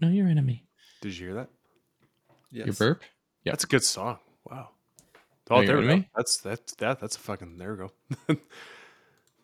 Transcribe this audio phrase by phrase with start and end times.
[0.00, 0.64] Know your enemy.
[1.00, 1.48] Did you hear that?
[2.50, 3.02] Your burp?
[3.44, 3.52] Yep.
[3.52, 4.18] That's a good song.
[4.50, 4.70] Wow.
[5.50, 5.88] Oh, Your there we go.
[5.90, 6.08] Enemy?
[6.16, 7.00] That's that's that.
[7.00, 7.58] That's a fucking.
[7.58, 7.92] There we go.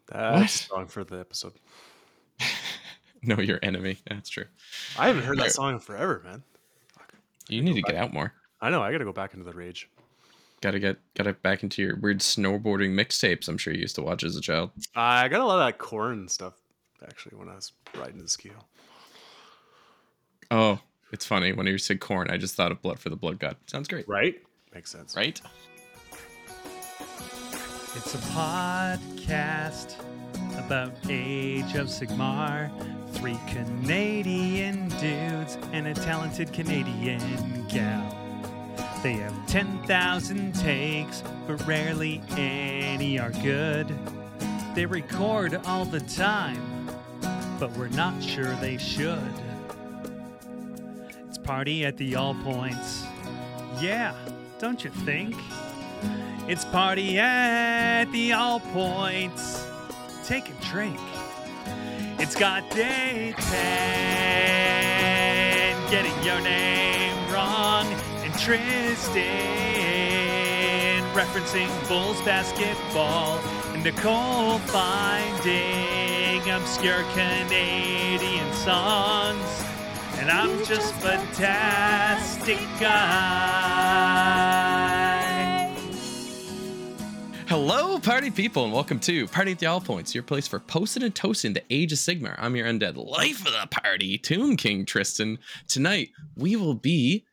[0.08, 0.40] What?
[0.40, 1.52] that's a song for the episode.
[3.22, 3.98] Know your enemy.
[4.10, 4.46] That's true.
[4.98, 5.46] I haven't heard Right.
[5.46, 6.42] that song in forever, man.
[7.48, 8.32] You need to get out more.
[8.60, 8.82] I know.
[8.82, 9.88] I got to go back into the rage.
[10.62, 13.48] Gotta get gotta back into your weird snowboarding mixtapes.
[13.48, 14.70] I'm sure you used to watch as a child.
[14.94, 16.54] I got a lot of that Korn stuff
[17.04, 18.52] actually when I was riding the ski.
[20.50, 20.78] Oh,
[21.12, 22.30] it's funny when you said corn.
[22.30, 23.56] I just thought of blood for the blood god.
[23.66, 24.36] Sounds great, Right?
[24.74, 25.16] Makes sense.
[25.16, 25.40] right?
[27.94, 29.96] It's a podcast
[30.64, 32.70] about Age of Sigmar.
[33.14, 38.18] Three Canadian dudes and a talented Canadian gal.
[39.02, 43.92] They have 10,000 takes, but rarely any are good.
[44.76, 46.88] They record all the time,
[47.58, 49.18] but we're not sure they should.
[51.28, 53.02] It's party at the All Points.
[53.80, 54.14] Yeah,
[54.60, 55.34] don't you think?
[56.46, 59.66] It's party at the All Points.
[60.24, 61.00] Take a drink.
[62.20, 66.91] It's got day 10 getting your name
[68.42, 69.22] Tristan
[71.14, 73.38] referencing Bulls basketball,
[73.72, 79.64] and Nicole finding obscure Canadian songs.
[80.18, 84.02] And I'm just fantastic guy.
[87.48, 91.04] Hello, party people, and welcome to Party at the All Points, your place for posting
[91.04, 92.34] and toasting the Age of Sigmar.
[92.38, 95.38] I'm your undead life of the party, Tomb King Tristan.
[95.68, 97.24] Tonight, we will be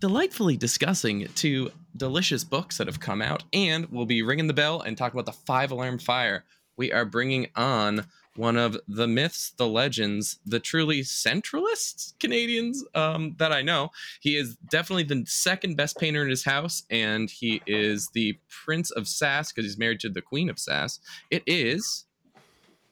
[0.00, 4.80] delightfully discussing two delicious books that have come out, and we'll be ringing the bell
[4.80, 6.44] and talk about the Five Alarm Fire.
[6.76, 13.34] We are bringing on one of the myths, the legends, the truly centralist Canadians um,
[13.38, 13.90] that I know.
[14.20, 18.90] He is definitely the second best painter in his house, and he is the Prince
[18.90, 21.00] of Sass because he's married to the Queen of Sass.
[21.30, 22.04] It is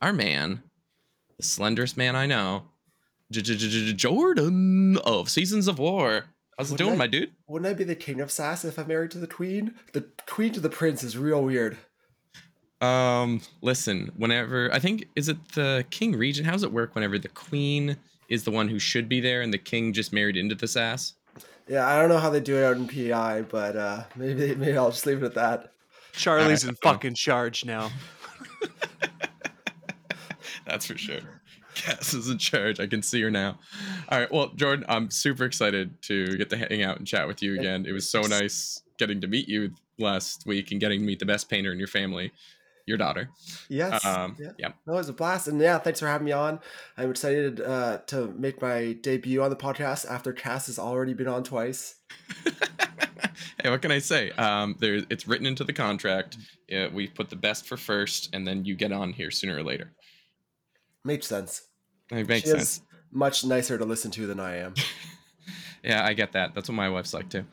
[0.01, 0.63] our man,
[1.37, 2.65] the slenderest man I know,
[3.31, 6.25] Jordan of Seasons of War.
[6.59, 7.33] How's it Wouldn't doing, I- my dude?
[7.49, 9.75] Wouldn't I be the king of sass if I'm married to the queen?
[9.93, 11.77] The queen to the prince is real weird.
[12.81, 16.47] Um, listen, whenever I think is it the King Regent?
[16.47, 17.97] How does it work whenever the Queen
[18.29, 21.15] is the one who should be there and the King just married into the Sass?
[21.67, 24.77] Yeah, I don't know how they do it out in PI, but uh, maybe maybe
[24.77, 25.73] I'll just leave it at that.
[26.13, 27.91] Charlie's in Uh, fucking charge now.
[30.67, 31.21] That's for sure.
[31.85, 32.81] Cass is in charge.
[32.81, 33.59] I can see her now.
[34.09, 34.33] All right.
[34.33, 37.85] Well, Jordan, I'm super excited to get to hang out and chat with you again.
[37.87, 41.27] It was so nice getting to meet you last week and getting to meet the
[41.27, 42.33] best painter in your family,
[42.87, 43.29] your daughter.
[43.69, 44.05] Yes.
[44.05, 44.53] Um, yeah.
[44.59, 44.69] yeah.
[44.87, 46.59] No, it was a blast, and yeah, thanks for having me on.
[46.97, 51.29] I'm excited uh, to make my debut on the podcast after Cass has already been
[51.29, 51.97] on twice.
[53.63, 54.31] hey, what can I say?
[54.33, 56.39] Um, there, it's written into the contract.
[56.75, 59.63] Uh, we put the best for first, and then you get on here sooner or
[59.63, 59.93] later.
[61.05, 61.63] Makes sense.
[62.11, 62.63] It makes she sense.
[62.63, 64.75] is much nicer to listen to than I am.
[65.83, 66.55] Yeah, I get that.
[66.55, 67.45] That's what my wife's like too.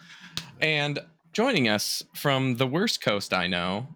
[0.61, 0.99] And
[1.33, 3.87] joining us from the worst coast I know,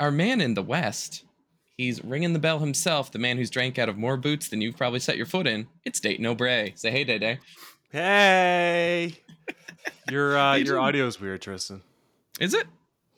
[0.00, 1.24] our man in the West.
[1.76, 4.78] He's ringing the bell himself, the man who's drank out of more boots than you've
[4.78, 5.66] probably set your foot in.
[5.84, 6.72] It's Dayton O'Bray.
[6.74, 7.38] Say hey, Day Day.
[7.92, 9.12] Hey,
[10.10, 10.86] your uh, you your doing?
[10.86, 11.82] audio's weird, Tristan.
[12.40, 12.66] Is it?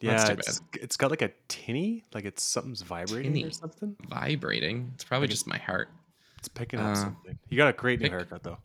[0.01, 3.45] Yeah, That's too it's, it's got like a tinny, like it's something's vibrating Tinny.
[3.47, 3.97] or something.
[4.09, 4.93] Vibrating.
[4.95, 5.89] It's probably Like it- just my heart.
[6.39, 7.37] It's picking up Uh, something.
[7.49, 8.59] You got a great new haircut though.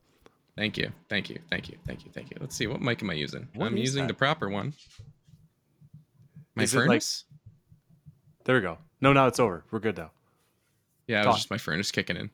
[0.55, 0.91] Thank you.
[1.09, 1.39] Thank you.
[1.49, 1.77] Thank you.
[1.87, 2.11] Thank you.
[2.13, 2.37] Thank you.
[2.39, 2.67] Let's see.
[2.67, 3.47] What mic am I using?
[3.55, 4.09] What I'm using that?
[4.09, 4.73] the proper one.
[6.55, 7.23] My Is it like- furnace?
[8.45, 8.77] There we go.
[9.01, 9.63] No, now it's over.
[9.71, 10.11] We're good now.
[11.07, 11.31] yeah, it talk.
[11.33, 12.29] was just my furnace kicking in.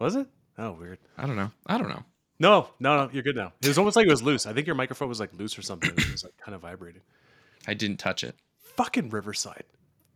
[0.00, 0.26] Was it?
[0.58, 0.98] Oh, weird.
[1.16, 1.50] I don't know.
[1.66, 2.02] I don't know.
[2.40, 3.10] No, no, no.
[3.12, 3.52] You're good now.
[3.62, 4.46] It was almost like it was loose.
[4.46, 5.90] I think your microphone was like loose or something.
[5.90, 7.02] It was like kind of vibrating.
[7.66, 8.34] I didn't touch it.
[8.76, 9.64] Fucking Riverside.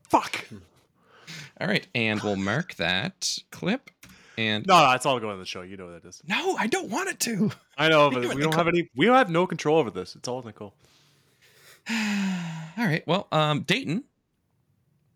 [0.08, 0.46] Fuck.
[1.60, 3.90] All right, and we'll mark that clip.
[4.38, 5.62] And No, no, it's all going on the show.
[5.62, 6.20] You know what that is.
[6.28, 7.50] no, I don't want it to.
[7.78, 8.90] I know, but we don't have any.
[8.94, 10.14] We don't have no control over this.
[10.14, 10.74] It's all Nicole.
[11.88, 13.02] All right.
[13.06, 14.04] Well, um, Dayton,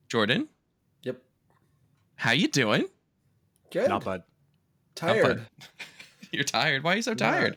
[0.09, 0.49] Jordan,
[1.03, 1.21] Yep.
[2.17, 2.87] how you doing?
[3.71, 3.89] Good.
[3.89, 4.23] Not bad.
[4.95, 5.47] Tired.
[6.33, 6.83] You're tired.
[6.85, 7.17] Why are you so Yeah.
[7.17, 7.57] tired?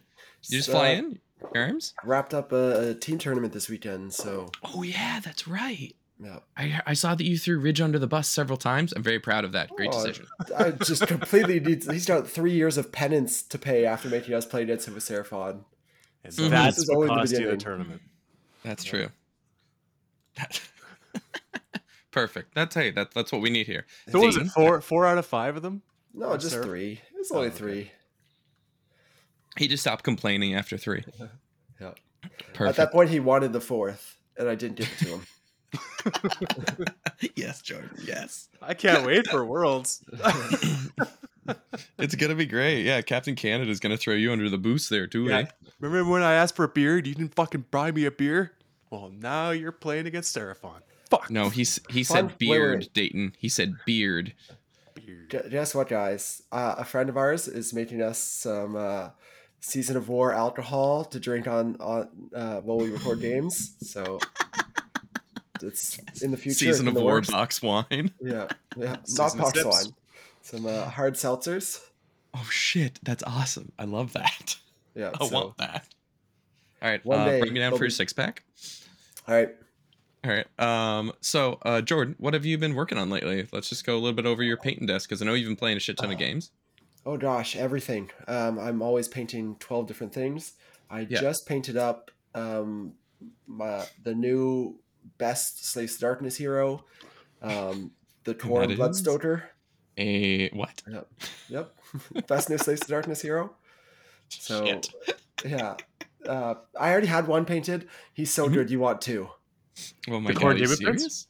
[0.49, 1.19] You just Uh, fly in,
[1.55, 1.93] arms.
[2.03, 5.95] Wrapped up a, a team tournament this weekend, so Oh yeah, that's right.
[6.19, 6.39] yeah.
[6.57, 8.93] I I saw that you threw Ridge under the bus several times.
[8.93, 9.69] I'm very proud of that.
[9.69, 10.25] Great Oh, decision.
[10.57, 11.83] I just completely need.
[11.83, 15.03] He's got three years of penance to pay after making us play against him with
[15.03, 15.63] Seraphon.
[16.23, 16.49] And Mhm.
[16.49, 18.01] that's This is what only the cost you the tournament.
[18.63, 19.09] That's true.
[22.11, 22.53] Perfect.
[22.53, 23.85] That's hey, that, that's what we need here.
[24.09, 25.81] So was it four four out of five of them?
[26.13, 26.63] No, just fair.
[26.63, 27.01] three.
[27.17, 27.91] It's was Oh, only okay.
[29.55, 29.63] Three.
[29.65, 31.03] He just stopped complaining after three.
[31.81, 31.93] Yeah.
[32.23, 32.77] At Perfect.
[32.77, 36.85] that point, he wanted the fourth, and I didn't give it to him.
[37.35, 37.89] yes, Jordan.
[38.05, 38.47] Yes.
[38.61, 40.01] I can't wait for Worlds.
[41.97, 42.83] It's gonna be great.
[42.85, 45.25] Yeah, Captain Canada is gonna throw you under the boost there too.
[45.25, 45.39] Yeah.
[45.39, 45.45] eh?
[45.81, 46.95] Remember when I asked for a beer?
[46.95, 48.53] You didn't fucking buy me a beer.
[48.89, 50.79] Well, now you're playing against Seraphon.
[51.09, 51.29] Fuck.
[51.29, 52.93] No, he's he Fun- said wait, wait, beard, wait.
[52.93, 53.35] Dayton.
[53.37, 54.33] He said beard.
[54.93, 55.25] Beer.
[55.29, 56.43] Gu- Guess what, guys?
[56.49, 59.09] Uh, a friend of ours is making us some uh,
[59.63, 63.75] season of war alcohol to drink on on uh, while we record games.
[63.81, 64.19] So
[65.61, 66.65] it's in the future.
[66.65, 67.29] Season of War works.
[67.31, 68.11] box wine.
[68.21, 68.97] Yeah, yeah.
[69.07, 69.83] Not Season of box sips.
[69.85, 69.93] wine.
[70.41, 71.79] Some uh, hard seltzers.
[72.33, 73.71] Oh shit, that's awesome.
[73.79, 74.57] I love that.
[74.95, 75.09] Yeah.
[75.19, 75.87] I so, want that.
[76.79, 78.43] All right, One uh, day bring me down for a be- six pack.
[79.27, 79.49] all right.
[80.23, 80.45] All right.
[80.59, 81.13] Um.
[81.19, 83.47] So, uh, Jordan, what have you been working on lately?
[83.51, 85.55] Let's just go a little bit over your painting desk because I know you've been
[85.55, 86.51] playing a shit ton of games.
[87.05, 88.09] Oh gosh, everything.
[88.27, 90.53] Um, I'm always painting twelve different things.
[90.89, 91.19] I Yeah.
[91.19, 92.93] just painted up um,
[93.47, 94.79] my the new
[95.17, 96.85] best Slaves to Darkness hero,
[97.41, 97.91] um,
[98.23, 98.79] the Torn is?
[98.79, 99.43] Bloodstoker.
[99.97, 100.81] A what?
[100.87, 101.07] Yep,
[101.49, 101.75] yep.
[102.27, 103.55] best new Slaves to Darkness hero.
[104.29, 104.89] So Shit.
[105.45, 105.75] yeah,
[106.27, 107.87] uh, I already had one painted.
[108.13, 108.53] He's so Mhm.
[108.53, 108.71] good.
[108.71, 109.29] You want two?
[110.09, 111.27] Oh my The god, Khorne are you serious?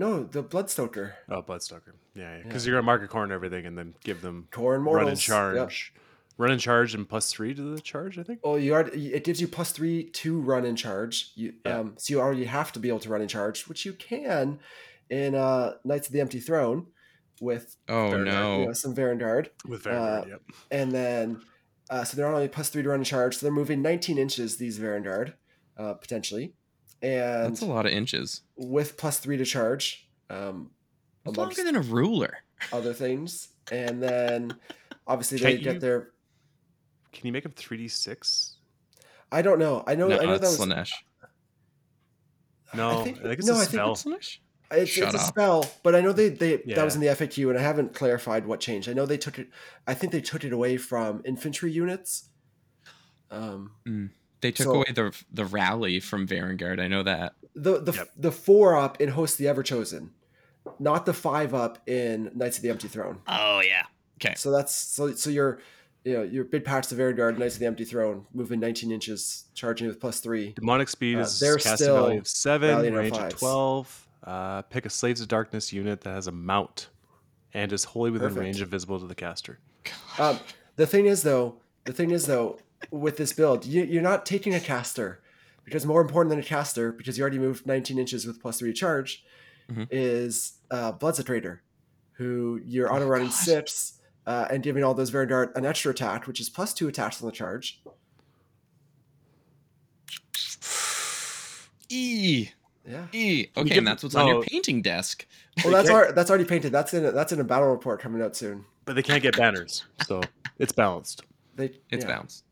[0.00, 1.12] No, the Bloodstoker.
[1.28, 1.92] Oh, Bloodstalker.
[2.14, 2.42] Yeah, Yeah.
[2.42, 5.02] because you're gonna mark a corner and everything, and then give them Torn Mortals.
[5.04, 6.02] run and charge, Yep.
[6.38, 8.18] run and charge, and plus three to the charge.
[8.18, 8.40] I think.
[8.42, 11.32] Oh, you already, it gives you plus three to run in charge.
[11.34, 11.78] You Yeah.
[11.80, 14.58] um, so you already have to be able to run in charge, which you can
[15.10, 16.86] in uh, Knights of the Empty Throne
[17.40, 18.60] with Oh Fair no.
[18.60, 20.42] you know, some Varangard, With Uh, yep.
[20.70, 21.42] and then
[21.90, 24.16] uh, so they're not only plus three to run in charge, so they're moving 19
[24.18, 24.56] inches.
[24.58, 25.34] These Varangard,
[25.76, 26.54] uh, potentially,
[27.02, 28.42] and That's a lot of inches.
[28.56, 30.70] with plus three to charge, um,
[31.24, 32.38] That's amongst longer than a ruler.
[32.72, 34.54] other things, and then
[35.06, 36.10] obviously they Can't get you- their.
[37.12, 38.56] Can you make them three d six?
[39.32, 39.82] I don't know.
[39.86, 40.08] I know.
[40.08, 40.68] No, I know that that's was.
[40.68, 40.90] Slaanesh.
[42.74, 43.94] No, I think- think, it's no, a I spell.
[43.96, 44.38] Slaanesh?
[44.72, 47.48] It's, Shut it's a spell, but I know they, they that was in the FAQ,
[47.50, 48.88] and I haven't clarified what changed.
[48.88, 49.48] I know they took it.
[49.88, 52.28] I think they took it away from infantry units.
[53.32, 53.72] Um,
[54.40, 56.80] They took So- away the the rally from Varangard.
[56.80, 57.34] I know that.
[57.54, 58.10] the the Yep.
[58.16, 60.10] the four up in Host the Everchosen,
[60.78, 63.18] not the five up in Knights of the Empty Throne.
[63.26, 63.84] Oh yeah.
[64.22, 64.34] Okay.
[64.36, 65.58] So that's so so your
[66.04, 69.44] you know your big patch to Varangard, Knights of the Empty Throne, moving 19 inches,
[69.54, 70.52] charging with plus three.
[70.52, 74.06] Demonic speed Uh, is they're casting still value of seven, range of twelve.
[74.24, 76.88] Uh, pick a Slaves of Darkness unit that has a mount
[77.54, 78.44] and is wholly within Perfect.
[78.44, 79.58] range of visible to the caster.
[80.18, 80.38] Um,
[80.76, 82.58] the thing is though, the thing is though,
[82.90, 85.20] with this build, you, you're not taking a caster
[85.64, 88.72] because more important than a caster, because you already moved 19 inches with plus three
[88.72, 89.24] charge,
[89.70, 89.86] Mhm.
[89.90, 91.62] is uh, Bloodset Raider,
[92.14, 93.34] who you're auto running God.
[93.34, 97.22] sips uh, and giving all those Varangard an extra attack, which is plus two attacks
[97.22, 97.82] on the charge.
[101.88, 102.48] E
[102.86, 103.06] Yeah.
[103.12, 103.48] E.
[103.56, 104.42] Okay, give- and that's what's on your oh.
[104.42, 105.26] painting desk.
[105.64, 105.94] Well, that's Okay.
[105.94, 106.72] already, that's already painted.
[106.72, 108.64] That's in a, that's in a battle report coming out soon.
[108.84, 110.20] But they can't get banners, so
[110.58, 111.22] it's balanced.
[111.56, 112.06] They It's yeah.
[112.06, 112.44] balanced.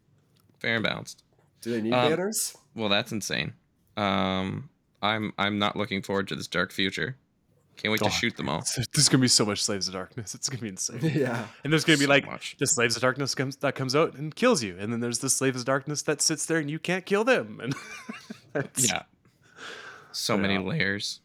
[0.61, 1.23] Fair and balanced.
[1.61, 2.57] Do they need Um, banners?
[2.75, 3.53] Well, that's insane.
[3.97, 4.71] Um,
[5.03, 7.17] I'm I'm not looking forward to this dark future.
[7.77, 8.09] Can't wait God.
[8.11, 8.65] to shoot them all.
[8.95, 10.35] There's gonna be so much Slaves of Darkness.
[10.35, 10.99] It's gonna be insane.
[11.15, 11.47] yeah.
[11.63, 12.57] And there's gonna be like much.
[12.59, 15.31] the Slaves of Darkness comes that comes out and kills you, and then there's the
[15.31, 17.61] Slaves of Darkness that sits there and you can't kill them.
[17.63, 17.75] And
[18.77, 19.03] Yeah.
[20.11, 21.21] So many layers.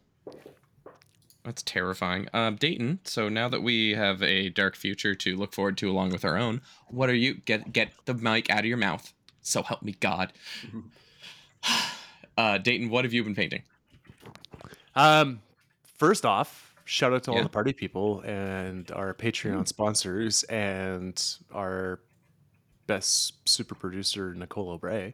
[1.44, 2.28] That's terrifying.
[2.34, 3.00] Um, Dayton.
[3.04, 6.38] So now that we have a dark future to look forward to along with our
[6.38, 9.12] own, what are you get get the mic out of your mouth?
[9.44, 10.34] So help me God.
[12.36, 13.62] Uh, Dayton, what have you been painting?
[14.96, 15.40] Um,
[16.00, 17.44] first off, shout out to all Yeah.
[17.44, 19.68] the party people and our Patreon Mm.
[19.68, 22.00] sponsors and our
[22.88, 25.14] best super producer Nicole O'Bray.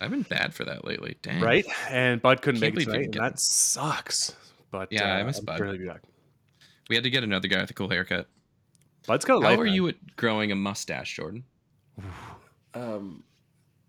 [0.00, 1.18] I've been bad for that lately.
[1.20, 1.42] Dang.
[1.42, 4.34] Right, and Bud couldn't Can't make it tonight, can and that sucks.
[4.70, 5.58] But Yeah, I uh, miss I'm Bud.
[5.58, 6.00] sure be back.
[6.88, 8.26] We had to get another guy with a cool haircut.
[9.06, 9.58] Bud's got a How life.
[9.58, 9.74] are man.
[9.74, 11.44] you at growing a mustache, Jordan?
[12.72, 13.22] Um,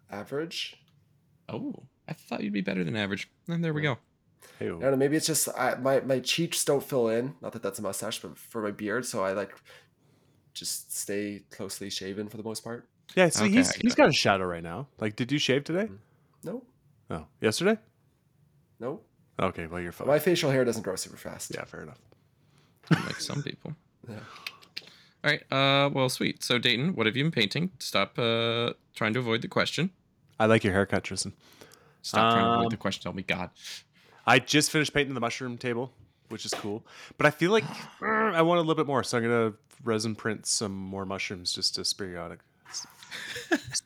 [0.09, 0.75] average.
[1.47, 3.29] Oh, I thought you'd be better than average.
[3.47, 3.97] And there we go.
[4.57, 4.95] Hey, I don't know.
[4.97, 7.35] Maybe it's just I, my my cheeks don't fill in.
[7.41, 9.51] Not that that's a mustache, but for my beard, so I like
[10.53, 12.87] just stay closely shaven for the most part.
[13.15, 13.97] yeah, so Okay, he's I get he's it.
[13.97, 14.87] got a shadow right now.
[14.99, 15.89] Like, did you shave today?
[16.43, 16.63] No,
[17.09, 17.77] Oh, yesterday?
[18.79, 19.01] no.
[19.39, 20.07] Okay, well you're fine.
[20.07, 21.51] My facial hair doesn't grow super fast.
[21.53, 21.99] yeah, fair enough.
[23.05, 23.75] like some people.
[24.09, 24.15] Yeah.
[25.23, 25.43] All right.
[25.51, 26.43] Uh, well, sweet.
[26.43, 27.71] So, Dayton, what have you been painting?
[27.79, 29.91] Stop uh, trying to avoid the question.
[30.39, 31.33] I like your haircut, Tristan.
[32.01, 33.09] Stop trying to avoid Um, the question.
[33.09, 33.49] Oh my God.
[34.25, 35.91] I just finished painting the mushroom table
[36.29, 36.85] which is cool.
[37.17, 37.65] But I feel like
[38.01, 39.53] uh, I want a little bit more, so I'm gonna
[39.83, 42.39] resin print some more mushrooms just to periodic,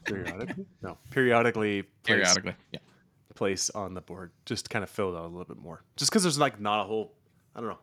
[0.05, 2.55] periodically, no, periodically, place, Periodically.
[2.72, 2.79] Yeah.
[3.36, 5.83] place on the board, just to kind of fill it out a little bit more.
[5.95, 7.13] Just because there's like not a whole,
[7.55, 7.79] I don't know,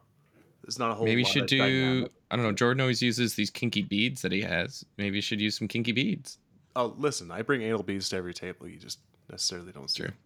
[0.62, 1.07] there's not a whole.
[1.07, 1.59] Maybe you lot should of do.
[1.59, 2.53] dynamic- I don't know.
[2.53, 4.85] Jordan always uses these kinky beads that he has.
[4.99, 6.39] Maybe you should use some kinky beads.
[6.77, 8.69] Oh, listen, I bring anal beads to every table.
[8.69, 8.99] You just
[9.31, 10.05] necessarily don't see.
[10.05, 10.07] True.
[10.09, 10.17] them.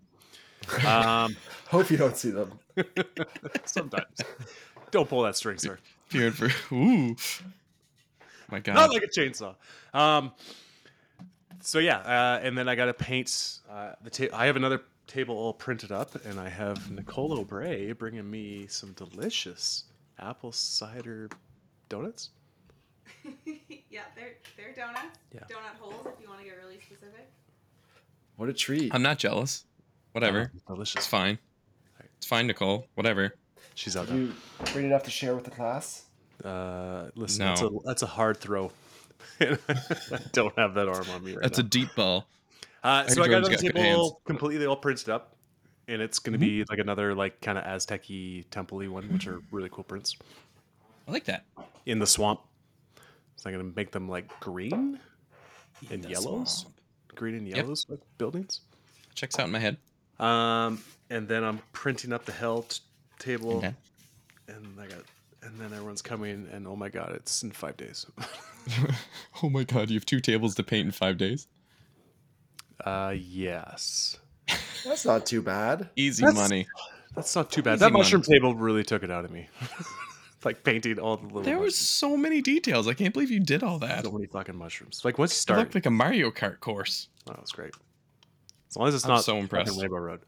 [0.86, 1.36] Um,
[1.68, 2.58] Hope you don't see them.
[3.66, 4.06] sometimes.
[4.90, 5.78] Don't pull that string, sir.
[6.08, 6.48] Fearing for.
[6.74, 7.16] Ooh.
[8.50, 8.74] My God.
[8.74, 9.54] Not like a chainsaw.
[9.92, 10.32] Um.
[11.60, 14.34] So yeah, uh, and then I got to paint uh, the table.
[14.34, 18.92] I have another table all printed up, and I have Nicole O'Bray bringing me some
[18.92, 19.84] delicious
[20.18, 21.28] apple cider
[21.88, 22.30] donuts.
[23.94, 25.18] yeah, they're they're donuts.
[25.32, 25.40] Yeah.
[25.48, 27.28] Donut holes if you want to get really specific.
[28.36, 28.92] What a treat.
[28.94, 29.64] I'm not jealous.
[30.12, 30.40] Whatever.
[30.40, 31.06] Uh, It's delicious.
[31.06, 31.38] fine.
[32.18, 32.86] It's fine, Nicole.
[32.94, 33.34] Whatever.
[33.74, 34.32] She's out Did you
[34.72, 36.04] bring enough to share with the class?
[36.44, 37.48] Uh, listen, No.
[37.50, 38.70] that's, a, that's a hard throw.
[39.40, 39.56] I
[40.32, 41.64] don't have that arm on me right That's now.
[41.64, 42.26] a deep ball.
[42.82, 45.36] Uh, so I got Jordan's on the got good table completely all printed up,
[45.88, 49.40] and it's going to be like another like kind of Aztec-y temple-y one, which are
[49.50, 50.16] really cool prints
[51.08, 51.44] I like that.
[51.86, 52.40] in the swamp.
[53.36, 54.98] So I'm going to make them like green
[55.90, 56.76] and the yellows, swamp.
[57.14, 57.56] green and Yep.
[57.56, 58.60] yellows like buildings.
[59.14, 59.76] Checks out in my head.
[60.18, 62.80] Um, and then I'm printing up the hell t-
[63.18, 63.74] table, Okay.
[64.48, 64.98] and I got,
[65.42, 68.06] and then everyone's coming, and oh my god, it's in five days.
[69.42, 69.90] oh my God!
[69.90, 71.48] You have two tables to paint in five days.
[72.84, 74.18] uh, yes,
[74.84, 75.90] That's not too bad.
[75.96, 76.66] Easy That's- money.
[77.14, 77.74] that's not too bad.
[77.74, 78.38] Easy that mushroom money.
[78.38, 79.48] table really took it out of me.
[80.44, 81.42] like painting all the little.
[81.42, 82.86] There was so many details.
[82.88, 84.04] I can't believe you did all that.
[84.04, 85.02] so many fucking mushrooms.
[85.04, 87.08] Like once you It start, looked like a Mario Kart course.
[87.28, 87.72] oh, that's great.
[88.70, 89.80] As long as it's I'm not so impressed.
[89.80, 90.20] Rainbow Road.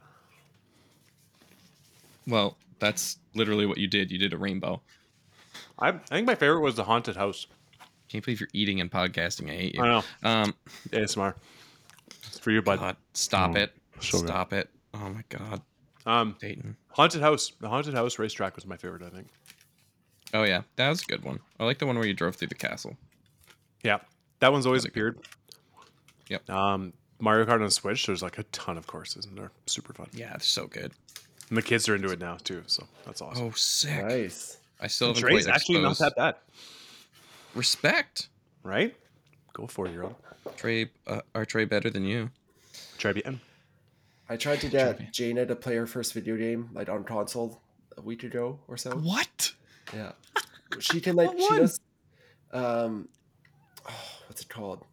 [2.26, 4.10] Well, that's literally what you did.
[4.10, 4.80] You did a rainbow.
[5.78, 7.46] I, I think my favorite was the haunted house.
[8.08, 9.50] Can't believe you're eating and podcasting.
[9.50, 9.82] I hate you.
[9.82, 10.54] I know Um,
[10.90, 11.34] ASMR.
[12.26, 12.78] It's for you, bud.
[12.78, 13.72] God, stop Mm, it.
[14.00, 14.28] so good.
[14.28, 14.68] stop it.
[14.94, 15.60] Oh my God,
[16.06, 16.76] Um, Dayton.
[16.90, 17.52] haunted house.
[17.60, 19.02] The haunted house racetrack was my favorite.
[19.02, 19.28] I think.
[20.34, 21.40] Oh yeah, that was a good one.
[21.58, 22.96] I like the one where you drove through the castle.
[23.82, 23.98] Yeah,
[24.40, 25.26] that one's always That's a good appeared.
[26.28, 26.50] Yep.
[26.50, 28.06] Um, Mario Kart on Switch.
[28.06, 30.08] There's like a ton of courses, and they're super fun.
[30.12, 30.92] Yeah, it's so good.
[31.48, 33.46] And the kids are into it now too, so that's awesome.
[33.46, 34.04] Oh, sick.
[34.04, 34.58] Nice.
[34.80, 36.34] I still haven't Dre's quite actually not that bad,
[37.54, 38.28] Respect.
[38.62, 38.94] right?
[39.54, 40.16] Go for it, year old.
[40.56, 42.30] Trey, uh, are Trey better than you?
[42.98, 43.40] Try bien.
[44.28, 47.62] I tried to get Jaina to play her first video game like on console
[47.96, 48.96] a week ago or so.
[48.96, 49.52] What?
[49.94, 50.12] Yeah.
[50.80, 51.58] She can like What she one?
[51.60, 51.80] does
[52.52, 53.08] um
[53.88, 53.94] oh,
[54.26, 54.84] what's it called?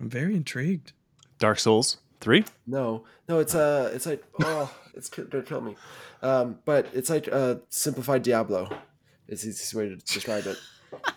[0.00, 0.92] I'm very intrigued.
[1.38, 2.44] Dark Souls three.
[2.66, 3.04] No.
[3.28, 5.76] No, it's uh it's like oh it's ki- gonna kill me.
[6.22, 8.70] Um but it's like uh simplified Diablo
[9.28, 10.58] is the easiest way to describe it.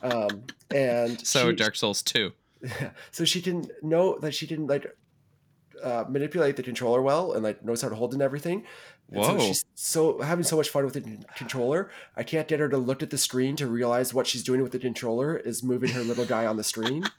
[0.01, 2.31] Um and So she- Dark Souls 2.
[2.63, 2.89] Yeah.
[3.11, 4.87] So she can know that she can like
[5.81, 8.65] uh, manipulate the controller well and like knows how to hold it and everything.
[9.11, 11.89] And so she's so having so much fun with the controller.
[12.15, 14.71] I can't get her to look at the screen to realize what she's doing with
[14.71, 17.03] the controller is moving her little guy on the screen.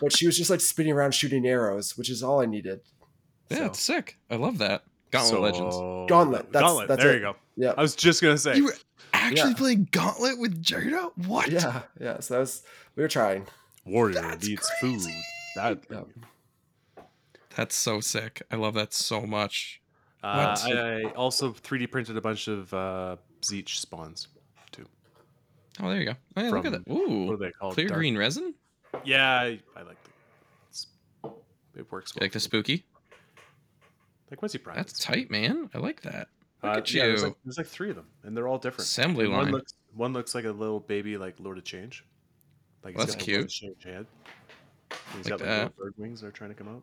[0.00, 2.82] But she was just like spinning around shooting arrows, which is all I needed.
[3.48, 4.16] Yeah, So, it's sick.
[4.30, 4.84] I love that.
[5.10, 5.74] Gauntlet Legends.
[6.08, 6.86] Gauntlet, that's- Gauntlet.
[6.88, 7.14] that's there it.
[7.16, 7.36] you go.
[7.56, 8.54] yeah, I was just gonna say.
[8.56, 8.76] You were
[9.12, 9.56] actually Yeah.
[9.56, 11.10] playing Gauntlet with Jada?
[11.26, 11.50] What?
[11.50, 12.20] yeah, yeah.
[12.20, 12.62] So that was
[12.94, 13.48] we were trying.
[13.84, 15.10] Warrior That's needs crazy.
[15.10, 15.22] food.
[15.56, 17.02] That Yeah.
[17.56, 18.42] That's so sick.
[18.52, 19.80] I love that so much.
[20.22, 20.64] Uh, What?
[20.76, 24.28] I, I also 3D printed a bunch of uh, Tzeentch spawns
[24.72, 24.84] too.
[25.80, 26.14] Oh, there you go.
[26.34, 26.92] Hey, look at From- that.
[26.92, 27.26] Ooh.
[27.26, 27.74] What are they called?
[27.74, 28.54] Clear Dark- green resin?
[29.04, 30.10] Yeah, I, I like the.
[30.70, 30.86] It's,
[31.76, 32.24] it works You well.
[32.24, 32.84] like the spooky?
[34.30, 34.76] Like what's he prime?
[34.76, 35.70] That's tight, man.
[35.74, 36.28] I like that.
[36.62, 37.28] Look Uh, at yeah, there's you.
[37.28, 38.82] like, there's like three of them, and they're all different.
[38.88, 39.42] Assembly And line.
[39.44, 42.04] One looks, one looks like a little baby, like Lord of Change.
[42.82, 43.50] Like That's got a Lord of cute.
[43.50, 44.06] Change head.
[44.90, 45.76] And He's Like got like that.
[45.76, 46.82] bird wings that are trying to come out.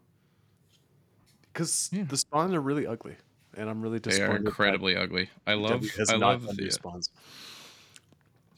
[1.55, 2.03] Because Yeah.
[2.03, 3.15] the spawns are really ugly,
[3.55, 4.29] and I'm really disappointed.
[4.29, 5.29] They are incredibly ugly.
[5.47, 7.09] I love I love the these spawns.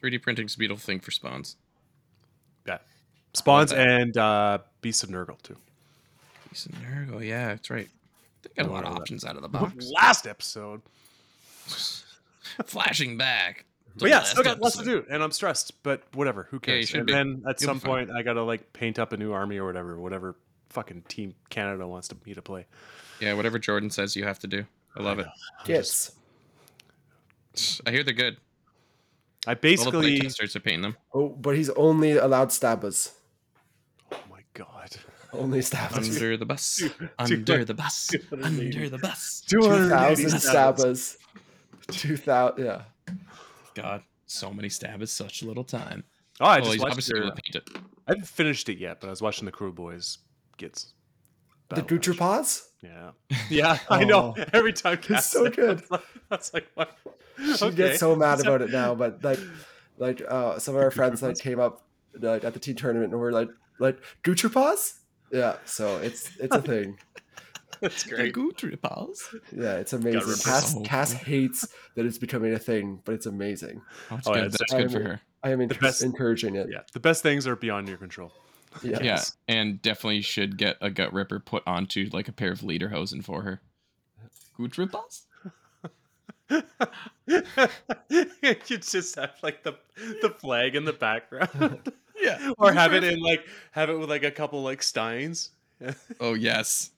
[0.01, 1.57] 3D printing's a beautiful thing for spawns.
[2.65, 2.79] Yeah,
[3.33, 5.57] spawns and uh, Beasts of Nurgle too.
[6.49, 7.87] Beasts of Nurgle, yeah, that's right.
[8.41, 9.01] They got a lot of love that.
[9.01, 9.91] options out of the box.
[9.91, 10.81] Last episode,
[12.65, 13.65] Flashing back.
[13.99, 15.83] but yeah, still got lots to do, and I'm stressed.
[15.83, 16.89] But whatever, who cares?
[16.89, 17.13] should and be.
[17.13, 19.99] then at You'll some point, I gotta like paint up a new army or whatever,
[19.99, 20.35] whatever
[20.69, 22.65] fucking team Canada wants to me to play.
[23.19, 24.65] Yeah, whatever Jordan says you have to do.
[24.95, 25.27] I love it.
[25.65, 26.11] Gits.
[27.85, 28.37] I hear they're good.
[29.45, 30.97] I All the basically, playtesters are painting them.
[31.13, 33.13] Oh, but he's only allowed stabbas.
[34.11, 34.89] oh my god,
[35.33, 36.09] Only stabbas.
[36.15, 36.83] Under the bus.
[37.19, 38.11] Under the bus.
[38.43, 39.43] Under the bus.
[39.47, 40.43] Two 280 thousand stabbas.
[40.43, 41.17] stabbas.
[41.91, 42.65] Two thousand.
[42.65, 42.81] Yeah.
[43.73, 46.03] God, so many stab is such little time.
[46.39, 47.69] Oh, I well, just he's watched obviously your, able to paint it.
[48.07, 50.17] I haven't finished it yet, but I was watching the Kruleboyz
[50.57, 50.93] Gits.
[51.69, 52.17] The Battle Gucci Match.
[52.17, 52.69] Paws?
[52.81, 53.11] Yeah.
[53.49, 54.35] Yeah, I know.
[54.37, 54.43] Oh.
[54.53, 55.83] Every time It's so it, good.
[55.91, 55.99] I
[56.35, 56.97] was like- like, what?
[57.57, 57.75] She Okay.
[57.75, 59.39] gets so mad about it now, but like,
[59.97, 61.83] like uh, some of our friends like came up
[62.19, 63.49] like at the teen tournament and we're like,
[63.79, 64.99] like Gucci Paws?
[65.31, 66.97] Yeah, so it's it's a thing.
[67.81, 68.33] That's great.
[68.33, 69.35] Gucci Paws.
[69.55, 70.21] Yeah, it's amazing.
[70.43, 70.87] Cass, this.
[70.87, 73.81] Cass hates that it's becoming a thing, but it's amazing.
[74.09, 74.45] Oh, that's Oh, yeah, good.
[74.55, 75.21] it's- That's good for her.
[75.43, 76.67] I am enc- best- encouraging it.
[76.71, 78.33] Yeah, the best things are beyond your control.
[78.83, 78.99] Yeah.
[79.01, 83.23] Yeah, and definitely should get a gut ripper put onto like a pair of lederhosen
[83.23, 83.61] for her.
[84.57, 85.23] Gucci Paws.
[88.09, 89.73] you just have like the
[90.21, 92.51] the flag in the background, Yeah.
[92.57, 95.51] or have it in like have it with like a couple like steins.
[96.19, 96.91] Oh yes,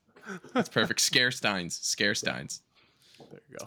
[0.54, 1.02] that's perfect.
[1.02, 1.80] Scare steins.
[1.82, 2.62] Scare steins.
[3.32, 3.58] There you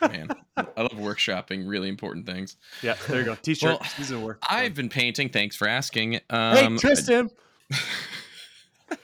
[0.00, 0.08] go.
[0.08, 2.56] Man, I love workshopping really important things.
[2.82, 3.34] Yeah, there you go.
[3.34, 4.38] T-shirt Well, season work.
[4.48, 5.28] I've been painting.
[5.28, 6.12] Thanks for asking.
[6.12, 7.26] hey Um, Tristan.
[7.26, 7.32] I
[8.90, 8.96] do,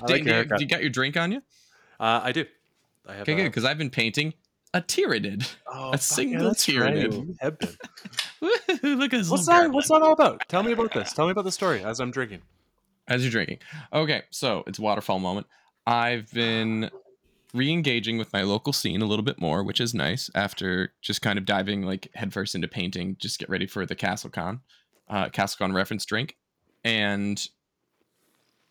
[0.00, 1.38] like you, your do you got your drink on you?
[1.98, 2.44] Uh, I do.
[3.06, 3.22] I have.
[3.22, 3.44] Okay, uh, good.
[3.44, 4.34] Because I've been painting
[4.74, 5.50] a Tyranid.
[5.66, 7.04] Oh, A fuck single that's Tyranid.
[7.04, 7.70] right, you have been.
[8.98, 9.72] Look at this What's little that?
[9.72, 10.42] What's that all about?
[10.48, 11.12] Tell me about this.
[11.12, 12.42] Tell me about the story as I'm drinking.
[13.08, 13.58] as you're drinking.
[13.92, 15.46] Okay, so it's waterfall moment.
[15.86, 16.90] I've been
[17.54, 21.38] re-engaging with my local scene a little bit more, which is nice after just kind
[21.38, 23.16] of diving like headfirst into painting.
[23.18, 24.60] Just get ready for the CastleCon,
[25.08, 26.36] uh, CastleCon reference drink,
[26.84, 27.48] and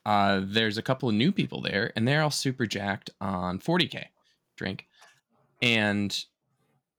[0.07, 4.05] uh, there's a couple of new people there, and they're all super jacked on 40k
[4.55, 4.87] drink,
[5.61, 6.17] and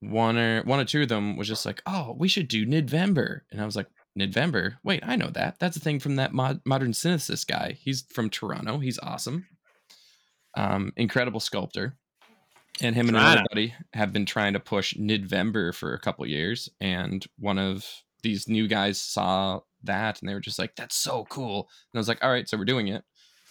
[0.01, 3.41] one or one or two of them was just like, "Oh, we should do Nidvember,"
[3.51, 3.87] and I was like.
[4.19, 4.79] Nidvember.
[4.83, 5.61] Wait, I know that.
[5.61, 7.79] That's a thing from that mod- modern synthesis guy.
[7.81, 8.79] He's from Toronto.
[8.79, 9.47] He's awesome.
[10.57, 11.97] Um, incredible sculptor.
[12.81, 16.69] And him and another buddy have been trying to push Nidvember for a couple years.
[16.81, 17.87] And one of
[18.23, 21.69] these new guys saw that and they were just like, that's so cool.
[21.93, 23.05] And I was like, all right, so we're doing it.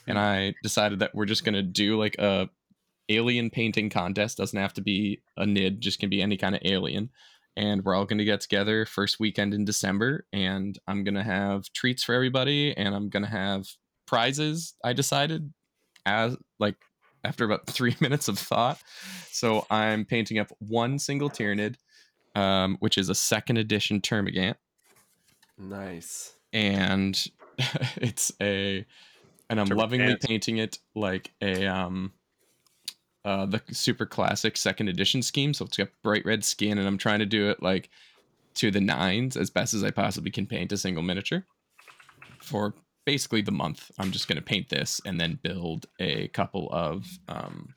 [0.07, 2.49] And I decided that we're just gonna do like a
[3.09, 4.37] alien painting contest.
[4.37, 7.09] Doesn't have to be a nid, just can be any kind of alien
[7.57, 11.23] and we're all going to get together first weekend in December and I'm going to
[11.23, 13.65] have treats for everybody and I'm going to have
[14.05, 15.51] prizes I decided
[16.05, 16.75] as like
[17.25, 18.79] after about 3 minutes of thought.
[19.31, 21.75] So I'm painting up one single Tyranid
[22.35, 24.55] um, which is a second edition Termagant
[25.57, 26.33] Nice.
[26.53, 27.27] and
[27.97, 28.85] it's a
[29.49, 32.11] and I'm lovingly painting it like a um
[33.25, 35.53] uh the super classic second edition scheme.
[35.53, 37.89] So it's got bright red skin and I'm trying to do it like
[38.55, 41.45] to the nines as best as I possibly can paint a single miniature
[42.41, 42.73] for
[43.05, 43.91] basically the month.
[43.97, 47.73] I'm just going to paint this and then build a couple of um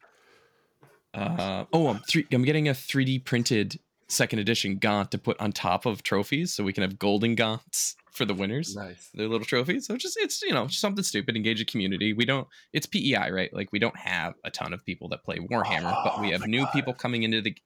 [1.14, 3.78] uh oh I'm three I'm getting a 3D printed
[4.10, 7.96] second edition gaunt to put on top of trophies so we can have golden gaunts
[8.12, 9.08] for the winners Nice.
[9.14, 9.86] their little trophies.
[9.86, 11.36] So just it's you know just something stupid.
[11.36, 12.12] Engage a community.
[12.12, 12.46] We don't.
[12.72, 13.52] It's PEI, right?
[13.54, 16.46] Like we don't have a ton of people that play Warhammer, but we Oh have
[16.46, 16.72] new God.
[16.72, 17.56] people coming into the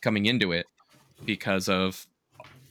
[0.00, 0.66] coming into it
[1.24, 2.06] because of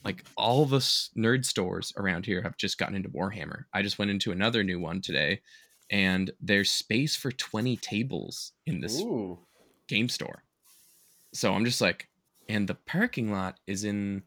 [0.04, 3.64] like all the nerd stores around here have just gotten into Warhammer.
[3.72, 5.40] I just went into another new one today,
[5.90, 9.38] and there's space for 20 tables in this Ooh.
[9.88, 10.42] game store.
[11.32, 12.08] So I'm just like,
[12.48, 14.22] and the parking lot is in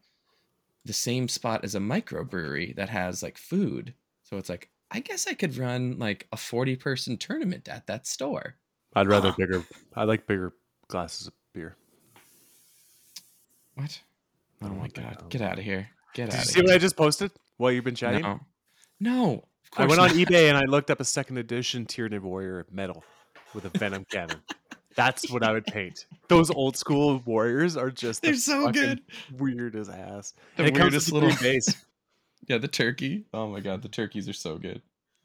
[0.84, 3.94] the same spot as a microbrewery that has like food.
[4.22, 8.06] So it's like, I guess I could run like a 40 person tournament at that
[8.06, 8.54] store.
[8.94, 9.34] I'd rather Ah.
[9.36, 9.64] bigger.
[9.94, 10.52] I like bigger
[10.88, 11.76] glasses of beer.
[13.74, 14.00] What?
[14.62, 15.88] Oh I my want god, get out of here.
[16.14, 16.64] Get Did out you of see here.
[16.64, 18.22] what I just posted while you've been chatting?
[18.22, 18.40] No.
[19.00, 19.32] No.
[19.34, 19.40] Of
[19.72, 23.04] I course went on eBay and I looked up a second edition Tyranid Warrior medal
[23.54, 24.40] with a Venom cannon.
[24.96, 26.06] That's what I would paint.
[26.28, 29.02] Those old school warriors are just they're so good.
[29.38, 30.34] weird as ass.
[30.56, 31.84] The And it comes weirdest little base.
[32.48, 33.26] Yeah, the turkey.
[33.32, 34.82] Oh my god, the turkeys are so good.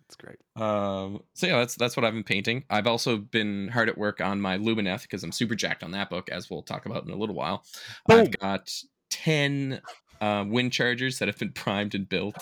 [0.07, 0.39] It's great.
[0.61, 2.65] Um, so yeah, that's that's what I've been painting.
[2.69, 6.09] I've also been hard at work on my Lumineth because I'm super jacked on that
[6.09, 7.63] book, as we'll talk about in a little while.
[8.09, 8.73] I've got
[9.09, 9.81] ten
[10.19, 12.35] uh, wind chargers that have been primed and built.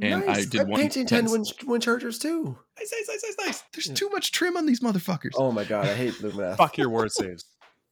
[0.00, 0.46] And I nice.
[0.46, 2.58] did I'm one painting 10 tens- wind, wind chargers too.
[2.78, 3.62] Nice, nice, nice, nice, nice.
[3.72, 3.94] There's Yeah.
[3.94, 5.30] too much trim on these motherfuckers.
[5.36, 6.56] Oh my god, I hate Lumineth.
[6.56, 7.44] Fuck your ward saves.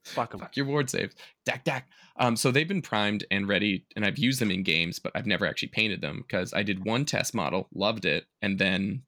[0.05, 0.41] Fuck them.
[0.41, 1.15] Fuck your ward saves.
[1.47, 1.89] Dak dak.
[2.17, 5.27] Um, so they've been primed and ready, and I've used them in games, but I've
[5.27, 9.03] never actually painted them because I did one test model, loved it, and then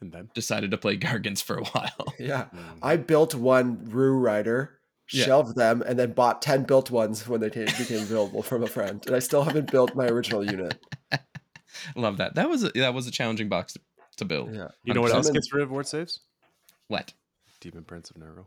[0.00, 2.14] And then decided to play Gargants for a while.
[2.18, 2.46] Yeah.
[2.54, 2.78] Mm.
[2.82, 4.80] I built one Rue Rider,
[5.12, 5.24] Yeah.
[5.24, 8.66] shelved them, and then bought 10 built ones when they ta- became available from a
[8.66, 9.02] friend.
[9.06, 10.84] And I still haven't built my original unit.
[11.96, 12.34] Love that.
[12.34, 13.80] That was a, that was a challenging box to,
[14.18, 14.54] to build.
[14.54, 14.68] Yeah.
[14.84, 16.20] you know what else gets rid of ward saves?
[16.88, 17.12] What?
[17.60, 18.46] Demon Prince of Nurgle.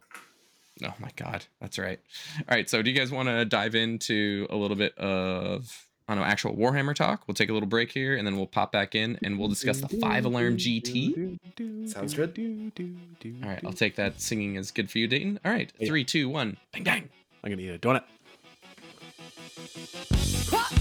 [0.84, 2.00] Oh my god, that's right.
[2.38, 6.18] All right, so do you guys want to dive into a little bit of on
[6.18, 7.24] an actual Warhammer talk.
[7.28, 9.82] We'll take a little break here, and then we'll pop back in, and we'll discuss
[9.82, 11.38] the five alarm GT.
[11.90, 12.72] Sounds good.
[13.44, 15.40] All right, I'll take that singing as good for you, Dayton.
[15.44, 17.10] All right, three, two, one, bang, bang.
[17.44, 18.04] I'm gonna eat a donut.
[20.52, 20.77] Yeah,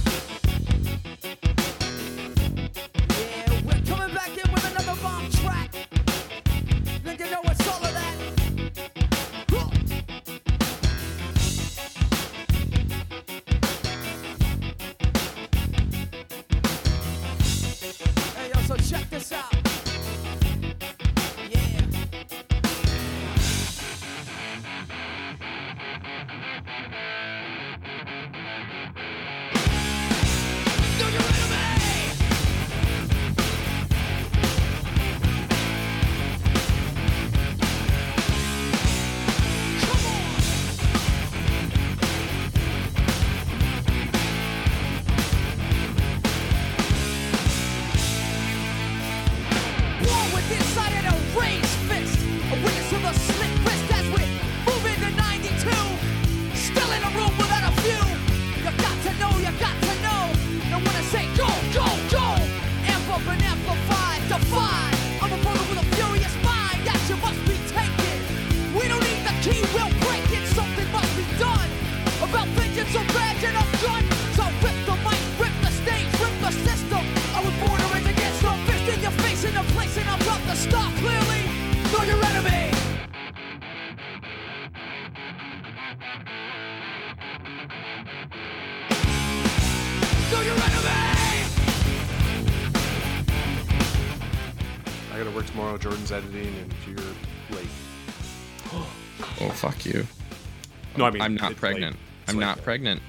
[101.07, 101.97] I mean I'm not pregnant.
[102.29, 103.01] I'm not pregnant.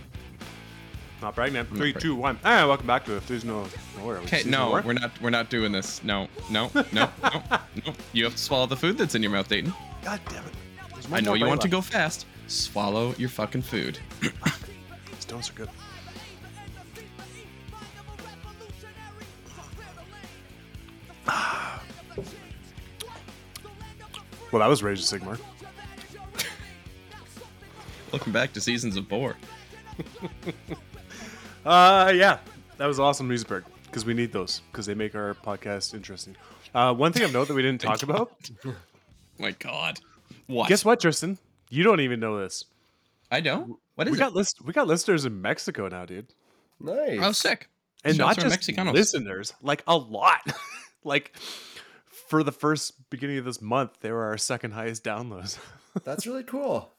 [1.22, 1.72] Not pregnant.
[1.72, 2.38] not Three, preg- two, one.
[2.46, 3.66] Ah, welcome back to If There's No.
[3.98, 5.20] Okay, no, we're not.
[5.20, 6.04] We're not doing this.
[6.04, 7.10] No, no, no, no,
[7.86, 7.94] no.
[8.14, 9.74] You have to swallow the food that's in your mouth, Dayton.
[10.04, 10.54] God damn it.
[11.12, 12.28] I know you want to go fast.
[12.48, 13.98] Swallow your fucking food.
[14.22, 15.70] These donuts are good.
[24.50, 25.38] Well, that was Rage of Sigmar.
[28.18, 29.36] Welcome back to Seasons of four.
[31.64, 32.40] Uh, yeah,
[32.78, 36.36] that was awesome, Newsberg, because we need those because they make our podcast interesting.
[36.74, 38.32] Uh, one thing of note that we didn't talk about.
[39.38, 40.00] My God.
[40.48, 40.68] What?
[40.70, 41.38] Guess what, Tristan?
[41.70, 42.66] You don't even know this.
[43.30, 43.76] I don't.
[43.96, 44.20] What is We it?
[44.20, 44.64] got list.
[44.66, 46.28] We got listeners in Mexico now, dude,
[46.80, 47.20] Nice.
[47.22, 47.70] oh, sick.
[48.04, 48.94] and Shouts not are just Mexicanos.
[48.94, 50.42] listeners, like a lot.
[51.04, 51.36] like
[52.08, 55.60] for the first beginning of this month, they were our second highest downloads.
[56.04, 56.94] That's really cool.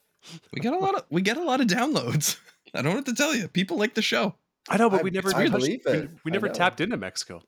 [0.53, 2.39] We get a lot of we get a lot of downloads.
[2.75, 3.49] I don't have to tell you.
[3.49, 4.35] People like the show.
[4.69, 6.11] I know, but I- we never I believe we- it.
[6.25, 6.53] We, I never know.
[6.55, 7.43] tapped into Mexico.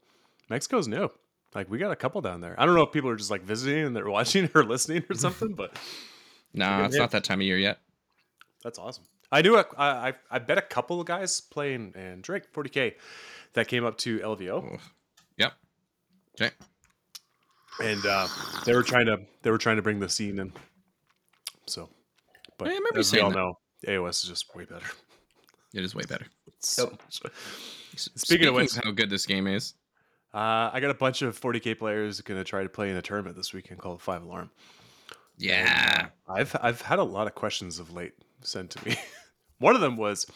[0.49, 1.11] Mexico's new.
[1.55, 2.55] Like we got a couple down there.
[2.59, 5.15] I don't know if people are just like visiting and they're watching or listening or
[5.17, 5.77] something, but
[6.55, 7.01] Nah, it's yeah.
[7.03, 7.79] not that time of year yet.
[8.65, 9.05] that's awesome.
[9.33, 12.95] I knew a, I, I I bet a couple of guys playing and Drake 40k
[13.53, 14.79] that came up to LVO Oh.
[15.37, 15.53] Yep.
[16.41, 16.51] Okay.
[17.83, 18.27] and uh,
[18.65, 20.53] they were trying to they were trying to bring the scene in.
[21.67, 21.89] So,
[22.61, 23.89] but Yeah, I remember as we saying all that.
[23.89, 24.87] know, AOS is just way better.
[25.73, 26.27] It is way better.
[26.63, 26.91] So Yep.
[27.25, 27.33] much-
[27.95, 29.75] S- Speaking of which- how good this game is.
[30.35, 33.03] Uh, I got a bunch of 40k players going to try to play in a
[33.03, 34.51] tournament this weekend called Five Alarm.
[35.39, 36.09] Yeah.
[36.29, 38.97] I've I've had a lot of questions of late sent to me.
[39.59, 40.27] One of them was,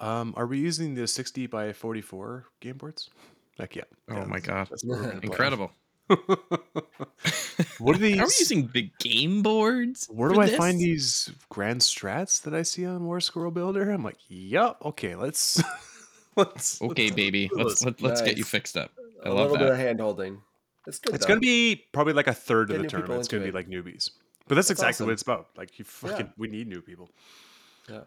[0.00, 3.10] um, "Are we using the 60 by 44 game boards?"
[3.58, 3.84] Heck yeah.
[4.10, 4.68] Oh Yeah, my god.
[4.70, 5.28] that's what we're gonna play.
[5.30, 5.70] Incredible.
[7.78, 8.18] What are these?
[8.18, 10.06] Are we using big game boards?
[10.10, 13.90] Where do for I find these grand strats that I see on Warscroll Builder?
[13.90, 15.62] I'm like, "Yup, okay, let's
[16.36, 17.50] let's." Okay, let's baby.
[17.52, 18.90] Let's this." let, let's get you fixed up.
[19.24, 19.82] I a love little bit of that.
[19.84, 20.40] hand holding.
[20.86, 21.14] It's good.
[21.14, 21.28] It's though.
[21.34, 23.20] gonna be probably like a third Get of the tournament.
[23.20, 24.10] It's gonna be like newbies,
[24.48, 25.06] but that's, That's exactly awesome.
[25.06, 25.48] what it's about.
[25.56, 26.08] Like you Yeah.
[26.10, 27.10] fucking, we need new people.
[27.88, 28.00] Yeah.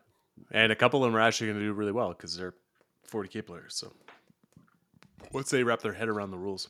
[0.51, 2.53] And a couple of them are actually going to do really well because they're
[3.11, 3.75] 40k players.
[3.75, 3.91] So
[5.33, 6.69] once they wrap their head around the rules,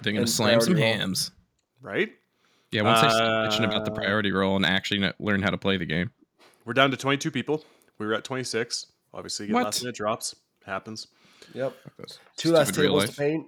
[0.00, 1.30] They're gonna And slam some hams.
[1.30, 1.36] roll.
[1.82, 1.84] Hams.
[1.84, 2.12] right?
[2.72, 5.58] Yeah, once they start bitching about the Uh, priority roll and actually learn how to
[5.58, 6.10] play the game.
[6.64, 7.64] We're down to 22 people.
[7.98, 8.86] We were at 26.
[9.14, 9.64] Obviously, you get What?
[9.66, 10.34] last minute drops.
[10.64, 11.06] Happens.
[11.54, 11.74] Yep.
[12.36, 13.46] Two last tables to paint.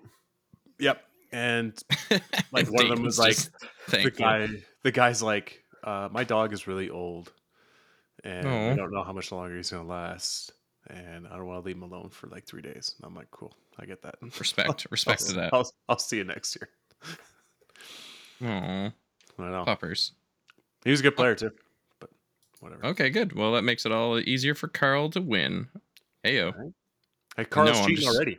[0.78, 1.04] Yep.
[1.32, 1.82] And
[2.52, 4.24] like one of them Dayton's was like just the thankful.
[4.24, 4.48] guy.
[4.84, 7.32] The guy's like, uh, my dog is really old,
[8.24, 10.52] and I don't know how much longer he's gonna last,
[10.88, 12.94] and I don't want to leave him alone for like three days.
[12.96, 14.14] And I'm like, cool, I get that.
[14.38, 15.52] Respect, respect to I'll, that.
[15.52, 16.70] I'll, I'll see you next year.
[18.44, 18.92] Aw,
[19.38, 19.64] I know.
[19.64, 20.12] puppers.
[20.84, 21.50] He was a good player too,
[22.00, 22.10] but
[22.60, 22.84] whatever.
[22.86, 23.32] Okay, good.
[23.34, 25.68] Well, that makes it all easier for Carl to win.
[26.24, 26.72] Heyo.
[27.36, 28.38] Like Carl's No, cheating just- already.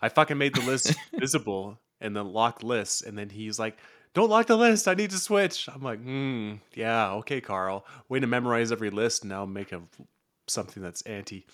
[0.00, 3.78] I fucking made the list visible and then locked lists, and then he's like,
[4.14, 4.88] "Don't lock the list.
[4.88, 7.86] I need to switch." I'm like, "Hmm, yeah, okay, Carl.
[8.08, 9.24] Way to memorize every list.
[9.24, 9.80] Now make a
[10.48, 11.46] something that's anti."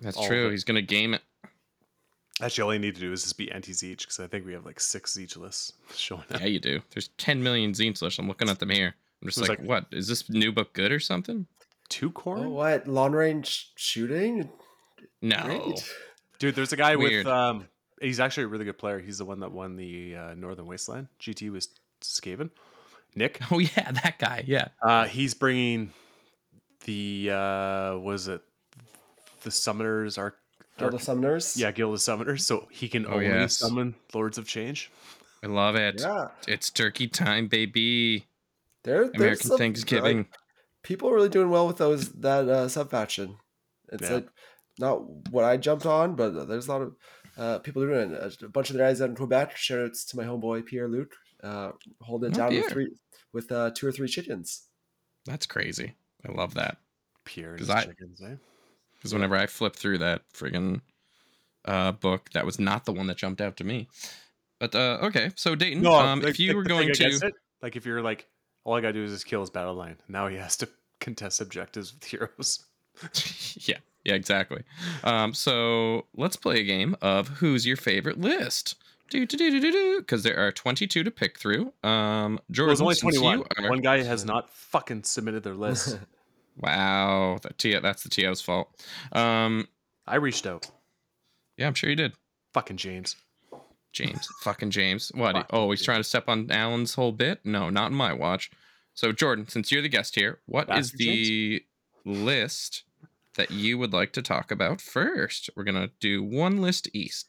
[0.00, 0.50] That's true.
[0.50, 1.22] He's gonna game it.
[2.40, 4.52] Actually, all you need to do is just be antis each because I think we
[4.54, 6.40] have like six each lists showing up.
[6.40, 6.80] Yeah, you do.
[6.90, 8.18] There's 10 million Tzeentch lists.
[8.18, 8.94] I'm looking at them here.
[9.20, 9.86] I'm just like, like- what?
[9.92, 11.46] Is this new book good or something?
[11.88, 14.48] Two corn, Oh, what long range shooting?
[15.20, 15.36] No.
[15.44, 15.92] Great.
[16.38, 16.54] dude.
[16.54, 17.26] There's a guy Weird.
[17.26, 17.68] with um.
[18.00, 18.98] He's actually a really good player.
[18.98, 21.06] He's the one that won the uh, Northern Wasteland.
[21.20, 21.68] GT was
[22.00, 22.50] Skaven.
[23.14, 23.38] Nick.
[23.52, 24.42] Oh yeah, that guy.
[24.46, 24.68] Yeah.
[24.82, 25.92] Uh, he's bringing
[26.84, 28.40] the uh, was it
[29.42, 30.34] the summoners are
[30.78, 31.56] Guild of Summoners.
[31.56, 33.56] yeah guild of summoners, so he can Oh, only yes.
[33.58, 34.90] summon lords of change.
[35.44, 36.00] I love it.
[36.00, 36.28] Yeah.
[36.48, 38.26] It's turkey time, baby.
[38.84, 40.18] There, American some, Thanksgiving.
[40.18, 40.34] like,
[40.82, 43.36] people are really doing well with those that uh, sub faction.
[43.92, 44.14] It's Yeah.
[44.16, 44.28] like
[44.78, 46.96] not what I jumped on, but there's a lot of
[47.36, 48.42] uh, people doing it.
[48.42, 49.56] A bunch of the guys out in Quebec.
[49.56, 52.62] Shout outs to my homeboy Pierre Luc, uh, holding it Oh, down Pierre.
[52.64, 52.88] with three
[53.32, 54.68] with uh, two or three chickens.
[55.26, 55.94] That's crazy.
[56.26, 56.78] I love that.
[57.24, 58.34] Pure and 'Cause I- chickens, eh?
[59.02, 60.80] Because whenever I flipped through that friggin'
[61.64, 63.88] uh, book, that was not the one that jumped out to me.
[64.60, 67.34] But uh, okay, so Dayton, um, like, if you like were the going to, it,
[67.62, 68.28] like if you're like
[68.62, 69.96] all I gotta do is just kill his battle line.
[70.08, 70.68] Now he has to
[71.00, 72.64] contest objectives with heroes.
[73.68, 74.62] yeah, yeah, exactly.
[75.02, 78.76] Um, so let's play a game of who's your favorite list.
[79.10, 79.98] Do do do do do do.
[79.98, 81.72] Because there are 22 to pick through.
[81.82, 83.42] Um, Well, Jordan, there's only 21.
[83.58, 85.98] are- One guy has not fucking submitted their list.
[86.56, 88.68] Wow, that T- that's the TO's fault.
[89.12, 89.68] Um,
[90.06, 90.70] I reached out.
[91.56, 92.12] yeah, I'm sure you did.
[92.52, 93.16] Fucking James.
[93.92, 95.10] James, fucking James.
[95.14, 95.34] What?
[95.34, 95.84] Fucking oh, he's James.
[95.86, 97.40] trying to step on Alan's whole bit?
[97.44, 98.50] No, not in my watch.
[98.94, 101.64] So, Jordan, since you're the guest here, what is Bastard the
[102.04, 102.84] list
[103.36, 105.48] that you would like to talk about first?
[105.56, 107.24] We're gonna do one list each.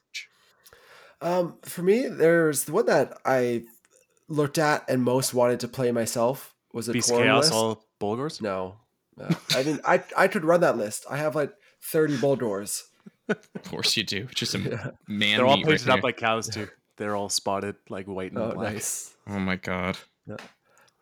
[1.21, 3.63] Um, for me, there's the one that I
[4.27, 7.53] looked at and most wanted to play myself was a Beast Chaos, list.
[7.53, 8.41] all Bullgors.
[8.41, 8.75] No,
[9.17, 9.27] no.
[9.55, 11.05] I mean, I I could run that list.
[11.09, 12.83] I have like thirty Bullgors.
[13.29, 14.25] Of course you do.
[14.35, 14.57] Just a
[15.07, 15.37] man.
[15.37, 16.01] They're all meat right painted up there.
[16.03, 16.67] like cows too.
[16.97, 18.73] They're all spotted like white and Oh, black.
[18.73, 19.13] nice.
[19.27, 19.97] Oh my god.
[20.27, 20.37] Yeah.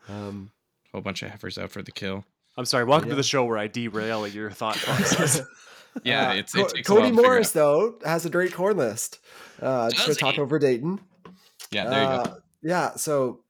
[0.10, 0.52] Um,
[0.92, 2.26] Whole bunch of heifers out for the kill.
[2.58, 2.84] I'm sorry.
[2.86, 3.14] Welcome Yeah.
[3.14, 5.42] to the show where I derail your thought process.
[6.06, 7.54] Yeah, uh, it's it takes a Cody to Morris out.
[7.54, 9.20] though has a great corn list.
[9.62, 10.42] Uh, just Does to talk he?
[10.42, 11.02] over Dayton.
[11.70, 12.14] Yeah, there you go.
[12.16, 13.42] Uh, Yeah, so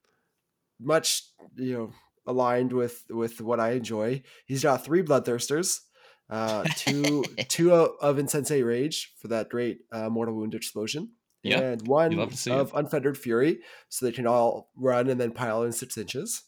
[0.80, 1.22] much
[1.54, 1.92] you know
[2.26, 4.22] aligned with with what I enjoy.
[4.46, 5.80] He's got three bloodthirsters,
[6.30, 11.86] uh, two two of insensate rage for that great uh, mortal wound explosion, Yeah, and
[11.86, 15.62] one love to see of unfettered fury, so they can all run and then pile
[15.62, 16.42] in six inches.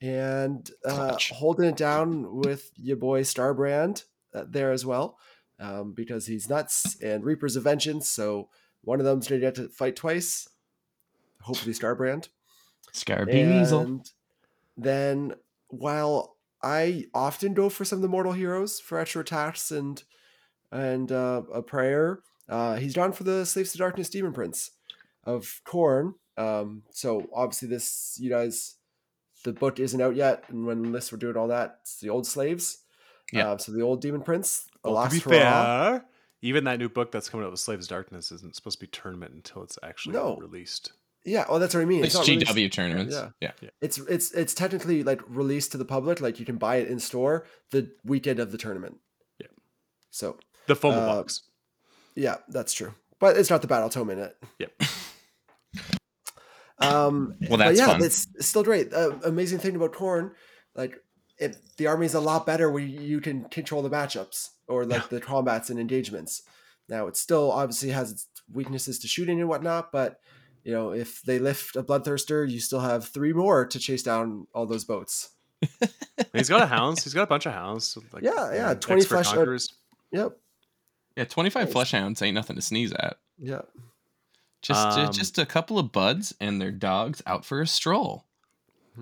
[0.00, 5.18] And uh, holding it down with your boy Skarbrand uh, there as well,
[5.58, 8.08] um, because he's nuts and Reapers of Vengeance.
[8.08, 8.48] So
[8.82, 10.48] one of them's gonna get to fight twice.
[11.42, 12.28] Hopefully, Skarbrand.
[12.92, 13.84] Scarbeezel.
[13.84, 14.10] And
[14.78, 15.34] then,
[15.68, 20.02] while I often go for some of the mortal heroes for extra attacks and
[20.70, 24.70] and uh, a prayer, uh, he's gone for the Slaves to Darkness Demon Prince
[25.24, 26.14] of Khorne.
[26.36, 28.76] Um, so obviously, this you guys,
[29.44, 32.26] the book isn't out yet, and when this we're doing all that, it's the old
[32.26, 32.78] slaves.
[33.32, 33.50] Yeah.
[33.52, 36.04] Uh, so the old Demon Prince, Well, to be fair,
[36.40, 38.90] even that new book that's coming out with Slaves of Darkness isn't supposed to be
[38.90, 40.36] tournament until it's actually No.
[40.36, 40.92] released.
[41.24, 42.04] Yeah, well, that's what I mean.
[42.04, 43.14] It's not released- GW tournaments.
[43.40, 43.52] Yeah.
[43.60, 43.70] yeah.
[43.82, 46.20] It's it's it's technically like released to the public.
[46.20, 48.96] Like you can buy it in store the weekend of the tournament.
[49.40, 49.48] Yeah.
[50.10, 51.42] So The FOMO Uh, box.
[52.14, 52.94] yeah, that's true.
[53.20, 54.36] But it's not the battle tome in it.
[54.58, 54.72] Yep.
[56.80, 58.02] Um, Well, but that's yeah, fun.
[58.04, 58.92] it's it's still great.
[58.94, 60.30] Uh, amazing thing about Khorne,
[60.76, 60.94] like
[61.38, 65.20] it, the army's a lot better when you can control the matchups or like the
[65.20, 66.42] combats and engagements.
[66.88, 70.20] Now it still obviously has its weaknesses to shooting and whatnot, but
[70.68, 74.46] you know if they lift a bloodthirster, you still have three more to chase down
[74.54, 75.30] all those boats.
[76.34, 77.02] He's got a hounds.
[77.04, 77.96] He's got a bunch of hounds.
[78.12, 79.72] Like, Yeah, yeah, uh, 20 expert flesh- uh, conquerors.
[80.12, 80.36] Yep.
[81.16, 81.72] Yeah, 25 Nice.
[81.72, 83.16] flesh hounds ain't nothing to sneeze at.
[83.38, 83.62] Yeah.
[84.60, 88.24] Just Um, just a couple of buds and their dogs out for a stroll.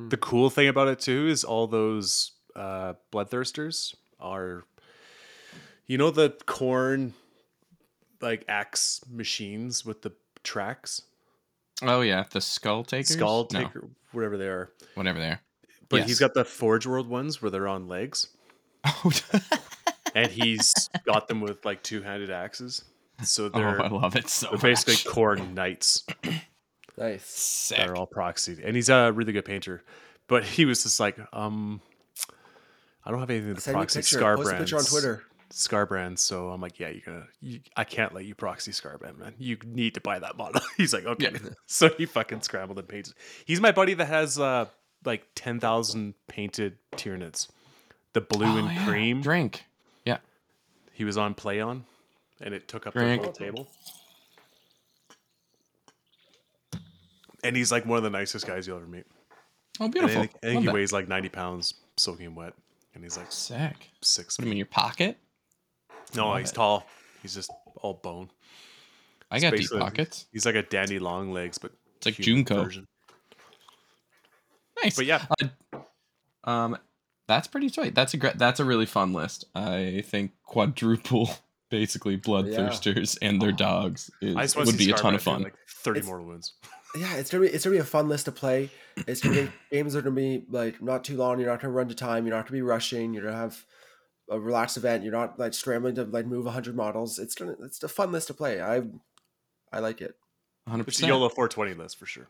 [0.08, 4.64] The cool thing about it too is all those uh, bloodthirsters are,
[5.86, 7.14] you know, the corn
[8.20, 11.02] like axe machines with the tracks,
[11.82, 13.08] Oh yeah, the skull takers.
[13.10, 14.70] skull No, taker, whatever they are.
[14.94, 15.40] whatever they are.
[15.88, 16.08] But Yes.
[16.08, 18.28] he's got the Forge World ones where they're on legs,
[18.84, 19.10] Oh,
[20.14, 20.72] and he's
[21.04, 22.82] got them with like two-handed axes.
[23.22, 25.04] So oh, they're, I love it so they're basically much.
[25.04, 26.04] Khorne knights.
[26.98, 27.26] Nice.
[27.26, 27.76] Sick.
[27.76, 29.82] that are all proxied, and he's a really good painter.
[30.28, 31.82] But he was just like, um,
[33.04, 34.16] I don't have anything to Send me a proxy picture.
[34.16, 34.70] scar Post a brands.
[34.70, 35.22] picture on Twitter.
[35.56, 37.26] Skarbrand, so I'm like, yeah, you're gonna.
[37.40, 39.34] You, I can't let you proxy Skarbrand, man.
[39.38, 40.60] You need to buy that model.
[40.76, 41.30] He's like, okay.
[41.32, 41.50] Yeah.
[41.66, 43.14] So he fucking scrambled and painted.
[43.46, 44.66] He's my buddy that has uh
[45.04, 47.48] like ten thousand painted Tyranids,
[48.12, 48.86] the blue Oh, and yeah.
[48.86, 49.22] cream.
[49.22, 49.64] Drink.
[50.04, 50.18] Yeah.
[50.92, 51.84] He was on play on,
[52.40, 53.66] and it took up the whole table.
[57.44, 59.06] And he's like one of the nicest guys you'll ever meet.
[59.80, 60.20] Oh, And I beautiful.
[60.22, 60.74] think, I think he that.
[60.74, 62.52] weighs like ninety pounds, soaking wet,
[62.94, 63.90] and he's like Sick.
[64.02, 64.36] six.
[64.36, 65.18] Put him in your pocket.
[66.14, 66.54] No, Love he's it.
[66.54, 66.86] tall.
[67.22, 68.30] He's just all bone.
[69.30, 70.26] I It's got deep basically- pockets.
[70.32, 72.64] He's like a dandy long legs, but It's like human Junko.
[72.64, 72.86] version.
[74.82, 74.96] Nice.
[74.96, 75.24] But yeah,
[75.74, 75.80] Uh,
[76.50, 76.78] um,
[77.26, 77.94] that's pretty sweet.
[77.94, 78.38] That's a great.
[78.38, 79.44] That's a really fun list.
[79.54, 81.30] I think quadruple,
[81.70, 85.20] basically bloodthirsters and their dogs is, just want to would see be a ton of
[85.20, 85.42] do, fun.
[85.42, 86.52] Like thirty It's- more wounds.
[86.96, 88.70] Yeah, it's gonna be it's gonna be a fun list to play.
[89.06, 91.38] It's gonna be games are gonna be like not too long.
[91.40, 92.26] You're not gonna run to time.
[92.26, 93.12] You're not gonna be rushing.
[93.12, 93.64] You're gonna have
[94.28, 95.02] a relaxed event.
[95.04, 97.18] You're not like scrambling to like move hundred models.
[97.18, 98.60] It's gonna it's a fun list to play.
[98.60, 98.82] I
[99.72, 100.16] I like it.
[100.64, 100.88] 100.
[100.88, 102.26] It's a percent YOLO 420 list for sure.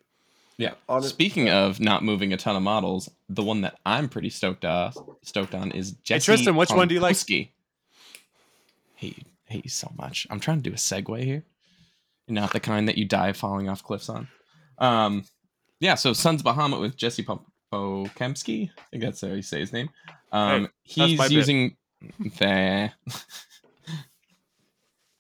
[0.59, 0.75] Yeah.
[0.89, 4.65] Honest- Speaking of not moving a ton of models, the one that I'm pretty stoked
[4.65, 6.25] off, stoked on is Jesse.
[6.25, 7.17] Tristan, which one do you like?
[7.17, 7.51] Pomkowski.
[8.97, 10.27] Hate hate you so much.
[10.31, 11.45] I'm trying to do a segue here,
[12.29, 14.29] not the kind that you die falling off cliffs on.
[14.79, 15.25] Um,
[15.81, 15.95] yeah.
[15.95, 18.71] So Sons of Behemat with Jesse Pomkowski.
[18.77, 19.91] I think that's how you say his name.
[20.33, 21.73] Um, Hey, that's my he's bit.
[22.01, 22.93] Using the.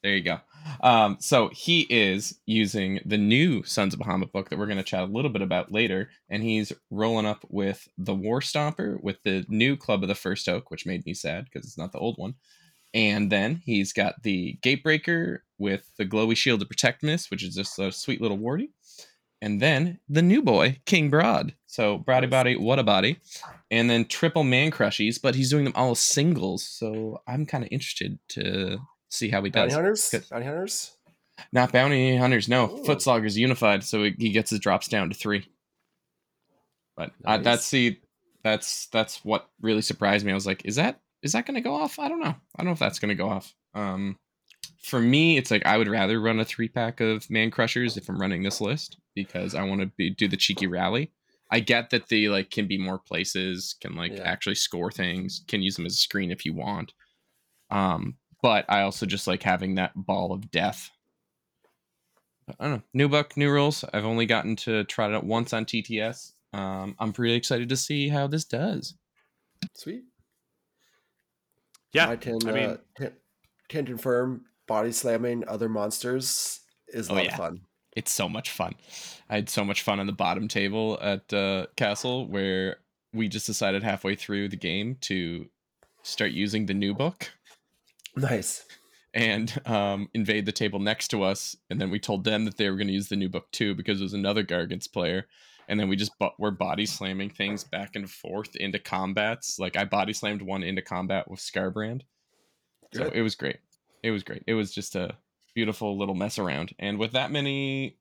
[0.02, 0.40] there you go.
[0.80, 4.84] Um, so he is using the new Sons of Behemat book that we're going to
[4.84, 9.22] chat a little bit about later, and he's rolling up with the War Stomper with
[9.22, 11.98] the new Club of the First Oak, which made me sad because it's not the
[11.98, 12.34] old one.
[12.94, 17.54] And then he's got the Gatebreaker with the Glowy Shield to Protect Miss, which is
[17.54, 18.70] just a sweet little wardy.
[19.42, 21.55] And then the new boy, King Brodd.
[21.66, 23.18] So Brody Body, what a body.
[23.70, 26.64] And then triple man crushies, but he's doing them all as singles.
[26.66, 28.79] So I'm kind of interested to
[29.11, 29.75] see how he Bounty does.
[29.75, 30.14] hunters.
[30.31, 30.96] Bounty hunters.
[31.53, 32.64] Not bounty hunters, no.
[32.64, 32.83] Ooh.
[32.85, 35.46] Footsloggers unified, so he gets his drops down to three.
[36.96, 37.44] But uh, Nice.
[37.44, 37.99] that's the
[38.42, 40.33] that's that's what really surprised me.
[40.33, 41.99] I was like, is that is that going to go off?
[41.99, 42.29] I don't know.
[42.29, 43.53] I don't know if that's going to go off.
[43.75, 44.16] Um,
[44.87, 48.09] for me, it's like I would rather run a three pack of man crushers if
[48.09, 51.11] I'm running this list because I want to be do the cheeky rally.
[51.51, 54.22] I get that they like can be more places, can like Yeah.
[54.22, 56.92] actually score things, can use them as a screen if you want.
[57.70, 60.90] Um, but I also just like having that ball of death.
[62.46, 62.83] But I don't know.
[62.94, 63.85] New book, new rules.
[63.92, 66.33] I've only gotten to try it out once on TTS.
[66.53, 68.94] Um, I'm pretty excited to see how this does.
[69.75, 70.05] Sweet.
[71.92, 73.12] Yeah, I can I mean- uh, can,
[73.68, 77.31] can confirm body slamming other monsters is a Oh, lot yeah.
[77.33, 77.61] of fun.
[77.96, 78.74] It's so much fun.
[79.31, 82.76] I had so much fun on the bottom table at uh, Castle where
[83.12, 85.46] we just decided halfway through the game to
[86.02, 87.31] start using the new book
[88.14, 88.64] Nice.
[89.14, 91.57] and um, invade the table next to us.
[91.70, 93.74] And then we told them that they were going to use the new book too
[93.74, 95.26] because it was another Gargants player.
[95.68, 99.59] And then we just bu- were body slamming things back and forth into combats.
[99.59, 102.02] Like I body slammed one into combat with Skarbrand.
[102.94, 103.57] So it was great.
[104.07, 104.45] It was great.
[104.47, 105.16] It was just a
[105.55, 106.73] beautiful little mess around.
[106.79, 107.97] And with that many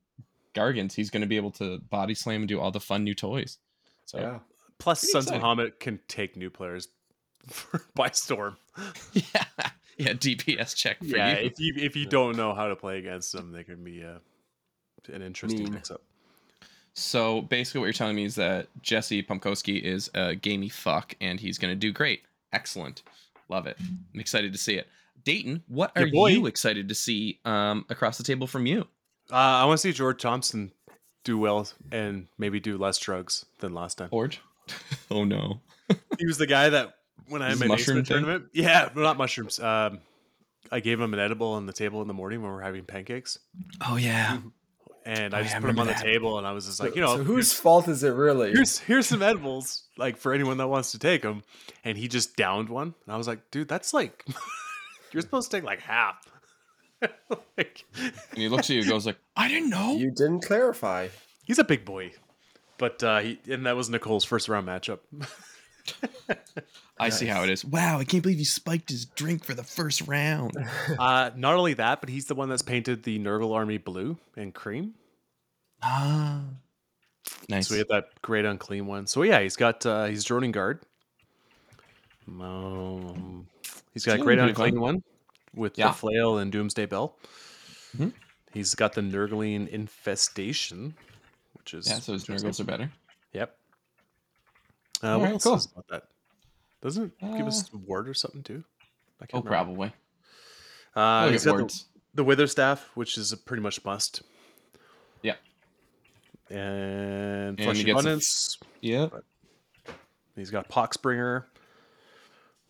[0.54, 3.16] Gargants, he's going to be able to body slam and do all the fun new
[3.16, 3.58] toys.
[4.06, 4.40] So Yeah.
[4.78, 5.44] Plus, Pretty Sons exciting.
[5.44, 6.90] of Behemat can take new players
[7.96, 8.58] by storm.
[9.14, 9.46] yeah,
[9.98, 11.46] yeah, DPS check for yeah, you.
[11.46, 14.20] if you if you don't know how to play against them, they can be uh,
[15.12, 16.02] an interesting mix-up.
[16.94, 21.40] So basically, what you're telling me is that Jesse Pomkowski is a gamey fuck, and
[21.40, 22.24] he's going to do great.
[22.52, 23.02] Excellent,
[23.48, 23.78] love it.
[23.80, 24.88] I'm excited to see it.
[25.24, 26.28] Dayton, what are boy.
[26.28, 28.82] you excited to see um, across the table from you?
[29.32, 30.72] Uh, I want to see George Thompson
[31.24, 34.10] do well and maybe do less drugs than last time.
[34.12, 34.42] George?
[35.12, 35.62] oh no.
[36.20, 36.96] He was the guy that
[37.28, 39.60] when I had This my mushroom tournament, yeah, well, not mushrooms.
[39.60, 40.00] Um,
[40.72, 42.86] I gave him an edible on the table in the morning when we were having
[42.86, 43.38] pancakes,
[43.88, 44.40] Oh yeah.
[45.06, 46.04] and Oh, I yeah, just I put them on remember the that.
[46.04, 48.52] table, and I was just like, you know, so whose fault is it really?
[48.52, 51.44] here's here's some edibles like for anyone that wants to take them
[51.84, 54.26] and he just downed one and i was like dude that's like
[55.16, 56.18] you're supposed to take like half
[57.58, 59.96] like, And he looks at you and goes like, I didn't know.
[59.96, 61.08] you didn't clarify.
[61.46, 62.12] he's a big boy
[62.78, 65.00] but uh he, and that was nicole's first round matchup
[66.98, 67.64] I see how it is.
[67.64, 70.54] Wow, I can't believe he spiked his drink for the first round.
[71.00, 74.54] uh not only that but he's the one that's painted the nurgle army blue and
[74.54, 74.96] cream
[75.82, 76.42] ah.
[77.50, 77.68] Nice.
[77.68, 80.80] so we had that great unclean one so yeah he's got uh he's droning guard
[82.28, 83.48] um,
[83.96, 85.02] he's got a great pretty unclean one
[85.56, 85.88] with Yeah.
[85.88, 87.18] the flail and doomsday bell
[87.98, 88.14] Mhm.
[88.54, 90.96] he's got the nurgling infestation
[91.54, 92.92] which is yeah, so his nurgles are better.
[93.34, 93.58] Yep.
[95.04, 95.54] Uh, All what right, else cool.
[95.74, 96.04] about that?
[96.82, 98.64] Doesn't it give us Uh, a word or something too?
[99.20, 99.50] I Oh, can't remember.
[99.50, 99.94] probably.
[100.96, 101.84] Uh, he's got the,
[102.14, 104.22] the wither staff, which is a pretty much must.
[105.24, 105.38] Yeah.
[106.52, 108.58] And And flesh gets a abundance.
[108.82, 109.10] Yeah.
[110.36, 111.46] He's got Poxbringer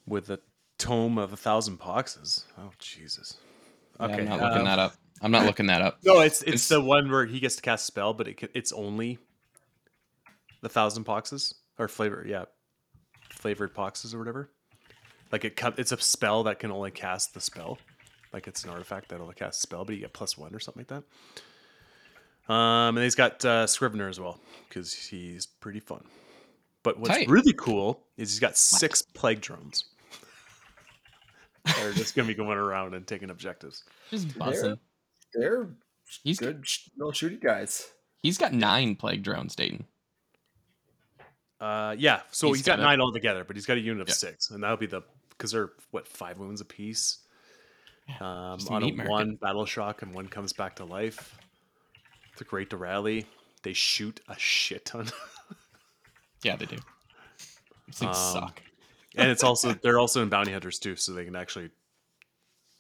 [0.05, 0.39] with the
[0.77, 2.43] tome of a thousand poxes.
[2.57, 3.37] Oh Jesus.
[3.99, 4.19] Yeah, Okay.
[4.19, 4.93] I'm not looking um, that up.
[5.21, 5.99] I'm not looking that up.
[6.03, 8.51] No, it's, it's It's- the one where he gets to cast a spell, but it,
[8.53, 9.17] it's only
[10.61, 12.25] the thousand poxes or flavor.
[12.27, 12.45] Yeah,
[13.29, 14.49] flavored poxes or whatever.
[15.31, 17.77] Like it, it's a spell that can only cast the spell.
[18.33, 20.59] Like it's an artifact that only casts a spell, but you get plus one or
[20.59, 21.03] something like
[22.47, 22.53] that.
[22.53, 26.03] Um, and he's got uh, Scrivener as well because he's pretty fun.
[26.83, 27.27] But what's Tight.
[27.27, 29.85] really cool is he's got six plague drones.
[31.65, 33.83] They're just gonna be going around and taking objectives.
[34.11, 34.77] Just buzzing.
[35.33, 35.69] They're
[36.23, 37.87] He's good sh- little shooty guys.
[38.21, 39.85] he's got nine plague drones, Dayton.
[41.59, 42.21] Uh, yeah.
[42.31, 44.13] So He's he's got got a- nine altogether, but he's got a unit of Yeah.
[44.13, 47.19] six, and that'll be the because they're what five wounds apiece.
[48.19, 51.35] Um, on a meat one battle shock, and one comes back to life.
[52.37, 53.25] They're great to rally.
[53.63, 55.07] They shoot a shit ton,
[56.43, 56.77] Yeah, they do.
[57.87, 58.61] These things Um, suck.
[59.17, 61.69] And it's also they're also in bounty hunters too, so they can actually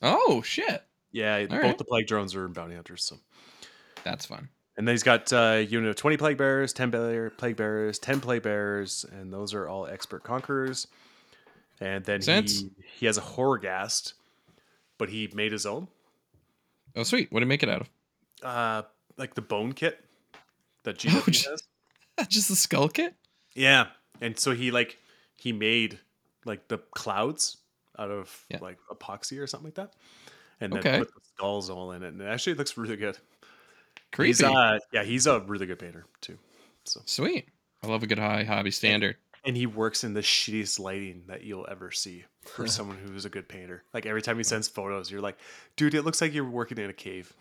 [0.01, 0.83] Oh shit.
[1.11, 1.45] yeah.
[1.45, 1.77] both right.
[1.77, 3.17] the plague drones are in bounty hunters, so.
[4.03, 4.49] That's fun.
[4.77, 7.97] And then he's got uh, a unit of 20 plague bearers, 10 bear- plague bearers,
[7.97, 10.85] 10 plague bearers, and those are all expert conquerors.
[11.79, 12.59] And then Sense.
[12.59, 12.69] he,
[12.99, 14.13] he has a Horgast,
[14.97, 15.87] but he made his own.
[16.95, 17.31] Oh sweet.
[17.31, 17.89] What did he make it out of?
[18.43, 18.81] Uh,
[19.17, 20.03] like the bone kit
[20.83, 21.63] that Oh, GW j- has.
[22.29, 23.13] Just the skull kit?
[23.55, 23.87] Yeah.
[24.21, 24.97] And so he like
[25.35, 25.99] he made
[26.45, 27.57] like the clouds
[27.99, 28.59] out of Yeah.
[28.61, 29.93] like epoxy or something like that.
[30.61, 30.99] And then Okay.
[30.99, 32.09] put the skulls all in it.
[32.09, 33.17] And it actually looks really good.
[34.11, 34.27] Creepy.
[34.29, 36.37] He's uh yeah, he's a really good painter too.
[36.85, 37.47] So Sweet.
[37.83, 39.17] I love a good high hobby standard.
[39.43, 43.29] and he works in the shittiest lighting that you'll ever see for someone who's a
[43.29, 43.83] good painter.
[43.93, 45.37] Like every time he sends photos, you're like,
[45.75, 47.31] dude, it looks like you're working in a cave.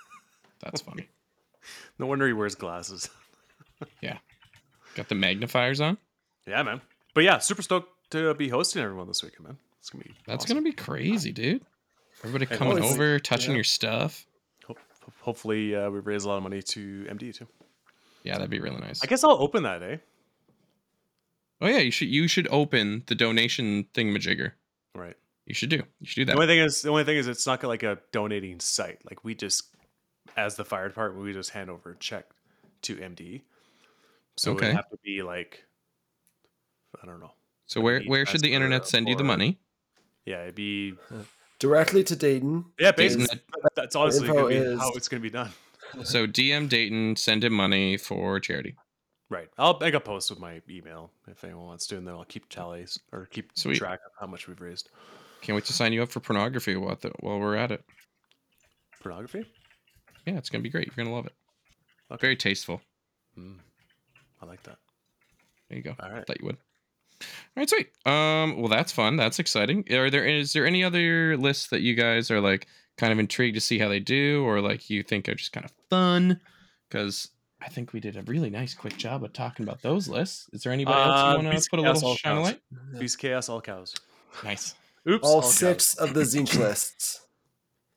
[0.60, 1.08] That's funny.
[1.98, 3.08] No wonder he wears glasses.
[4.00, 4.18] Yeah.
[4.94, 5.98] Got the magnifiers on?
[6.46, 6.80] yeah, man.
[7.14, 9.58] But yeah, super stoked to be hosting everyone this weekend, man.
[9.80, 10.56] It's gonna be That's awesome.
[10.56, 11.62] gonna be crazy, dude.
[12.24, 13.56] Everybody And coming always- over, touching yeah.
[13.56, 14.26] your stuff.
[14.66, 17.46] Ho- ho- hopefully uh, we raise a lot of money to MD too.
[18.24, 19.02] Yeah, that'd be really nice.
[19.02, 19.98] I guess I'll open that, eh?
[21.60, 24.52] Oh yeah, you should you should open the donation thingamajigger.
[24.94, 25.16] Right.
[25.46, 25.76] You should do.
[26.00, 26.32] You should do that.
[26.32, 28.98] The only thing is, the only thing is, it's not like a donating site.
[29.08, 29.74] Like we just,
[30.36, 32.26] as the fire department, we just hand over a check
[32.82, 33.42] to MD.
[34.36, 34.68] So Okay.
[34.70, 35.64] it have to be like,
[37.02, 37.32] I don't know.
[37.68, 39.58] So where where should the internet send you the money?
[40.24, 40.94] Yeah, it'd be
[41.58, 42.64] Directly to Dayton.
[42.78, 42.92] yeah.
[42.92, 43.42] Basically, it-
[43.76, 45.50] that's honestly gonna be is- how it's gonna be done.
[46.04, 48.76] So DM Dayton, send him money for charity.
[49.30, 49.48] Right.
[49.56, 52.46] I'll make a post with my email if anyone wants to, and then I'll keep
[52.50, 53.76] tallies or keep Sweet.
[53.78, 54.90] track of how much we've raised.
[55.40, 57.82] Can't wait to sign you up for pornography while, the, while we're at it.
[59.00, 59.46] Pornography.
[60.26, 60.88] Yeah, it's gonna be great.
[60.88, 61.32] You're gonna love it.
[62.10, 62.20] Okay.
[62.20, 62.82] Very tasteful.
[63.38, 63.56] Mm,
[64.42, 64.76] I like that.
[65.70, 65.94] There you go.
[66.00, 66.26] All right.
[66.26, 66.58] Thought you would.
[67.20, 67.88] All right, sweet.
[68.06, 69.16] Um, well, that's fun.
[69.16, 69.84] That's exciting.
[69.92, 72.66] Are there is there any other lists that you guys are like
[72.96, 75.64] kind of intrigued to see how they do, or like you think are just kind
[75.64, 76.40] of fun?
[76.88, 80.48] Because I think we did a really nice, quick job of talking about those lists.
[80.52, 82.44] Is there anybody else Uh, you want to put a little shine a Cows.
[82.46, 82.60] light?
[83.00, 83.94] Beast chaos, all cows.
[84.44, 84.74] Nice.
[85.08, 85.26] Oops.
[85.26, 85.54] All cows.
[85.54, 87.20] six of the Tzeentch lists.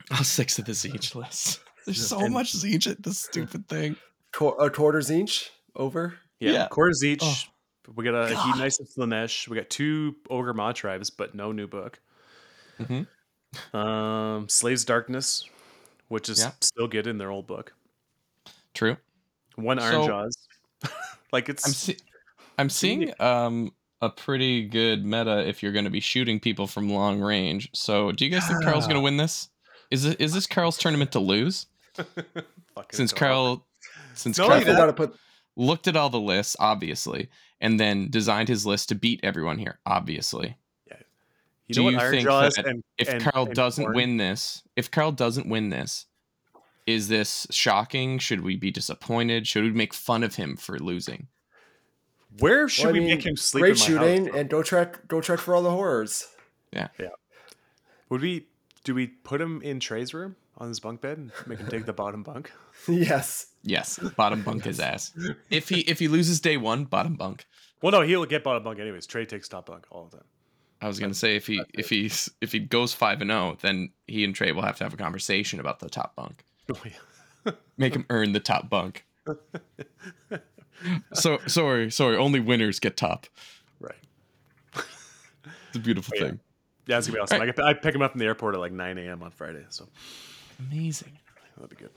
[0.09, 1.59] All six of the Tzeentch lists.
[1.85, 3.97] There's so And- much Tzeentch at this stupid thing.
[4.33, 6.15] Qu- a quarter Tzeentch over.
[6.39, 6.67] Yeah, Yeah.
[6.67, 7.19] quarters each.
[7.23, 7.35] Oh.
[7.95, 8.45] We got a God.
[8.45, 9.47] Heat Nice of Slaanesh.
[9.47, 11.99] We got two Ogor Mawtribes, but no new book.
[12.79, 13.07] Mhm.
[13.73, 15.45] Um, Slaves Darkness,
[16.07, 16.51] which is Yeah.
[16.61, 17.73] still good in their old book.
[18.73, 18.97] True.
[19.55, 20.37] One Iron So- Jaws.
[21.31, 21.97] like it's I'm see-
[22.57, 23.71] I'm seeing um
[24.01, 27.69] a pretty good meta if you're going to be shooting people from long range.
[27.73, 29.49] So, do you guys think Carl's going to win this?
[29.91, 31.67] Is it is this Carl's tournament to lose?
[32.91, 33.13] Since.
[33.13, 33.65] Carl
[34.15, 35.15] since No, Carl gotta put.
[35.55, 37.29] looked at all the lists obviously
[37.61, 40.57] and then designed his list to beat everyone here obviously.
[41.67, 43.95] you do know you what Iron think that and If and- Carl and doesn't Korn-
[43.95, 46.05] win this, if Carl doesn't win this,
[46.85, 48.17] is this shocking?
[48.19, 49.47] Should we be disappointed?
[49.47, 51.27] Should we make fun of him for losing?
[52.39, 53.61] where should Well, I we mean, make him sleep?
[53.61, 55.07] Great in my shooting, house, and don't check.
[55.09, 56.27] Don't check for all the horrors.
[56.73, 56.87] Yeah.
[56.97, 57.09] Yeah.
[58.09, 58.47] Would we?
[58.83, 61.85] Do we put him in Trey's room on his bunk bed and make him take
[61.85, 62.51] the bottom bunk?
[62.87, 63.47] yes.
[63.63, 65.11] Yes, bottom bunk his ass.
[65.49, 67.45] If he if he loses day one, bottom bunk.
[67.81, 69.05] Well, no, he'll get bottom bunk anyways.
[69.07, 70.25] Trey takes top bunk all the time.
[70.81, 73.91] I was gonna say if he if he's if he goes five and zero, then
[74.07, 76.43] he and Trey will have to have a conversation about the top bunk.
[77.45, 79.05] Oh, make him earn the top bunk.
[81.13, 82.17] So sorry, sorry.
[82.17, 83.27] Only winners get top.
[83.79, 83.95] right.
[84.75, 86.29] It's a beautiful Oh, yeah.
[86.29, 86.39] thing.
[86.87, 87.41] Yeah, it's gonna be awesome.
[87.41, 89.21] All I, I pick him up in the airport at like 9 a.m.
[89.21, 89.87] on Friday, so
[90.69, 91.17] Amazing.
[91.55, 91.91] That'd be good.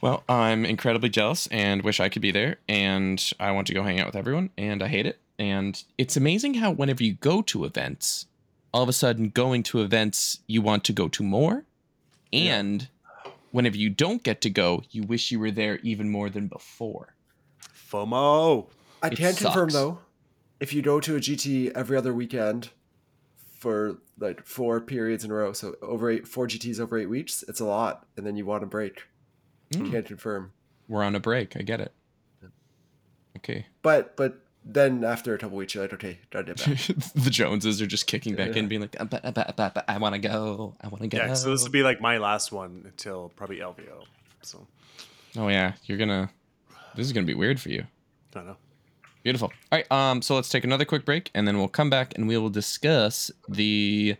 [0.00, 2.56] Well, I'm incredibly jealous and wish I could be there.
[2.68, 5.18] And I want to go hang out with everyone, and I hate it.
[5.38, 8.26] And it's amazing how whenever you go to events,
[8.72, 11.64] all of a sudden going to events you want to go to more,
[12.32, 12.88] and
[13.50, 17.14] whenever you don't get to go, you wish you were there even more than before.
[17.90, 18.66] FOMO.
[19.02, 19.98] I It can confirm though,
[20.60, 22.70] if you go to a GT every other weekend
[23.64, 27.42] for like four periods in a row, so over eight, four GTs over eight weeks,
[27.48, 29.04] it's a lot, and then you want a break.
[29.72, 29.90] Mm.
[29.90, 30.52] Can't confirm,
[30.86, 31.56] We're on a break.
[31.56, 31.92] I get it.
[33.38, 33.66] Okay.
[33.82, 36.78] but but then after a couple weeks, you're like, okay, gotta get back.
[37.14, 39.96] the Joneses are just kicking back in, being like, "Uh, but- but- but- but I
[39.98, 40.74] want to go.
[40.82, 41.18] I want to go.
[41.18, 44.04] Yeah, so this will be like my last one until probably LVO.
[44.42, 44.66] So
[45.38, 46.30] oh yeah, you're gonna.
[46.94, 47.82] This is gonna be weird for you.
[47.82, 48.56] I don't know.
[49.24, 49.52] Beautiful.
[49.72, 49.90] All right.
[49.90, 50.22] Um.
[50.22, 53.30] So let's take another quick break, and then we'll come back and we will discuss
[53.48, 54.16] the.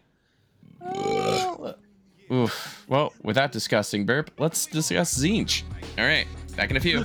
[2.32, 2.84] Oof.
[2.88, 5.62] Well, without that disgusting burp, let's discuss Tzeentch.
[5.98, 6.26] All right.
[6.56, 7.04] Back in a few.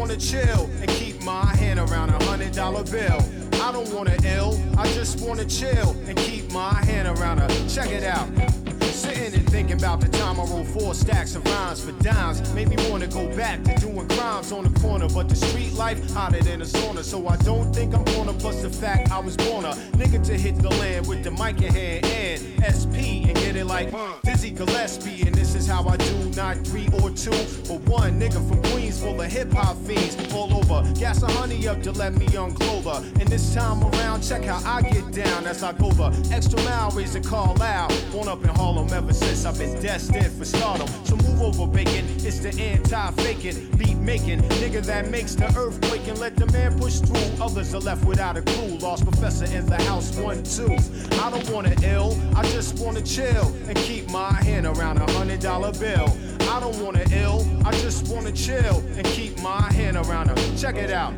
[0.00, 3.22] Wanna chill and keep my hand around a hundred dollar bill.
[3.60, 7.90] I don't wanna ill, I just wanna chill and keep my hand around a check
[7.90, 8.69] it out.
[9.00, 12.52] Sitting and thinking about the time I rolled four stacks of rhymes for dimes.
[12.52, 15.08] Made me wanna go back to doing crimes on the corner.
[15.08, 17.02] But the street life hotter than a sauna.
[17.02, 20.36] So I don't think I'm gonna plus the fact I was born a nigga to
[20.36, 23.90] hit the land with the mic in hand and SP and get it like
[24.22, 25.22] Dizzy Gillespie.
[25.26, 27.30] And this is how I do, not three or two,
[27.68, 30.86] but one nigga from Queens full of hip hop fiends all over.
[31.00, 33.02] Gas a honey up to let me young Clover.
[33.18, 36.90] And this time around, check how I get down as I go the extra mile,
[36.90, 37.90] raise the call out.
[38.12, 40.88] Born up in Harlem ever since I've been destined for stardom.
[41.04, 42.06] So move over, bacon.
[42.18, 46.78] It's the anti-faking, beat making nigga that makes the earth quake and let the man
[46.78, 47.44] push through.
[47.44, 48.78] Others are left without a clue.
[48.78, 50.72] Lost professor in the house, one, two.
[51.20, 55.40] I don't wanna ill, I just wanna chill and keep my hand around a hundred
[55.40, 56.08] dollar bill.
[56.50, 60.34] I don't wanna ill, I just wanna chill and keep my hand around a.
[60.58, 61.14] Check it out.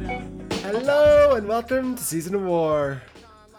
[0.62, 3.02] Hello and welcome to Season of War.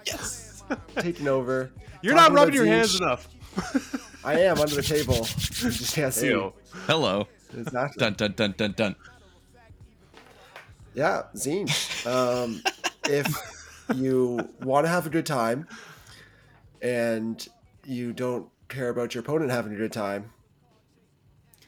[0.06, 0.64] Yes,
[0.98, 1.72] taking over.
[2.02, 3.02] You're Talking not rubbing your hands Tzeentch.
[3.02, 3.28] enough.
[4.24, 5.16] I am under the table.
[5.16, 6.28] You just can't see.
[6.28, 6.54] Ew.
[6.88, 7.28] Hello.
[7.56, 8.00] Exactly.
[8.00, 8.96] Dun dun dun dun dun.
[10.94, 12.06] Yeah, Tzeentch.
[12.06, 12.62] Um,
[13.06, 13.28] if
[13.96, 15.68] you want to have a good time
[16.82, 17.46] and
[17.86, 20.32] you don't care about your opponent having a good time,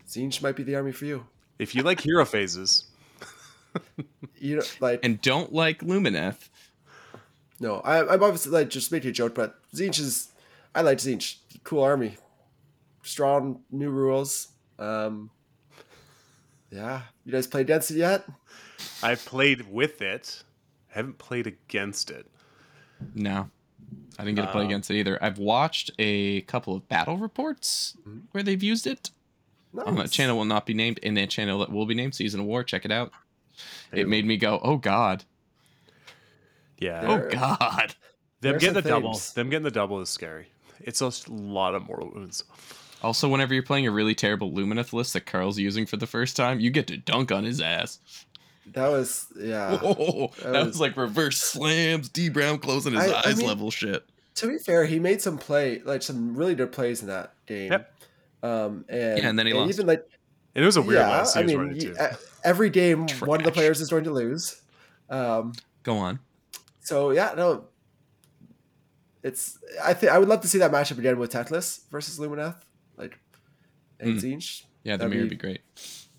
[0.08, 1.26] Tzeentch might be the army for you.
[1.60, 2.86] If you like hero phases,
[4.38, 6.50] You know, like And don't like Lumineth.
[7.60, 10.30] no, I, I'm obviously like just making a joke, but Tzeentch is.
[10.74, 11.38] I like Tzeentch.
[11.66, 12.16] Cool army,
[13.04, 14.50] strong new rules.
[14.80, 15.30] Um,
[16.72, 18.26] yeah, you guys played against it yet?
[19.02, 20.44] I've played with it.
[20.94, 22.28] I haven't played against it.
[23.14, 23.50] No.
[24.18, 25.22] I didn't get to play against it either.
[25.22, 27.98] I've watched a couple of battle reports
[28.32, 29.10] where they've used it.
[29.74, 32.16] No, on that channel will not be named in that channel that will be named
[32.16, 33.12] season of war check it out
[33.92, 35.26] it made me go oh god
[36.78, 37.02] Yeah.
[37.06, 37.96] oh god
[38.40, 39.22] them getting the some double.
[39.34, 40.48] Them getting the double is scary.
[40.86, 42.44] It's a lot of mortal wounds.
[43.04, 46.36] also whenever you're playing a really terrible lumineth list that carl's using for the first
[46.38, 48.00] time you get to dunk on his ass
[48.74, 49.78] That was yeah.
[49.84, 53.38] oh, that, that was, was- like reverse slams d brown closing his I- I eyes
[53.38, 54.06] mean- level shit
[54.36, 57.72] To be fair, he made some play, like some really good plays in that game.
[57.72, 57.94] Yep.
[58.44, 59.70] Um, and, Yeah, and then he lost.
[59.74, 60.06] Even like
[60.54, 62.18] it was a weird yeah, last he I was mean, running you- too.
[62.44, 64.62] every game one of the players is going to lose.
[65.10, 66.20] Um, go on
[66.82, 67.66] so yeah, no,
[69.28, 72.56] it's I think I would love to see that matchup again with Teclis versus Lumineth,
[72.98, 73.20] like
[74.00, 74.18] and Hmm.
[74.26, 74.64] Tzeentch.
[74.84, 75.62] yeah the mirror would be- be great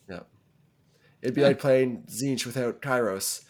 [0.08, 0.20] Yeah,
[1.22, 3.44] it'd be like playing Tzeentch without Kairos.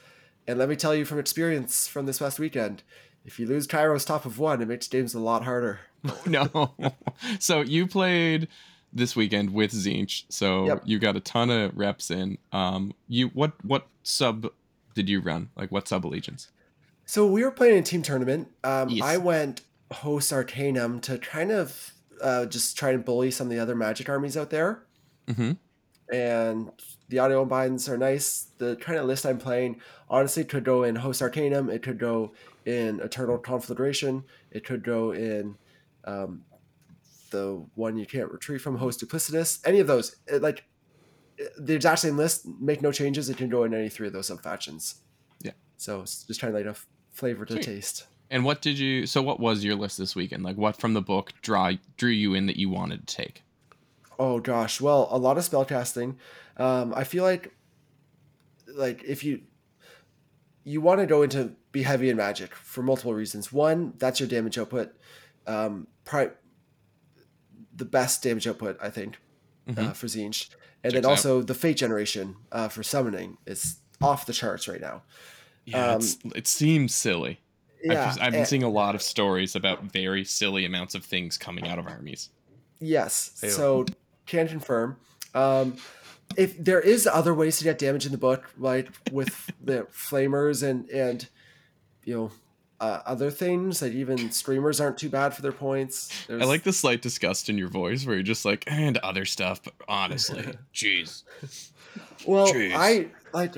[0.49, 2.83] And let me tell you from experience from this past weekend,
[3.25, 5.81] if you lose Kairos top of one, it makes games a lot harder.
[6.27, 6.75] no.
[7.41, 8.47] so you played
[8.93, 10.83] this weekend with Tzeentch, so Yep.
[10.87, 12.39] you got a ton of reps in.
[12.53, 14.47] Um, you what what sub
[14.95, 15.51] did you run?
[15.57, 16.49] Like what sub allegiance?
[17.07, 18.49] So we were playing a team tournament.
[18.65, 19.05] Um, Yes.
[19.05, 23.59] I went host Arcanum to kind of uh, just try and bully some of the
[23.59, 24.83] other magic armies out there.
[25.29, 25.53] Mm-hmm.
[26.15, 26.71] And
[27.09, 28.49] the audio binds are nice.
[28.59, 31.71] The kind of list I'm playing honestly could go in host Arcanum.
[31.71, 32.33] It could go
[32.65, 34.25] in Eternal Conflagration.
[34.51, 35.57] It could go in
[36.05, 36.43] um,
[37.31, 39.61] the one you can't retreat from, host Duplicitous.
[39.65, 40.65] Any of those, it, like
[41.59, 42.47] the exact same list.
[42.61, 43.29] Make no changes.
[43.29, 44.97] It can go in any three of those sub factions.
[45.41, 45.53] Yeah.
[45.77, 46.87] So just trying to like a f-
[47.17, 47.65] flavor to Sweet.
[47.65, 48.07] taste.
[48.31, 49.07] And what did you?
[49.07, 50.43] So what was your list this weekend?
[50.43, 53.43] Like what from the book draw drew you in that you wanted to take?
[54.19, 56.17] Oh gosh, well, a lot of spellcasting.
[56.57, 57.53] Um, I feel like,
[58.75, 59.43] like if you
[60.65, 63.53] you want to go into be heavy in magic for multiple reasons.
[63.53, 64.93] One, that's your damage output.
[65.47, 66.31] Um, pri-
[67.75, 69.19] the best damage output, I think,
[69.69, 69.95] uh, Mhm.
[69.97, 70.49] for Tzeentch.
[70.83, 71.11] And Checks then out.
[71.11, 75.03] also the fate generation uh, for summoning is off the charts right now.
[75.67, 77.41] Yeah, Um, it's, it seems silly.
[77.83, 81.05] Yeah, I've, I've been and- seeing a lot of stories about very silly amounts of
[81.05, 82.31] things coming out of armies.
[82.81, 83.39] Yes.
[83.43, 83.51] Ew.
[83.51, 83.87] So
[84.27, 84.97] can confirm.
[85.35, 85.77] Um,
[86.37, 90.63] if there is other ways to get damage in the book, like with the flamers
[90.63, 91.29] and and
[92.05, 92.31] you know
[92.81, 96.27] uh, other things, that even screamers aren't too bad for their points.
[96.27, 99.25] There's, I like the slight disgust in your voice where you're just like, and other
[99.25, 100.43] stuff, but honestly,
[100.75, 101.23] jeez.
[102.27, 102.73] Well, Jeez.
[102.75, 103.55] I like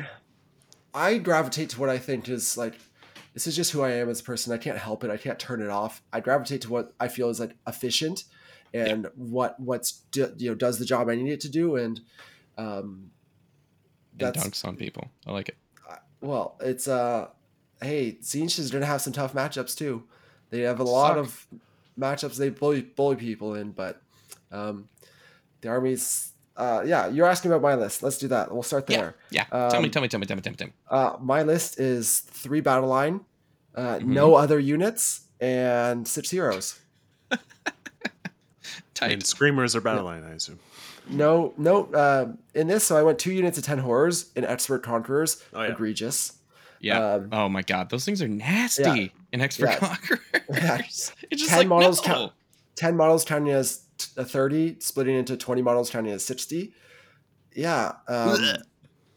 [0.98, 2.74] I gravitate to what I think is like
[3.32, 4.52] this is just who I am as a person.
[4.52, 5.10] I can't help it.
[5.10, 6.02] I can't turn it off.
[6.12, 8.24] I gravitate to what I feel is like efficient
[8.74, 12.00] and what what's do, you know does the job I need it to do and
[12.58, 13.12] um
[14.18, 15.08] And that's dunks on people.
[15.24, 15.56] I like it.
[16.20, 17.28] well, it's uh
[17.80, 20.02] hey, Tzeentch is gonna have some tough matchups too.
[20.50, 21.46] They have a lot of
[21.96, 24.02] matchups they bully bully people in, but
[24.50, 24.88] um
[25.60, 28.02] the armies uh yeah, you're asking about my list.
[28.02, 28.52] Let's do that.
[28.52, 29.14] We'll start there.
[29.30, 29.44] Yeah.
[29.44, 30.72] tell me, Um, tell me, tell me, tell me, tell me, tell me.
[30.90, 33.20] Uh, my list is three battle line,
[33.74, 34.06] uh, Mhm.
[34.06, 36.78] no other units, and six heroes.
[38.94, 39.12] Tight.
[39.12, 40.58] And screamers are battle line, I assume.
[41.08, 41.84] No, no.
[41.86, 45.42] Uh, in this, so I went two units of ten horrors and expert conquerors.
[45.54, 45.68] Oh, yeah.
[45.70, 46.32] Egregious.
[46.80, 47.14] Yeah.
[47.14, 49.78] um, oh my god, those things are nasty in Expert Yeah.
[49.78, 50.20] Conquerors.
[50.50, 50.78] Yeah.
[50.78, 52.12] it's just 10 like models no.
[52.14, 52.32] count-
[52.76, 53.82] Ten models counting as t-
[54.16, 56.74] a thirty, splitting into twenty models counting as sixty.
[57.54, 58.38] Yeah, um,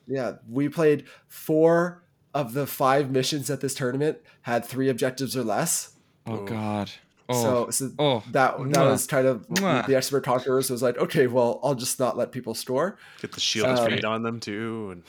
[0.07, 0.33] yeah.
[0.49, 2.03] We played four
[2.33, 5.95] of the five missions at this tournament had three objectives or less.
[6.25, 6.91] Oh god.
[7.29, 7.41] Oh.
[7.41, 8.23] So, so oh.
[8.31, 8.91] that that Mwah.
[8.91, 9.85] was kind of Mwah.
[9.85, 12.97] the expert conquerors was like, okay, well, I'll just not let people store.
[13.21, 15.03] Get the shield of Um, fate on them too, and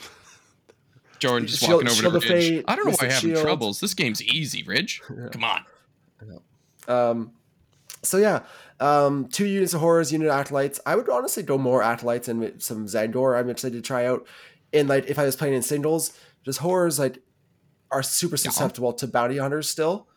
[1.19, 2.49] Jordan just Shield- walking over Shield to of Ridge.
[2.49, 3.79] Fate, I don't know why I'm having troubles.
[3.79, 5.01] This game's easy, Ridge.
[5.31, 5.65] Come on.
[6.87, 7.31] Um,
[8.01, 8.43] so yeah,
[8.83, 10.77] um, two units of horrors, unit of acolytes.
[10.85, 13.39] I would honestly go more acolytes and some Tzaangor.
[13.39, 14.27] I'm excited to try out.
[14.73, 16.11] And like, if I was playing in singles,
[16.43, 17.19] just horrors like
[17.91, 20.07] are super susceptible to bounty hunters still,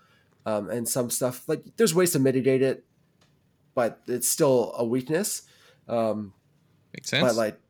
[0.47, 2.85] um, and some stuff like there's ways to mitigate it,
[3.77, 5.43] but it's still a weakness.
[5.89, 6.33] Um,
[6.93, 7.23] Makes sense.
[7.23, 7.61] but like,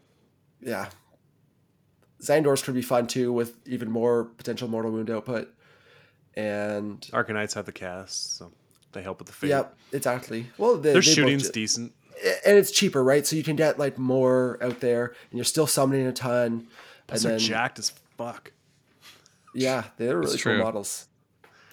[0.63, 0.89] yeah,
[2.23, 5.53] Tzaangors could be fun too with even more potential mortal wound output.
[6.35, 8.51] And Arcanites have the cast, so
[8.97, 9.49] they help with the fate.
[9.51, 10.47] Yep, exactly.
[10.59, 11.93] Well, they, Their they shooting's decent.
[12.45, 13.27] and it's cheaper, right?
[13.27, 16.67] So you can get like more out there, and you're still summoning a ton.
[17.07, 18.53] Plus and they're then, jacked as fuck.
[19.55, 20.63] yeah, they're really It's cool true.
[20.63, 21.07] models.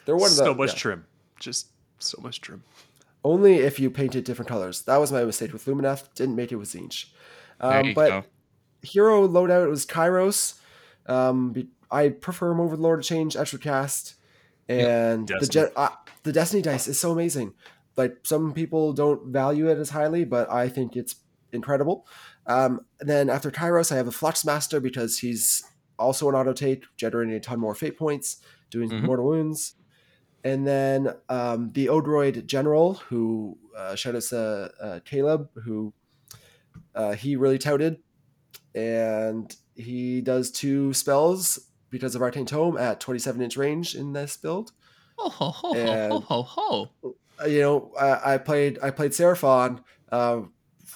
[0.06, 0.80] They're one of the so much yeah.
[0.80, 1.06] trim.
[1.40, 1.68] Just
[2.00, 2.64] so much trim.
[3.24, 4.82] only if you painted different colors.
[4.84, 6.14] That was my mistake with Lumineth.
[6.16, 7.06] Didn't make it with Tzeentch.
[7.60, 8.24] Um, you but go.
[8.82, 10.60] hero loadout was Kairos.
[11.06, 14.16] Um, I prefer him over the Lord of Change, Extra Cast,
[14.70, 15.90] and the uh,
[16.24, 17.54] the Destiny dice is so amazing.
[17.96, 21.16] Like some people don't value it as highly, but I think it's
[21.52, 22.08] incredible.
[22.48, 25.64] Um, then after Kairos, I have a Fluxmaster because he's
[26.00, 28.38] also an auto take, generating a ton more fate points,
[28.72, 29.04] doing Mhm.
[29.04, 29.76] mortal wounds.
[30.44, 35.94] And then um, the Odroid General, who uh, shout out to uh, Caleb, who
[36.96, 38.00] uh, he really touted,
[38.76, 44.36] and he does two spells because of Arcane Tome at 27 inch range in this
[44.36, 44.72] build.
[45.18, 46.90] Oh ho ho ho and- ho ho ho.
[47.42, 49.82] Uh, you know, I, I played I played Seraphon
[50.12, 50.42] uh,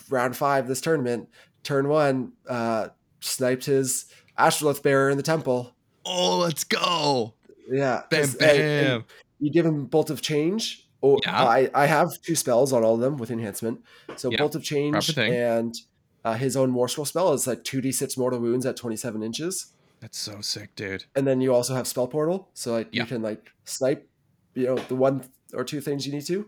[0.09, 1.29] round five this tournament.
[1.63, 2.89] Turn one, uh,
[3.19, 4.05] sniped his
[4.37, 5.73] Astrolith bearer in the temple.
[6.05, 7.33] Oh, let's go.
[7.69, 9.05] Yeah, Bam 'cause- and- and bam.
[9.39, 10.83] you give him Bolt of Change.
[11.03, 11.43] Oh, Yeah.
[11.43, 13.81] I, I have two spells on all of them with enhancement.
[14.15, 15.75] So Yeah, Bolt of Change and
[16.25, 19.73] uh, his own Scroll spell is like 2d6 mortal wounds at 27 inches.
[19.99, 21.05] That's so sick, dude.
[21.15, 22.49] And then you also have Spell Portal.
[22.53, 23.03] So like Yeah.
[23.03, 24.07] you can like snipe,
[24.53, 25.23] you know, the one
[25.53, 26.47] or two things you need to.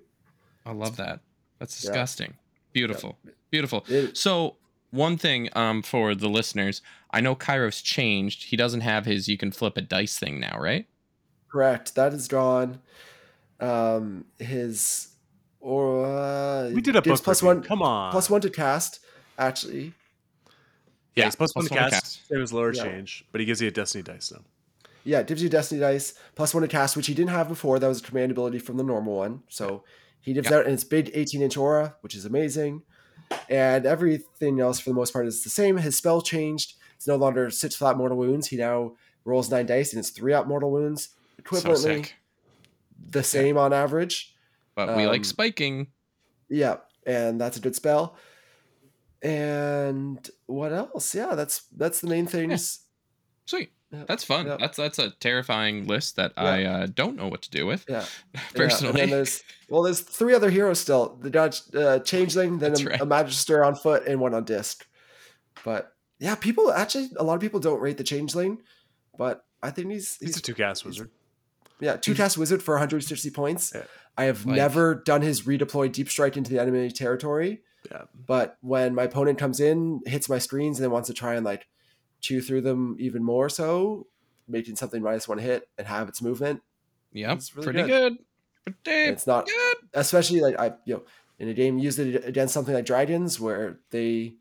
[0.65, 1.21] I love that.
[1.57, 1.89] That's Yeah.
[1.91, 2.33] disgusting.
[2.73, 3.17] Beautiful.
[3.49, 3.83] Beautiful.
[3.87, 4.57] It- So
[4.91, 6.81] one thing um for the listeners,
[7.11, 8.43] I know Kairos changed.
[8.45, 10.87] He doesn't have his you can flip a dice thing now, right?
[11.49, 11.95] Correct.
[11.95, 12.79] That is drawn.
[13.59, 15.07] Um, his
[15.59, 17.55] or uh, We did a gives book plus review.
[17.59, 18.11] one Come on.
[18.11, 18.99] plus one to cast.
[19.37, 19.93] Actually,
[21.19, 21.91] Yeah, he's plus, one to cast.
[21.93, 22.31] cast.
[22.31, 22.83] It was lower Yeah.
[22.83, 24.41] change, but he gives you a destiny dice now.
[25.05, 27.79] yeah, it gives you Destiny dice plus one to cast, which he didn't have before.
[27.79, 29.43] That was a command ability from the normal one.
[29.49, 29.83] So
[30.21, 30.57] he gives Yeah.
[30.57, 32.83] out, and it's big 18 inch aura, which is amazing.
[33.49, 35.77] And everything else for the most part is the same.
[35.77, 36.73] His spell changed.
[36.95, 38.47] It's no longer six flat mortal wounds.
[38.47, 42.15] He now rolls nine dice, and it's three up mortal wounds, So equivalently sick.
[43.09, 44.35] the same on average.
[44.75, 45.87] But we like Um, spiking.
[46.49, 48.17] Yeah, and that's a good spell.
[49.21, 51.13] And what else?
[51.13, 52.81] Yeah, that's that's the main things.
[53.45, 53.71] Sweet.
[53.91, 54.45] Yeah, That's fun.
[54.45, 54.57] yeah.
[54.59, 56.43] That's that's a terrifying list that Yeah.
[56.43, 57.85] I uh, don't know what to do with.
[57.89, 58.05] Yeah.
[58.53, 58.93] Personally.
[58.97, 61.17] Yeah, and then there's well, there's three other heroes still.
[61.19, 63.01] The Dodge uh, Changeling, then a, right.
[63.01, 64.85] a Magister on foot, and one on disc.
[65.65, 68.59] But yeah, people actually a lot of people don't rate the Changeling,
[69.17, 71.09] but I think he's He's he's a two cast wizard.
[71.79, 73.71] yeah two cast wizard for 160 points.
[73.73, 73.83] Yeah.
[74.17, 77.61] I have Like- never done his redeploy deep strike into the enemy territory,
[77.91, 78.03] Yeah.
[78.27, 81.45] but when my opponent comes in, hits my screens, and then wants to try and
[81.45, 81.67] like
[82.21, 84.07] chew through them even more, so
[84.47, 86.61] making something minus one hit and have its movement.
[87.13, 88.17] Yeah, It's really Pretty good.
[88.65, 88.75] good.
[88.83, 89.75] Pretty It's not good.
[89.93, 91.03] especially like I you know
[91.39, 94.33] in a game use it against something like dragons where they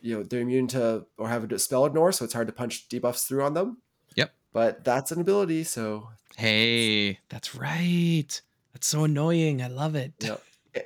[0.00, 2.88] you know they're immune to or have a spell ignore, so it's hard to punch
[2.88, 3.78] debuffs through on them.
[4.14, 4.32] Yep.
[4.52, 8.40] But that's an ability, so Hey, that's right.
[8.72, 9.60] That's so annoying.
[9.60, 10.12] I love it.
[10.20, 10.36] yeah.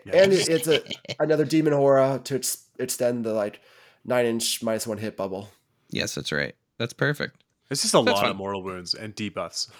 [0.04, 0.22] Yeah.
[0.22, 0.82] And it's a
[1.20, 3.60] another demon aura to ex- extend the like
[4.04, 5.48] nine inch minus one hit bubble.
[5.90, 6.54] Yes, that's right.
[6.78, 7.42] That's perfect.
[7.70, 8.30] It's just a That's lot fine.
[8.30, 9.70] of mortal wounds and debuffs.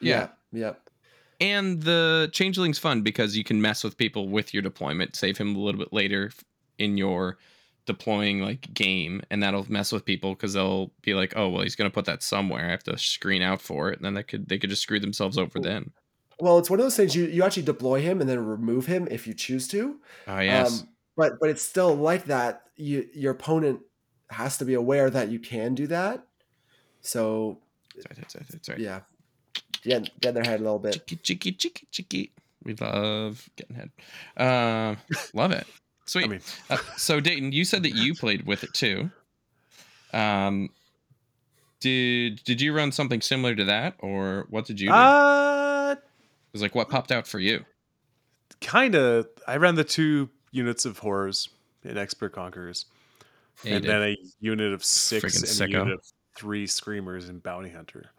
[0.00, 0.28] Yeah.
[0.52, 0.74] Yeah.
[1.40, 5.54] And the changeling's fun because you can mess with people with your deployment, save him
[5.56, 6.30] a little bit later
[6.78, 7.38] in your
[7.86, 11.76] deploying like game, and that'll mess with people because they'll be like, "Oh, well, he's
[11.76, 12.66] gonna put that somewhere.
[12.66, 15.00] I have to screen out for it." And then they could they could just screw
[15.00, 15.90] themselves over then.
[16.40, 19.06] Well, it's one of those things you, you actually deploy him and then remove him
[19.10, 20.00] if you choose to.
[20.26, 22.62] Oh yes, Um, but but it's still like that.
[22.76, 23.80] You your opponent
[24.30, 26.26] has to be aware that you can do that.
[27.02, 27.58] So
[27.94, 28.78] that's right, that's right, that's right.
[28.78, 29.00] yeah,
[29.82, 30.94] get get in their head a little bit.
[31.06, 32.32] Chicky, chicky, chicky, chicky.
[32.64, 33.90] We love getting head.
[34.36, 34.96] Um,
[35.34, 35.66] love it.
[36.06, 36.24] Sweet.
[36.24, 39.10] I mean, Uh, so Dayton, you said that you played with it too.
[40.12, 40.70] Um,
[41.80, 44.94] did did you run something similar to that, or what did you do?
[44.94, 45.63] uh, it
[46.54, 47.66] was like what popped out for you?
[48.60, 49.28] kind of.
[49.46, 51.48] I ran the two units of horrors
[51.84, 52.86] in Expert Conquerors,
[53.62, 56.04] Yeah, you and then a unit of six Friggin' and a unit of
[56.36, 58.10] three screamers and bounty hunter,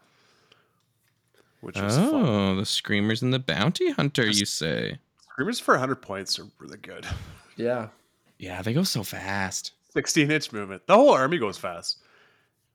[1.60, 2.56] which was oh, fun.
[2.56, 4.26] the screamers and the bounty hunter.
[4.26, 4.98] You say?
[5.32, 7.06] Screamers for 100 points are really good.
[7.58, 7.88] Yeah,
[8.36, 9.72] Yeah, they go so fast.
[9.94, 10.86] 16 inch movement.
[10.86, 12.02] The whole army goes fast.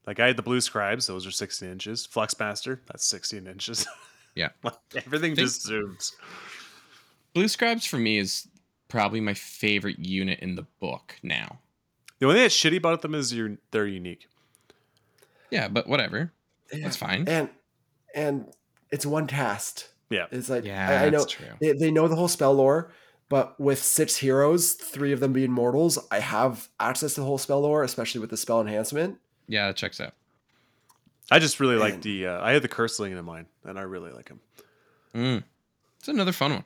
[0.08, 2.08] Like I had the blue scribes; those are 16 inches.
[2.12, 3.86] Fluxmaster, that's 16 inches.
[4.36, 4.50] Yeah.
[4.64, 6.12] Like, everything Think- just zooms.
[7.34, 8.48] Blue scribes for me is
[8.90, 11.60] probably my favorite unit in the book now.
[12.20, 14.28] The only thing that's shitty about them is you're they're unique.
[15.50, 16.32] Yeah, but whatever.
[16.74, 16.84] yeah.
[16.84, 17.28] That's fine.
[17.28, 17.50] and
[18.14, 18.46] and
[18.92, 19.88] it's one cast.
[20.10, 20.26] Yeah.
[20.32, 21.46] It's like Yeah, I, I know true.
[21.62, 22.92] they, they know the whole spell lore,
[23.30, 27.38] but with six heroes, three of them being mortals, I have access to the whole
[27.38, 29.18] spell lore, especially with the spell enhancement.
[29.48, 30.14] Yeah, that checks out.
[31.32, 32.28] I just really like the.
[32.28, 34.40] Uh, I had the Curseling in mind, and I really like him.
[35.16, 35.44] Mm.
[36.00, 36.64] It's another fun one.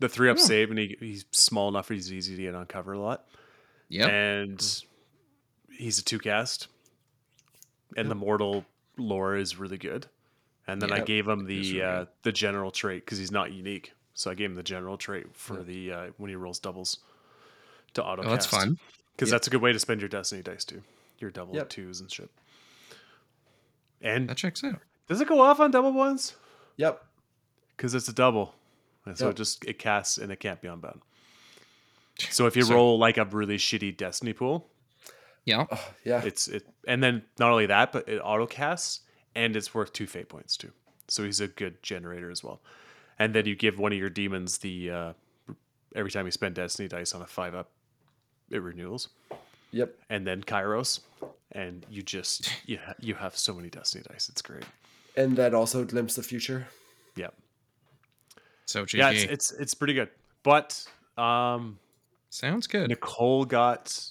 [0.00, 0.42] The three up Yeah.
[0.44, 3.26] save, and he, he's small enough; he's easy to get on cover a lot.
[3.88, 4.60] Yeah, And
[5.70, 6.68] he's a two cast,
[7.96, 8.64] and the mortal
[8.96, 10.06] lore is really good.
[10.66, 13.92] And then I gave him the really uh, the general trait because he's not unique.
[14.14, 16.98] So I gave him the general trait for the uh, when he rolls doubles
[17.94, 18.22] to auto.
[18.24, 18.78] Oh, that's fun.
[19.16, 19.34] because Yep.
[19.34, 20.82] that's a good way to spend your destiny dice too.
[21.18, 21.68] Your double Yep.
[21.70, 22.30] twos and shit.
[24.00, 24.80] And That checks out.
[25.08, 26.34] does it go off on double ones?
[26.76, 27.04] Yep.
[27.76, 28.54] Because it's a double,
[29.06, 29.34] and so Yep.
[29.34, 31.00] it just it casts and it can't be unbound.
[32.18, 34.68] So if you So- roll like a really shitty destiny pool,
[35.44, 35.66] Yeah.
[36.04, 36.22] Yeah.
[36.24, 39.00] it's it, and then not only that, but it auto casts
[39.34, 40.72] and it's worth two fate points too.
[41.08, 42.60] So he's a good generator as well.
[43.18, 45.12] And then you give one of your demons the uh,
[45.94, 47.70] every time you spend destiny dice on a five up,
[48.50, 49.08] it renews.
[49.72, 49.94] Yep.
[50.08, 51.00] And then Kairos,
[51.52, 54.28] and you just you ha- you have so many destiny dice.
[54.28, 54.64] It's great.
[55.16, 56.68] And that also glimpse the future.
[57.16, 57.34] Yep.
[58.66, 58.94] So GG.
[58.94, 60.08] yeah, it's it's, it's pretty good.
[60.42, 60.84] But
[61.18, 61.78] um,
[62.30, 62.88] Sounds good.
[62.88, 64.04] Nicole got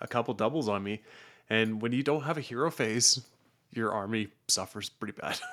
[0.00, 1.02] a couple doubles on me,
[1.50, 3.20] and when you don't have a hero phase,
[3.72, 5.38] your army suffers pretty bad.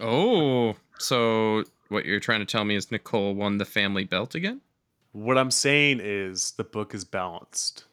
[0.00, 4.60] Oh, so what you're trying to tell me is Nicole won the family belt again?
[5.12, 7.84] what I'm saying is the book is balanced.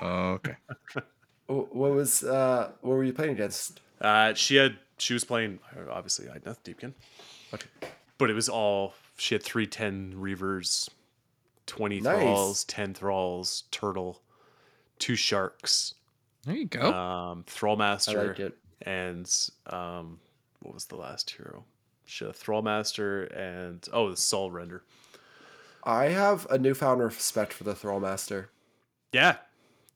[0.00, 0.56] Oh, okay.
[1.46, 3.80] What was uh what were you playing against?
[4.02, 6.92] Uh, she had she was playing obviously I had nothing Deepkin,
[8.18, 10.90] but it was all she had three ten reavers,
[11.66, 12.12] twenty Nice.
[12.20, 14.20] thralls, ten thralls, turtle,
[14.98, 15.94] two sharks,
[16.44, 16.92] There you go.
[16.92, 18.58] um, thrallmaster, I like it.
[18.82, 19.26] and
[19.68, 20.20] um,
[20.60, 21.64] what was the last hero?
[22.04, 24.82] She had a thrallmaster and oh the soul render.
[25.82, 28.48] I have a newfound respect for the Thrallmaster.
[29.12, 29.36] Yeah,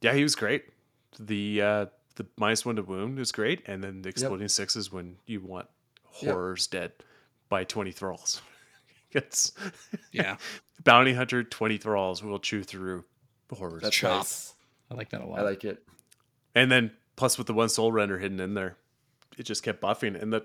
[0.02, 0.64] yeah, he was great.
[1.18, 1.86] The uh,
[2.16, 5.68] the minus one to wound is great, and then the exploding sixes when you want
[6.20, 6.34] Yep.
[6.34, 6.92] horrors dead
[7.48, 8.42] by twenty thralls.
[9.12, 9.52] it's
[10.12, 10.36] yeah.
[10.84, 13.04] bounty hunter twenty thralls will chew through
[13.50, 13.82] horrors.
[13.82, 14.18] That's Chop.
[14.18, 14.54] nice.
[14.90, 15.38] I like that a lot.
[15.38, 15.82] I like it.
[16.54, 18.76] And then plus with the one soul render hidden in there,
[19.38, 20.20] it just kept buffing.
[20.20, 20.44] And the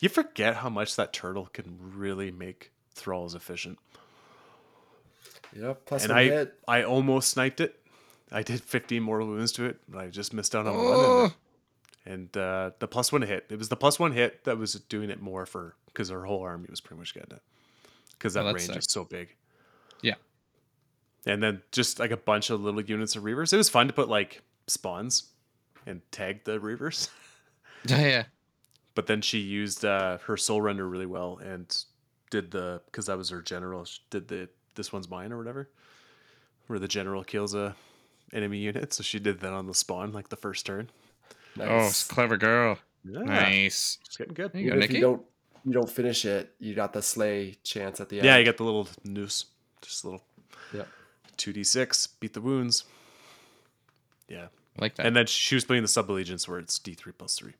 [0.00, 3.78] you forget how much that turtle can really make thralls efficient.
[5.54, 5.84] Yep.
[5.86, 6.54] Plus and I hit.
[6.66, 7.78] I almost sniped it.
[8.32, 11.22] I did 15 mortal wounds to it, but I just missed out on Oh.
[11.22, 11.32] one.
[12.04, 13.46] And, and uh, the plus one hit.
[13.50, 16.42] It was the plus one hit that was doing it more for because her whole
[16.42, 17.42] army was pretty much getting it
[18.12, 18.76] because Oh, that range sick.
[18.78, 19.34] is so big.
[20.00, 20.14] Yeah.
[21.26, 23.52] And then just like a bunch of little units of reavers.
[23.52, 25.24] It was fun to put like spawns
[25.86, 27.08] and tag the reavers.
[27.86, 28.22] Yeah, yeah.
[28.94, 31.84] but then she used uh, her soul render really well and
[32.30, 35.68] did the because that was her general she did the this one's mine or whatever
[36.66, 37.76] where the general kills a
[38.32, 40.90] enemy unit so she did that on the spawn like the first turn
[41.60, 42.04] Oh, Nice.
[42.04, 42.78] clever girl.
[43.04, 43.98] yeah Nice.
[44.08, 44.94] She's getting good There you go, Even if Nikki.
[44.94, 45.22] you don't
[45.64, 48.26] you don't finish it, you got the slay chance at the end.
[48.26, 49.46] yeah you got the little noose
[49.82, 50.22] just a little
[50.72, 50.88] Yep.
[51.36, 52.84] 2d6 beat the wounds
[54.28, 54.46] yeah
[54.78, 55.06] I like that.
[55.06, 57.52] and then she was playing the sub allegiance where it's d3 plus 3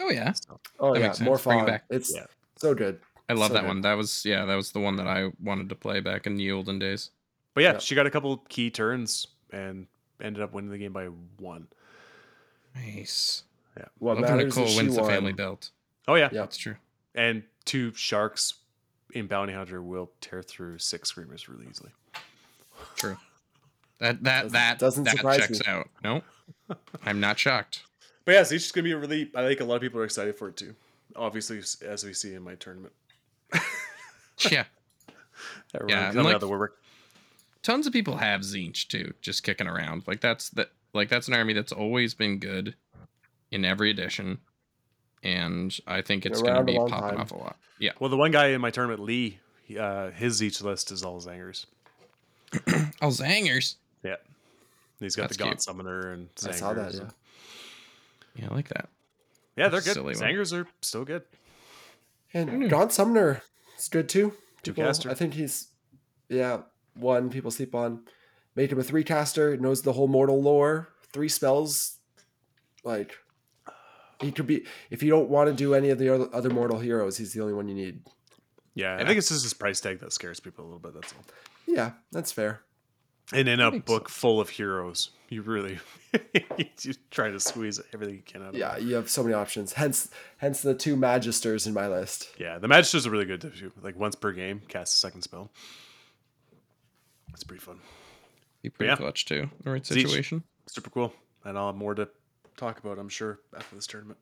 [0.00, 0.32] oh yeah,
[0.80, 1.40] Oh yeah, more sense.
[1.40, 1.66] It fun.
[1.66, 1.84] back.
[1.90, 2.26] It's Yeah.
[2.56, 2.98] so good.
[3.28, 3.68] I love So that good.
[3.68, 3.80] one.
[3.82, 6.50] That was yeah, that was the one that I wanted to play back in the
[6.50, 7.10] olden days.
[7.54, 7.78] But yeah Yeah.
[7.78, 9.86] she got a couple key turns and
[10.20, 11.06] ended up winning the game by
[11.38, 11.66] one
[12.74, 13.42] Nice.
[13.76, 13.84] Yeah.
[14.00, 15.10] Love when matters Nicole is she wins the won.
[15.10, 15.70] family belt.
[16.08, 16.40] oh yeah Yeah.
[16.42, 16.76] That's true.
[17.14, 18.54] and two sharks
[19.14, 21.90] in bounty hunter will tear through six screamers really easily
[22.96, 23.16] True.
[24.00, 25.66] That that Doesn't- that doesn't that surprise checks me.
[25.68, 25.88] out.
[26.02, 26.22] No,
[27.06, 27.82] I'm not shocked.
[28.24, 29.30] But yeah, Siege is gonna be a really.
[29.36, 30.74] I think a lot of people are excited for it too.
[31.14, 32.92] Obviously, as we see in my tournament.
[34.50, 34.64] Yeah,
[35.74, 36.81] Everyone Yeah, and coming like- out of the woodwork.
[37.62, 40.02] Tons of people have Tzeentch too, just kicking around.
[40.06, 40.70] Like that's that.
[40.94, 42.74] Like that's an army that's always been good
[43.50, 44.38] in every edition,
[45.22, 47.20] and I think it's going to be popping time.
[47.20, 47.56] off a lot.
[47.78, 47.92] Yeah.
[47.98, 49.38] Well, the one guy in my tournament, Lee,
[49.78, 51.66] uh, his each list is all Tzaangors.
[53.00, 53.76] all Tzaangors.
[54.02, 54.16] Yeah,
[55.00, 55.62] he's got That's the God cute.
[55.62, 56.48] Summoner and Tzaangors.
[56.48, 56.94] I saw that.
[56.94, 57.00] Yeah.
[58.34, 58.88] Yeah, I like that.
[59.56, 59.94] yeah, they're good.
[59.94, 60.22] Silly one.
[60.22, 61.22] Tzaangors are still good.
[62.34, 63.42] And Gaunt Summoner
[63.78, 64.32] is good too.
[64.62, 65.10] Two People- caster.
[65.10, 65.68] I think he's,
[66.28, 66.62] yeah,
[66.94, 68.04] one people sleep on.
[68.54, 71.98] Made him a three caster, knows the whole mortal lore, three spells.
[72.84, 73.14] Like,
[74.20, 76.78] he could be, if you don't want to do any of the other, other mortal
[76.78, 78.02] heroes, he's the only one you need.
[78.74, 80.94] Yeah, I think it's just his price tag that scares people a little bit.
[80.94, 81.24] That's all.
[81.66, 82.62] Yeah, that's fair.
[83.32, 85.78] And in a Makes book full of heroes, you really
[86.58, 89.74] you try to squeeze everything you can out of Yeah, you have so many options.
[89.74, 92.30] Hence, hence the two magisters in my list.
[92.38, 93.72] Yeah, the Magisters are really good too.
[93.82, 95.50] Like once per game, cast a second spell.
[97.34, 97.78] It's pretty fun.
[98.62, 98.96] Be pretty yeah.
[98.96, 99.48] clutch too.
[99.64, 100.42] The right situation.
[100.66, 101.12] Super cool.
[101.44, 102.08] And I'll have more to
[102.56, 104.18] talk about, I'm sure, after this tournament.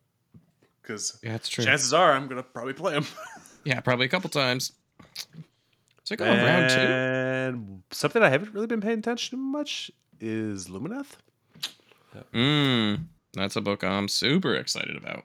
[0.82, 1.64] Because Yeah, it's true.
[1.64, 3.06] chances are I'm gonna probably play them.
[3.62, 4.72] Yeah, probably a couple times.
[5.36, 6.76] Is it going round two?
[6.78, 11.16] And something I haven't really been paying attention to much is Lumineth.
[12.32, 13.04] Mmm.
[13.34, 15.24] That's a book I'm super excited about.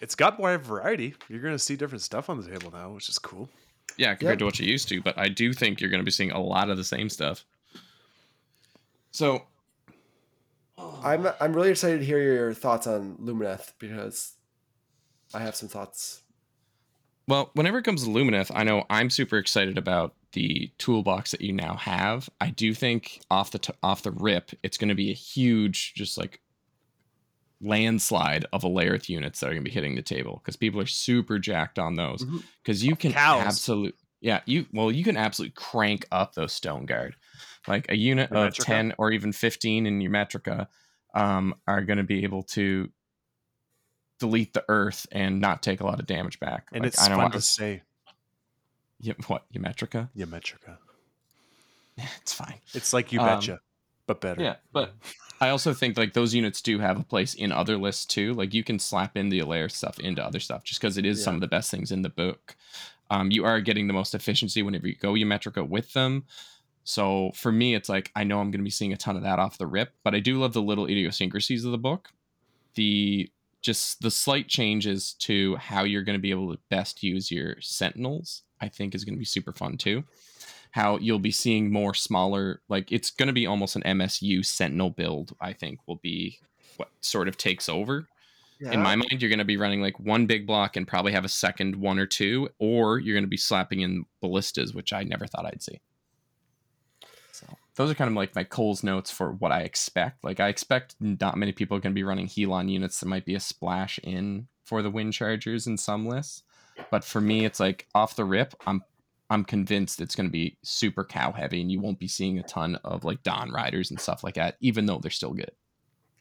[0.00, 1.14] It's got more variety.
[1.28, 3.48] You're gonna see different stuff on the table now, which is cool.
[3.96, 4.38] Yeah, compared Yep.
[4.40, 6.40] to what you used to, but I do think you're going to be seeing a
[6.40, 7.44] lot of the same stuff.
[9.10, 9.42] So,
[10.78, 14.32] I'm I'm really excited to hear your thoughts on Lumineth because
[15.34, 16.22] I have some thoughts.
[17.28, 21.42] well, whenever it comes to Lumineth, I know I'm super excited about the toolbox that
[21.42, 22.28] you now have.
[22.40, 25.92] I do think off the t- off the rip, it's going to be a huge,
[25.94, 26.40] just like
[27.62, 30.86] landslide of Alarith units that are going to be hitting the table because people are
[30.86, 32.24] super jacked on those
[32.62, 33.42] because you can Cows.
[33.44, 37.14] absolute yeah you well you can absolutely crank up those stone guard
[37.68, 38.64] like a unit of Metrica?
[38.64, 40.66] 10 or even 15 in your metrica
[41.14, 42.90] um, are going to be able to
[44.18, 47.08] delete the earth and not take a lot of damage back And Like, it's I
[47.08, 47.82] know fun I to say.
[49.00, 50.78] yeah, what your metrica Ymetrica.
[52.20, 53.60] it's fine It's like you Um, betcha,
[54.06, 54.42] but better.
[54.42, 54.94] Yeah, but
[55.42, 58.32] I also think like those units do have a place in other lists too.
[58.32, 61.20] Like you can slap in the Alair stuff into other stuff just because it is
[61.20, 62.54] some of the best things in the book.
[63.10, 66.26] Um, you are getting the most efficiency whenever you go Metrica with them.
[66.84, 69.24] So for me, it's like I know I'm going to be seeing a ton of
[69.24, 72.10] that off the rip, but I do love the little idiosyncrasies of the book.
[72.76, 73.28] The
[73.62, 77.56] just the slight changes to how you're going to be able to best use your
[77.60, 80.04] sentinels, I think is going to be super fun too.
[80.72, 84.88] How you'll be seeing more smaller like it's going to be almost an msu sentinel
[84.88, 86.38] build i think will be
[86.78, 88.08] what sort of takes over.
[88.72, 91.24] In my mind you're going to be running like one big block and probably have
[91.24, 95.02] a second one or two or you're going to be slapping in ballistas which i
[95.02, 95.80] never thought i'd see
[97.76, 100.94] those are kind of like my cole's notes for what i expect like i expect
[101.00, 103.98] not many people are going to be running helon units There might be a splash
[104.02, 106.42] in for the wind chargers in some lists
[106.90, 108.82] but for me it's like off the rip i'm
[109.32, 112.42] I'm convinced it's going to be super cow heavy, and you won't be seeing a
[112.42, 115.52] ton of like Dawnriders and stuff like that, even though they're still good.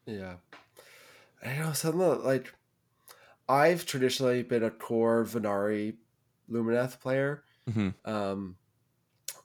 [0.06, 0.36] Yeah.
[1.46, 2.54] I know some of like
[3.50, 5.96] I've traditionally been a core Vanari
[6.50, 7.44] Lumineth player.
[7.70, 7.96] Mhm.
[8.06, 8.56] Um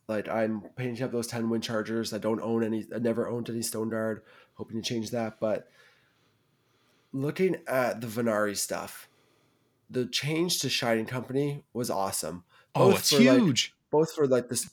[0.09, 2.12] like I'm painting up those 10 wind chargers.
[2.12, 4.22] I don't own any I never owned any Stone Guard,
[4.54, 5.40] hoping to change that.
[5.40, 5.68] But
[7.12, 9.09] looking at the Vanari stuff,
[9.90, 12.44] the change to Shining Company was awesome.
[12.74, 13.74] Oh, Both it's for, like, huge.
[13.90, 14.68] both for like this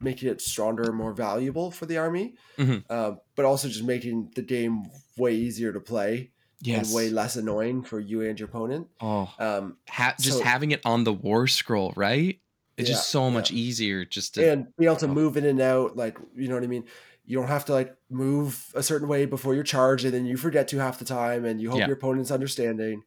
[0.00, 2.84] making it stronger and more valuable for the army, Mhm.
[2.90, 6.86] uh, but also just making the game way easier to play yes.
[6.88, 8.88] and way less annoying for you and your opponent.
[9.00, 12.38] oh, Um, ha- just so- having it on the war scroll, right?
[12.76, 13.32] It's just Yeah, so yeah.
[13.34, 14.50] much easier just to.
[14.52, 15.14] and being able to Oh.
[15.14, 16.84] move in and out, like you know what I mean.
[17.24, 20.36] You don't have to like move a certain way before your charge, and then you
[20.36, 21.86] forget to half the time, and you hope Yeah.
[21.88, 23.02] your opponent's understanding.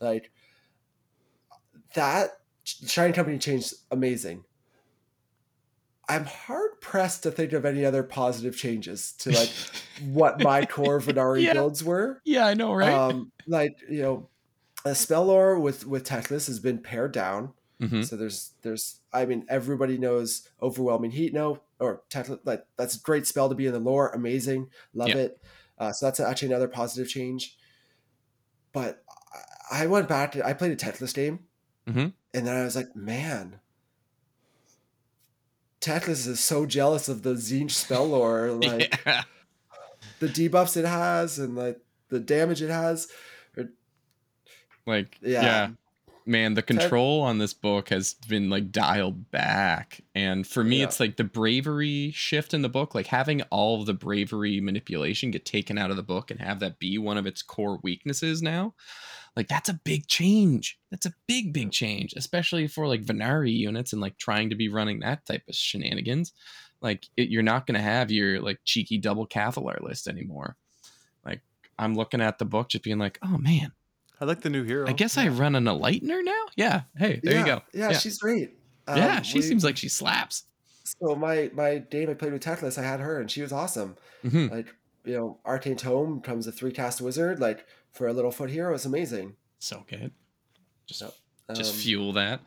[0.00, 0.30] Like
[1.94, 2.30] that,
[2.64, 4.44] Shining Company changed amazing.
[6.08, 9.50] I'm hard pressed to think of any other positive changes to like
[10.10, 11.52] what my core Vanari Yeah.
[11.54, 12.20] builds were.
[12.24, 12.92] yeah, I know, right?
[12.92, 14.28] Um, like you know,
[14.84, 17.54] a Spellor with with Teclis has been pared down.
[17.82, 18.04] Mhm.
[18.06, 22.02] So there's there's I mean everybody knows overwhelming heat no or
[22.44, 25.16] like that's a great spell to be in the lore, amazing, love Yeah.
[25.16, 25.42] it.
[25.78, 27.56] Uh, so that's actually another positive change.
[28.72, 29.02] But
[29.70, 31.40] I- went back to I played a Teclis game,
[31.88, 32.12] Mhm.
[32.32, 33.58] and then I was like, man.
[35.80, 39.24] Teclis is so jealous of the Tzeentch spell lore, like yeah.
[40.20, 43.08] the debuffs it has and like the damage it has.
[43.56, 43.70] Or,
[44.86, 45.42] Like, Yeah.
[45.42, 45.70] yeah.
[46.24, 50.02] Man, the control on this book has been like dialed back.
[50.14, 50.84] And for me, Yeah.
[50.84, 55.44] it's like the bravery shift in the book, like having all the bravery manipulation get
[55.44, 58.74] taken out of the book and have that be one of its core weaknesses now.
[59.34, 60.78] Like, that's a big change.
[60.90, 64.68] That's a big, big change, especially for like Vanari units and like trying to be
[64.68, 66.32] running that type of shenanigans.
[66.82, 70.56] Like, it, you're not going to have your like cheeky double Cathallar list anymore.
[71.24, 71.40] Like,
[71.78, 73.72] I'm looking at the book just being like, oh man,
[74.22, 74.86] I like the new hero.
[74.88, 76.44] I guess I run an Enlightener now.
[76.54, 76.82] Yeah.
[76.96, 77.62] Hey, there yeah, you go.
[77.74, 77.98] Yeah, Yeah.
[77.98, 78.56] she's great.
[78.86, 80.44] Um, yeah, she we- seems like she slaps.
[80.84, 83.96] So my my game I played with Teclis, I had her and she was awesome.
[84.24, 84.48] Mhm.
[84.50, 84.72] Like
[85.04, 87.40] you know, Arcane Tome comes a three cast wizard.
[87.40, 89.34] Like for a little foot hero, it's amazing.
[89.58, 90.12] So good.
[90.86, 91.14] Just Yep.
[91.54, 92.40] just Um, fuel that.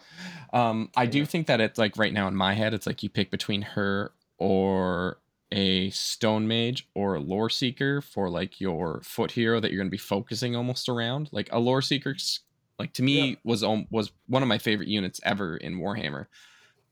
[0.53, 3.09] Um, I do think that it's like right now in my head, it's like you
[3.09, 5.17] pick between her or
[5.56, 9.88] a stone mage or a lore seeker for like your foot hero that you're going
[9.88, 11.30] to be focusing almost around.
[11.32, 12.16] Like a lore seeker,
[12.78, 13.36] like to me Yeah.
[13.45, 16.28] was um, was one of my favorite units ever in Warhammer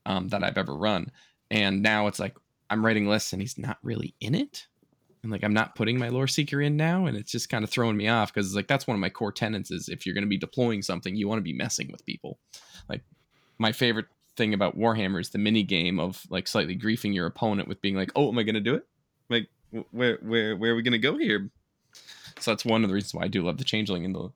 [0.06, 1.10] um, that I've ever run.
[1.50, 2.34] And now it's like
[2.70, 4.66] I'm writing lists and he's not really in it.
[5.22, 7.70] And like I'm not putting my lore seeker in now, and it's just kind of
[7.70, 10.24] throwing me off because like that's one of my core tenets is if you're going
[10.24, 12.38] to be deploying something, you want to be messing with people.
[12.88, 13.02] Like
[13.58, 14.06] my favorite
[14.36, 17.94] thing about Warhammer is the mini game of like slightly griefing your opponent with being
[17.94, 18.86] like, "Oh, am I going to do it?
[19.30, 19.48] Like,
[19.90, 21.50] where where where are we going to go here?"
[22.40, 24.30] So that's one of the reasons why I do love the changeling in the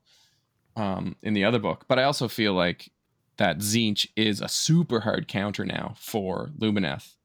[0.81, 1.85] um in the other book.
[1.87, 2.91] But I also feel like
[3.37, 7.15] that Tzeentch is a super hard counter now for Lumineth.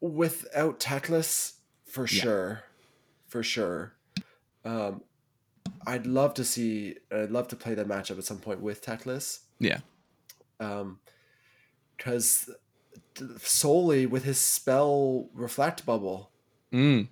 [0.00, 2.22] without Teclis, for Yeah.
[2.22, 2.64] sure,
[3.26, 3.94] for sure.
[4.64, 5.02] Um,
[5.86, 6.96] I'd love to see.
[7.10, 9.40] I'd love to play that matchup at some point with Teclis.
[9.58, 9.80] Yeah.
[10.60, 10.98] Um,
[11.96, 12.50] because
[13.42, 16.30] solely with his spell reflect bubble.
[16.72, 17.08] Mm,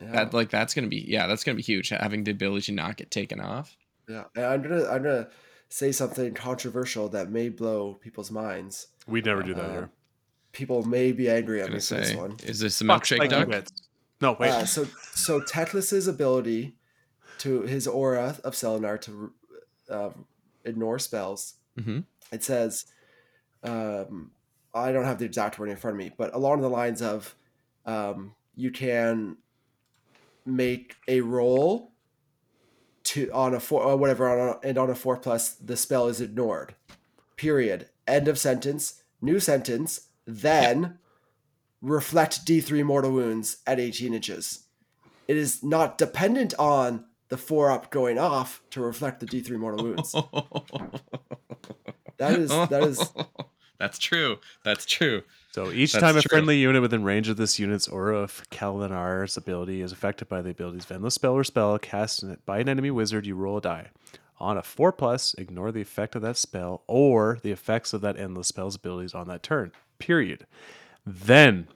[0.00, 0.12] Yeah.
[0.12, 2.96] that like that's gonna be yeah that's gonna be huge having the ability to not
[2.96, 3.76] get taken off.
[4.08, 5.28] Yeah, and I'm gonna I'm gonna
[5.68, 8.88] say something controversial that may blow people's minds.
[9.06, 9.90] We never do that Uh, here.
[10.52, 12.36] People may be angry at gonna me for this say, one.
[12.44, 13.48] is this a Fuck milkshake spiky duck?
[13.48, 13.72] bits.
[14.20, 14.50] No, wait.
[14.50, 14.84] Uh, so
[15.14, 16.76] so Teclis's ability
[17.38, 19.32] to his aura of Celennar to
[19.90, 20.24] um,
[20.64, 21.54] ignore spells.
[21.78, 22.04] Mhm.
[22.32, 22.86] It says,
[23.62, 24.32] um,
[24.74, 27.34] I don't have the exact wording in front of me, but along the lines of,
[27.84, 29.36] um, you can
[30.44, 31.92] make a roll
[33.04, 36.08] to on a four or whatever on a, and on a four plus the spell
[36.08, 36.74] is ignored.
[37.36, 37.88] Period.
[38.06, 39.02] End of sentence.
[39.20, 40.08] New sentence.
[40.26, 40.98] Then
[41.80, 44.64] reflect D3 mortal wounds at 18 inches.
[45.28, 49.84] It is not dependent on the four up going off to reflect the D3 mortal
[49.84, 50.14] wounds.
[52.18, 53.12] That is that is
[53.78, 54.38] That's true.
[54.64, 55.22] That's true.
[55.52, 59.36] So each That's time a friendly unit within range of this unit's aura of Kalinar's
[59.36, 63.26] ability is affected by the ability's Vendless spell or spell cast by an enemy wizard,
[63.26, 63.88] you roll a die.
[64.38, 68.18] On a 4 plus, ignore the effect of that spell or the effects of that
[68.18, 69.72] endless spell's abilities on that turn.
[69.98, 70.46] Period.
[71.06, 71.68] Then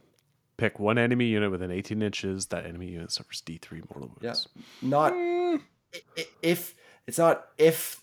[0.58, 2.46] pick one enemy unit within 18 inches.
[2.46, 4.48] That enemy unit suffers D3 mortal wounds.
[4.52, 4.60] Yeah.
[4.88, 5.56] not hmm.
[5.94, 6.74] i- i- if
[7.06, 7.99] it's not if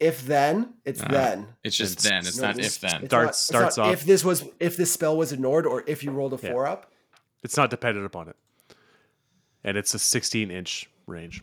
[0.00, 1.46] if then, it's Uh, then.
[1.64, 2.18] It's just It's- then.
[2.26, 3.02] It's No, not if then.
[3.02, 6.02] It's Starts- not- starts off- If this was if this spell was ignored, or if
[6.04, 6.52] you rolled a Yeah.
[6.52, 6.92] four up.
[7.42, 8.36] It's not dependent upon it.
[9.64, 11.42] And it's a 16 inch range.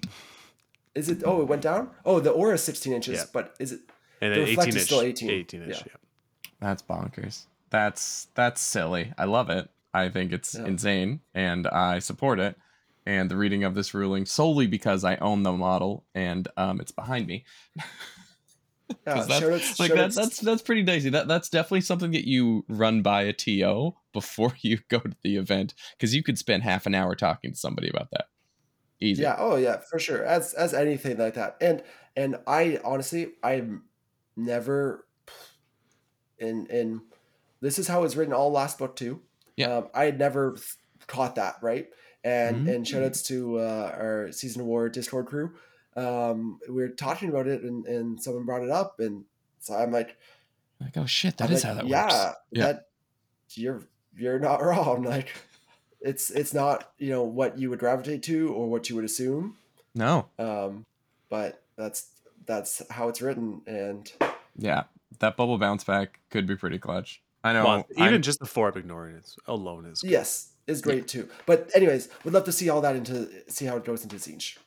[0.93, 1.23] Is it?
[1.25, 1.91] Oh, it went down.
[2.05, 3.25] Oh, the aura is 16 inches, Yeah.
[3.33, 3.81] but is it?
[4.21, 4.85] And The an reflect 18 is inch.
[4.85, 5.29] still 18.
[5.29, 5.83] 18 inch, Yeah.
[5.87, 6.49] yeah.
[6.61, 7.45] That's bonkers.
[7.69, 9.13] That's that's silly.
[9.17, 9.69] I love it.
[9.93, 10.65] I think it's Yeah.
[10.65, 12.57] insane and I support it.
[13.05, 16.91] And the reading of this ruling solely because I own the model and um, it's
[16.91, 17.43] behind me.
[19.07, 21.09] Yeah, that's, like that, that's that's pretty dicey.
[21.09, 25.37] That that's definitely something that you run by a TO before you go to the
[25.37, 28.25] event because you could spend half an hour talking to somebody about that.
[28.99, 29.23] Easy.
[29.23, 29.35] Yeah.
[29.37, 30.23] Oh, yeah, for sure.
[30.23, 31.83] As as anything like that, and
[32.15, 33.83] and I honestly, I'm
[34.35, 35.05] never
[36.39, 37.01] in in.
[37.61, 39.21] This is how it's written all last book too.
[39.57, 39.77] Yeah.
[39.77, 40.57] Um, I had never
[41.07, 41.87] caught that right,
[42.23, 42.87] and and Mm.
[42.87, 45.53] shout outs to uh, our season of war Discord crew.
[45.95, 49.23] Um, we were talking about it, and and someone brought it up, and
[49.59, 50.17] so I'm like,
[50.81, 52.37] Like oh shit, that I'm is like, how that yeah, works.
[52.51, 52.63] Yeah.
[52.65, 52.87] that
[53.53, 53.81] you're
[54.17, 55.03] you're not wrong.
[55.03, 55.29] Like,
[56.01, 59.55] it's it's not you know what you would gravitate to or what you would assume
[59.95, 60.27] No.
[60.37, 60.85] um,
[61.29, 62.07] but that's
[62.45, 64.11] that's how it's written and
[64.57, 64.83] Yeah.
[65.19, 67.21] That bubble bounce back could be pretty clutch.
[67.43, 67.63] I know.
[67.63, 70.01] Well, even I'm- just the four up ignoring it alone is.
[70.01, 70.11] good.
[70.11, 73.77] yes is great too but anyways would love to see all that into see how
[73.77, 74.57] it goes into Tzeentch.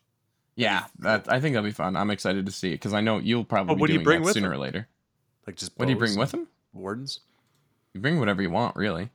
[0.58, 1.94] Yeah, that I think that'll be fun.
[1.96, 4.02] I'm excited to see it because I know you'll probably Oh, be what do you
[4.02, 4.52] bring that with sooner him?
[4.54, 4.88] or later.
[5.46, 5.72] Like just.
[5.76, 6.48] What do you bring with him?
[6.72, 7.20] Wardens.
[7.94, 9.10] You bring whatever you want, really.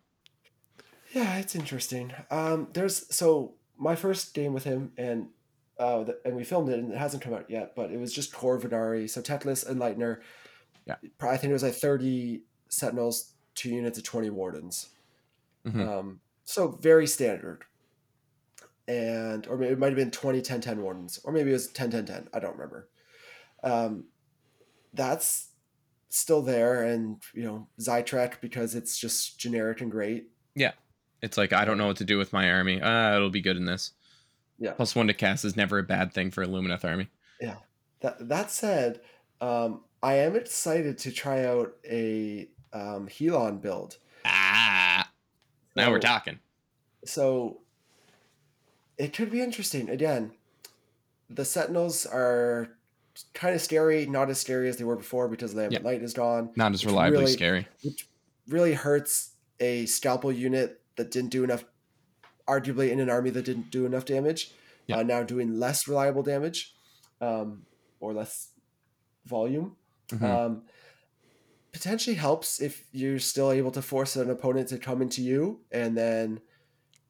[1.14, 5.28] yeah it's interesting um there's so my first game with him and
[5.78, 8.12] uh the, and we filmed it and it hasn't come out yet but it was
[8.14, 10.22] just core Vanari so Teclis Enlightener
[10.88, 10.96] Yeah.
[11.22, 14.90] I think it was like 30 Sentinels two units of 20 Wardens
[15.68, 15.88] Mhm.
[15.88, 17.64] um so very standard
[18.88, 21.68] and or maybe it might have been 20 10 10 wardens or maybe it was
[21.68, 22.90] 10 10 10 i don't remember
[23.64, 24.06] um
[24.94, 25.50] that's
[26.10, 30.74] still there and you know Zaitrec because it's just generic and great Yeah.
[31.22, 32.82] It's like I don't know what to do with my army.
[32.84, 33.94] Ah, it'll be good in this.
[34.60, 34.74] Yeah.
[34.74, 37.08] Plus one to cast is never a bad thing for a Lumineth army.
[37.40, 37.56] Yeah.
[38.02, 39.00] That that said
[39.40, 45.10] um i am excited to try out a um helon build Ah,
[45.76, 46.40] now we're talking.
[47.06, 47.62] so
[48.98, 50.32] it could be interesting again
[51.30, 52.70] the sentinels are
[53.34, 55.80] kind of scary not as scary as they were before because the Yeah.
[55.82, 57.68] light is gone Not as reliably really- scary.
[57.84, 58.08] which
[58.48, 61.64] really hurts a scalpel unit that didn't do enough,
[62.48, 64.52] arguably in an army that didn't do enough damage,
[64.88, 64.98] Yeah.
[64.98, 66.76] uh, now doing less reliable damage,
[67.22, 67.66] um,
[68.00, 68.50] or less
[69.26, 69.78] volume.
[70.10, 70.22] Mhm.
[70.24, 70.64] Um,
[71.72, 75.98] potentially helps if you're still able to force an opponent to come into you, and
[75.98, 76.42] then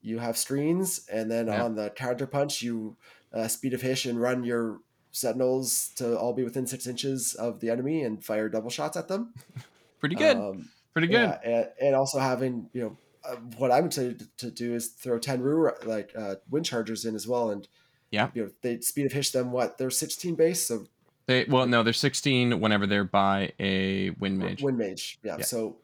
[0.04, 1.64] you have screens, and then Yeah.
[1.64, 2.95] on the counter punch you
[3.34, 4.80] uh, speed of Hysh and run your
[5.12, 9.08] sentinels to all be within six inches of the enemy and fire double shots at
[9.08, 9.34] them.
[9.99, 10.38] Pretty good.
[10.38, 11.22] Um, Pretty good.
[11.22, 15.18] yeah, and, and also having you know uh, what I'm excited to do is throw
[15.18, 17.68] ten Ru like uh, wind chargers in as well, and
[18.12, 18.30] Yeah.
[18.36, 20.86] you know they speed of Hysh them what they're 16 base, so
[21.26, 24.62] They well, no, they're 16 whenever they're by a wind mage.
[24.62, 25.45] wind mage, yeah, Yeah.
[25.45, 25.78] so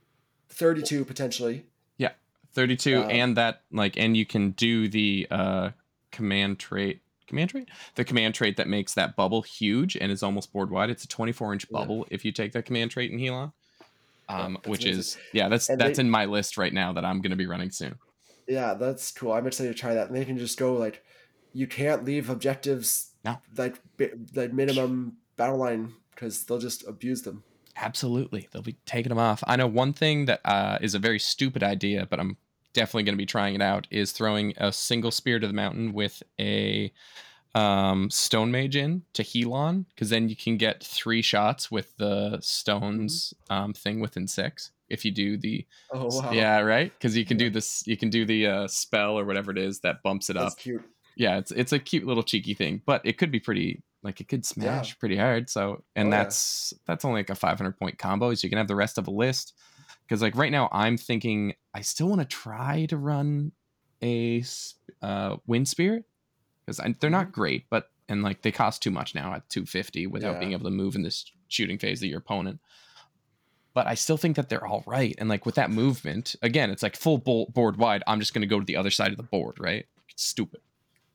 [0.50, 1.66] 32 potentially.
[2.54, 5.70] 32 Um, and that like and you can do the uh
[6.12, 10.52] command trait command trait the command trait that makes that bubble huge and is almost
[10.52, 11.80] board wide it's a 24 inch Yeah.
[11.80, 13.52] bubble if you take that command trait in Helon
[14.30, 14.99] um that's which amazing.
[14.99, 17.36] is yeah that's And that's they- in my list right now that i'm going to
[17.38, 17.95] be running soon
[18.48, 19.32] Yeah, that's cool.
[19.34, 20.07] I'm excited to try that.
[20.07, 21.03] And they can just go like,
[21.53, 23.38] you can't leave objectives No.
[23.56, 23.76] like
[24.34, 27.44] like minimum battle line because they'll just abuse them.
[27.81, 28.47] Absolutely.
[28.51, 29.43] They'll be taking them off.
[29.47, 32.38] I know one thing that uh is a very stupid idea but i'm
[32.73, 35.91] definitely going to be trying it out is throwing a single spirit of the mountain
[35.93, 36.91] with a
[37.56, 42.38] um stone mage in to Helon because then you can get three shots with the
[42.41, 46.91] stones um thing within six if you do the Oh wow, yeah right?
[46.97, 49.80] Because you can do this you can do the uh spell or whatever it is
[49.80, 50.60] that bumps it that's up.
[50.60, 50.84] cute.
[51.15, 54.28] yeah it's it's a cute little cheeky thing but it could be pretty like it
[54.28, 56.24] could smash pretty hard so and Oh, yeah.
[56.24, 59.08] that's that's only like a 500 point combo so you can have the rest of
[59.08, 59.54] a list
[60.08, 63.52] because like right now i'm thinking i still want to try to run
[64.02, 64.44] a
[65.02, 66.06] uh wind spirit
[66.66, 70.34] because they're not great but and like they cost too much now at 250 without
[70.34, 70.40] Yeah.
[70.40, 72.60] being able to move in this shooting phase of your opponent
[73.74, 75.14] but I still think that they're all right.
[75.20, 78.02] And like with that movement, again, it's like full bo- board wide.
[78.08, 79.86] I'm just going to go to the other side of the board, right?
[80.10, 80.60] It's stupid.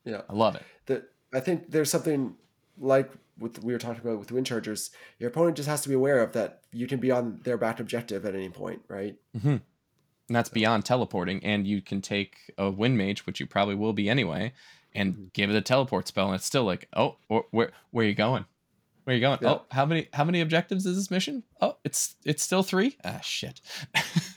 [0.04, 0.22] Yeah.
[0.30, 0.62] I love it.
[0.86, 2.36] that I think there's something
[2.78, 4.90] like with we were talking about with wind chargers.
[5.18, 6.62] Your opponent just has to be aware of that.
[6.72, 9.16] You can be on their backed objective at any point, right?
[9.36, 9.48] Mm-hmm.
[9.48, 11.44] And that's beyond teleporting.
[11.44, 14.52] And you can take a wind mage, which you probably will be anyway,
[14.94, 16.26] and give it a teleport spell.
[16.26, 18.44] And it's still like, oh, wh- where where are you going?
[19.04, 19.38] Where are you going?
[19.42, 19.50] Yeah.
[19.50, 21.42] Oh, how many how many objectives is this mission?
[21.60, 22.96] Oh, it's it's still three.
[23.04, 23.60] Ah, shit.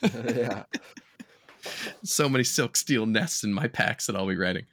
[0.14, 0.64] yeah.
[2.04, 4.66] so many silk steel nests in my packs that I'll be writing.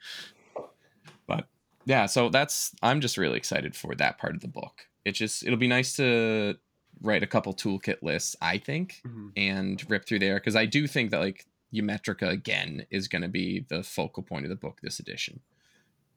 [1.27, 1.47] But
[1.85, 4.87] yeah, so that's I'm just really excited for that part of the book.
[5.05, 6.57] It just it'll be nice to
[7.01, 9.31] write a couple toolkit lists, I think, Mhm.
[9.35, 13.27] and rip through there because I do think that like Ymetrica again is going to
[13.27, 15.41] be the focal point of the book this edition.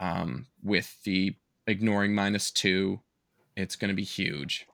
[0.00, 1.34] Um, with the
[1.66, 3.00] ignoring minus two,
[3.56, 4.66] it's going to be huge.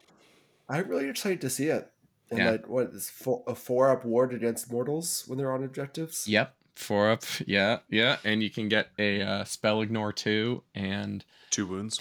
[0.68, 1.90] I'm really excited to see it.
[2.30, 2.50] And Yeah.
[2.52, 6.28] like, what is four, a four up ward against mortals when they're on objectives?
[6.28, 7.24] Yep, four up.
[7.46, 12.00] Yeah, yeah, and you can get a uh, spell ignore two, and Two wounds.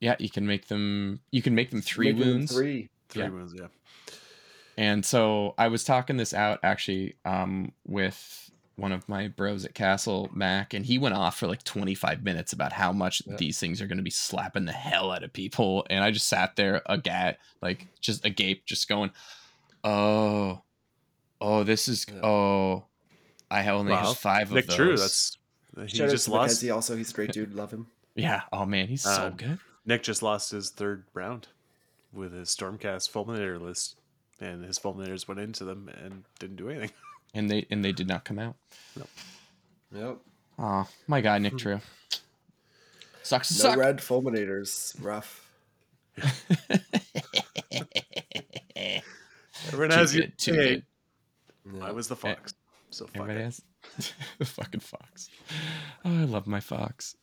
[0.00, 1.20] yeah, you can make them.
[1.30, 2.52] You can make them three Making them wounds.
[2.52, 2.88] Three.
[3.08, 3.28] Three yeah.
[3.30, 3.66] wounds, yeah.
[4.78, 9.74] And so I was talking this out actually um, with one of my bros at
[9.74, 13.36] Castle, Mac, and he went off for like 25 minutes about how much Yeah.
[13.36, 15.84] these things are going to be slapping the hell out of people.
[15.90, 19.10] And I just sat there, agat, like just agape, just going,
[19.84, 20.62] oh,
[21.42, 22.20] oh, this is, Yeah.
[22.26, 22.84] oh,
[23.50, 24.06] I have only Wow.
[24.08, 24.78] have five Nick of those.
[24.78, 25.36] Nick True, that's
[25.92, 26.42] he Shout just to lost.
[26.50, 26.96] Mackenzie also.
[26.96, 27.54] He's a great dude.
[27.54, 27.86] Love him.
[28.16, 28.42] Yeah.
[28.52, 29.58] Oh man, he's so Um, good.
[29.86, 31.46] Nick just lost his third round
[32.12, 33.96] with his Stormcast Fulminator list,
[34.40, 36.90] and his Fulminators went into them and didn't do anything.
[37.32, 38.56] And they and they did not come out.
[38.96, 39.08] Nope.
[39.94, 40.16] Yep.
[40.58, 41.80] Oh, my God, Nick True.
[43.22, 43.78] Sucks No suck.
[43.78, 44.96] red fulminators.
[45.00, 45.48] Rough.
[49.68, 50.26] Everyone Too has you.
[50.36, 50.84] too hey, good.
[51.76, 51.84] Yeah.
[51.86, 52.54] I was the fox.
[52.90, 53.44] So fuck Everybody it.
[53.44, 53.62] has
[54.38, 55.28] the fucking fox.
[56.04, 57.16] Oh, I love my fox.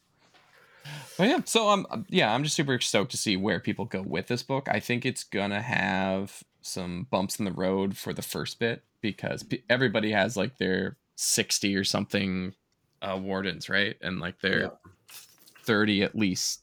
[1.17, 4.01] But yeah, so I'm um, yeah, I'm just super stoked to see where people go
[4.01, 4.67] with this book.
[4.71, 9.43] I think it's gonna have some bumps in the road for the first bit because
[9.43, 12.53] pe- everybody has like their sixty or something
[13.01, 13.97] uh, wardens, right?
[14.01, 14.69] And like their Yeah.
[15.63, 16.61] thirty at least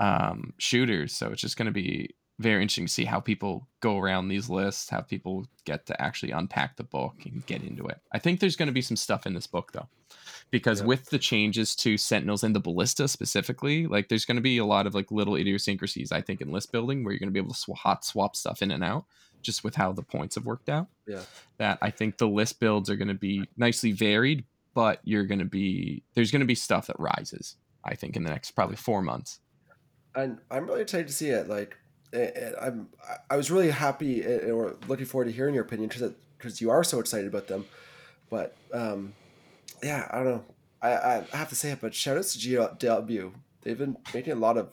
[0.00, 1.12] um, shooters.
[1.14, 4.88] So it's just gonna be very interesting to see how people go around these lists,
[4.90, 8.00] how people get to actually unpack the book and get into it.
[8.12, 9.88] I think there's going to be some stuff in this book though,
[10.50, 10.86] because Yeah.
[10.86, 14.64] with the changes to Sentinels and the Ballista specifically, like there's going to be a
[14.64, 16.12] lot of like little idiosyncrasies.
[16.12, 18.34] I think in list building where you're going to be able to sw- hot swap
[18.36, 19.04] stuff in and out,
[19.42, 20.88] just with how the points have worked out.
[21.06, 21.22] Yeah.
[21.58, 25.38] That I think the list builds are going to be nicely varied, but you're going
[25.40, 27.56] to be there's going to be stuff that rises.
[27.84, 29.40] I think in the next probably four months.
[30.14, 31.48] and I'm really excited to see it.
[31.48, 31.76] Like,
[32.14, 36.12] I'm I- I was really happy and or looking forward to hearing your opinion because
[36.38, 37.66] because you are so excited about them.
[38.30, 39.12] But um,
[39.82, 40.44] yeah, I don't know.
[40.82, 40.92] I,
[41.32, 43.32] I have to say it, but shout outs to GW.
[43.62, 44.68] They've been making a lot of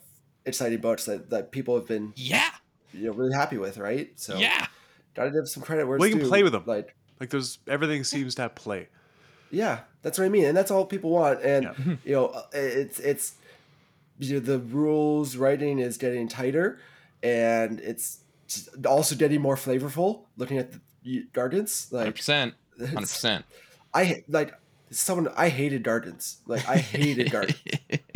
[0.45, 2.49] exciting boats that, that people have been Yeah.
[2.93, 4.09] you know really happy with, right?
[4.15, 4.68] So Yeah.
[5.14, 6.30] gotta give some credit where Well, it's you can due.
[6.30, 6.64] play with them.
[6.65, 8.88] Like Like there's everything seems to have play.
[9.51, 11.41] Yeah, that's what I mean, and that's all people want.
[11.43, 11.95] And Yeah.
[12.05, 13.34] you know, uh, it's it's
[14.19, 16.80] you know, the rules writing is getting tighter,
[17.23, 18.23] and it's
[18.85, 20.23] also getting more flavorful.
[20.38, 20.72] Looking at
[21.03, 22.53] the Gargants, Hundred like percent.
[22.80, 23.45] hundred percent.
[23.94, 24.53] I like
[24.91, 26.38] someone I hated Gargants.
[26.45, 27.99] Like I hated Gargants.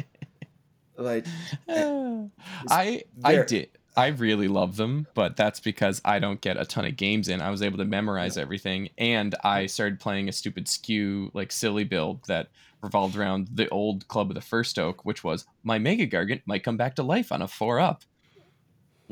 [0.98, 1.26] Like
[1.70, 3.70] I I did.
[3.98, 7.42] I really love them, but that's because I don't get a ton of games in.
[7.42, 11.84] I was able to memorize everything, and I started playing a stupid skew like silly
[11.84, 12.50] build that
[12.82, 16.64] revolved around the old club of the first oak, which was my Mega Gargant might
[16.64, 18.04] come back to life on a four up.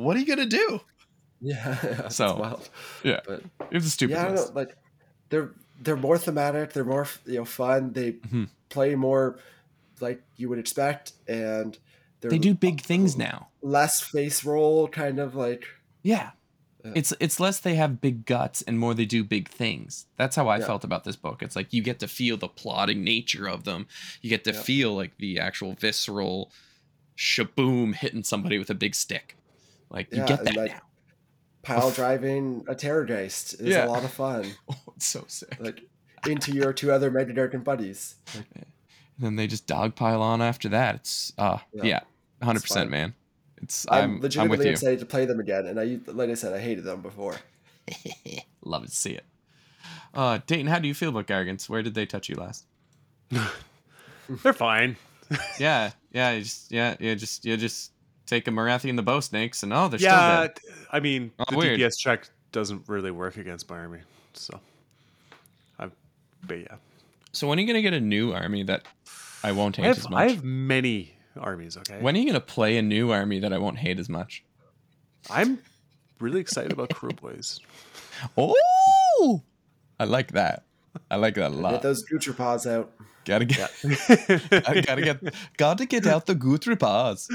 [0.03, 0.81] What are you gonna do?
[1.41, 2.69] yeah, So, wild.
[3.03, 3.19] yeah.
[3.27, 4.45] but It was a stupid yeah, I know.
[4.53, 4.75] Like
[5.29, 5.51] they're
[5.81, 6.73] they're more thematic.
[6.73, 7.93] They're more you know fun.
[7.93, 8.49] They Mhm.
[8.69, 9.39] play more
[9.99, 11.77] like you would expect, and
[12.21, 13.47] they're They do big things now.
[13.61, 15.65] less face roll, kind of like
[16.03, 16.31] Yeah.
[16.85, 16.93] Yeah.
[16.95, 20.05] It's it's less they have big guts and more they do big things.
[20.15, 20.65] That's how I Yeah.
[20.65, 21.43] felt about this book.
[21.43, 23.85] It's like you get to feel the plotting nature of them.
[24.21, 24.61] You get to Yeah.
[24.61, 26.51] feel like the actual visceral
[27.17, 29.35] shaboom hitting somebody with a big stick.
[29.89, 30.81] Like you Yeah, get and, that like, now.
[31.63, 33.85] pile driving a terrorgeist is Yeah.
[33.85, 34.45] a lot of fun.
[34.69, 35.57] Oh, it's so sick.
[35.59, 35.81] Like
[36.27, 38.15] into your two other Mega Darkin buddies.
[38.35, 38.65] and
[39.17, 40.95] then they just dogpile on after that.
[40.95, 41.83] It's uh Yeah.
[41.85, 41.99] yeah,
[42.41, 43.13] hundred It's percent, man.
[43.61, 44.71] It's I'm, I'm I'm, with legitimately you.
[44.71, 47.35] excited to play them again, and I like I said, I hated them before.
[48.63, 49.25] Love to see it.
[50.13, 51.67] Uh, Dayton, how do you feel about Gargants?
[51.69, 52.65] Where did they touch you last?
[54.43, 54.95] They're fine.
[55.59, 57.91] Yeah, yeah, you just yeah, you just you just
[58.29, 60.85] take a Morathi and the bow snakes, and oh, they're yeah, still dead.
[60.91, 61.79] I mean Oh, the weird.
[61.79, 63.99] DPS check doesn't really work against my army,
[64.33, 64.59] so
[65.79, 65.89] I.
[66.47, 66.75] But yeah,
[67.31, 68.83] So when are you gonna get a new army that
[69.43, 70.19] I won't hate I have, as much?
[70.19, 71.77] I have many armies.
[71.77, 74.43] Okay, When are you gonna play a new army that I won't hate as much?
[75.29, 75.59] I'm
[76.19, 77.59] really excited about Kruleboyz.
[78.37, 79.41] Oh,
[79.97, 80.63] I like that.
[81.11, 81.71] I like that a lot.
[81.73, 82.91] Get those Gutrippaz out.
[83.25, 83.71] Gotta get,
[84.67, 87.27] I gotta get, gotta get out the Gutrippaz.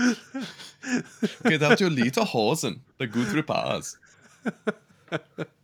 [1.44, 3.97] Get out your little hosen, the Gutrippaz.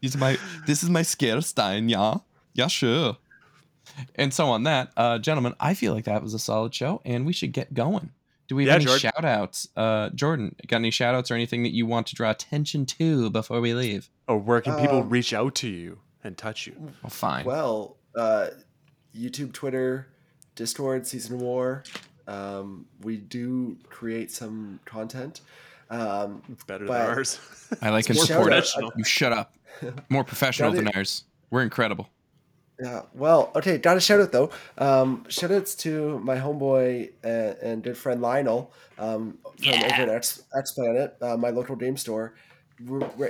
[0.00, 2.18] This is my, this is my Scarstein, yeah,
[2.54, 3.16] yeah, sure.
[4.14, 7.26] And so on that, uh, gentlemen, I feel like that was a solid show, and
[7.26, 8.10] we should get going.
[8.46, 9.00] Do we have Yeah, any Jordan.
[9.00, 9.68] shout outs?
[9.76, 13.30] Uh, Jordan, got any shout outs or anything that you want to draw attention to
[13.30, 14.10] before we leave?
[14.28, 16.74] Or where can people Um, reach out to you and touch you?
[17.02, 17.44] Well, fine.
[17.44, 18.48] Well, uh,
[19.16, 20.08] YouTube, Twitter,
[20.54, 21.84] Discord, Season of War.
[22.26, 25.40] Um, we do create some content.
[25.90, 27.38] Um, It's better than ours.
[27.82, 28.56] I like and More support it.
[28.56, 28.92] professional.
[28.96, 29.54] You shut up.
[30.08, 31.24] More professional than ours.
[31.50, 32.08] We're incredible.
[32.80, 33.02] Yeah.
[33.12, 33.76] Well, okay.
[33.78, 34.50] Got a shout out though.
[34.78, 40.08] Um, shout outs to my homeboy and, and good friend Lionel um, from over at
[40.08, 42.34] X, X Planet, uh, my local game store.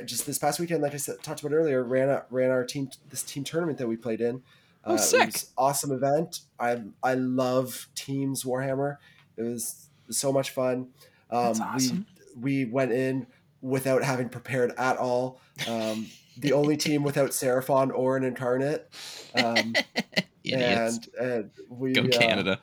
[0.05, 3.23] Just this past weekend, like I said, talked about earlier, ran ran our team this
[3.23, 4.43] team tournament that we played in.
[4.85, 5.35] Oh, it sick.
[5.59, 6.41] awesome event.
[6.59, 8.97] I I love teams Warhammer.
[9.37, 10.89] It was so much fun.
[11.31, 12.07] Um, That's awesome.
[12.41, 13.27] We we went in
[13.61, 15.41] without having prepared at all.
[15.69, 16.07] Um,
[16.37, 18.89] the only team without Seraphon or an incarnate.
[19.35, 19.75] Um,
[20.53, 22.61] and and we Go uh, Canada.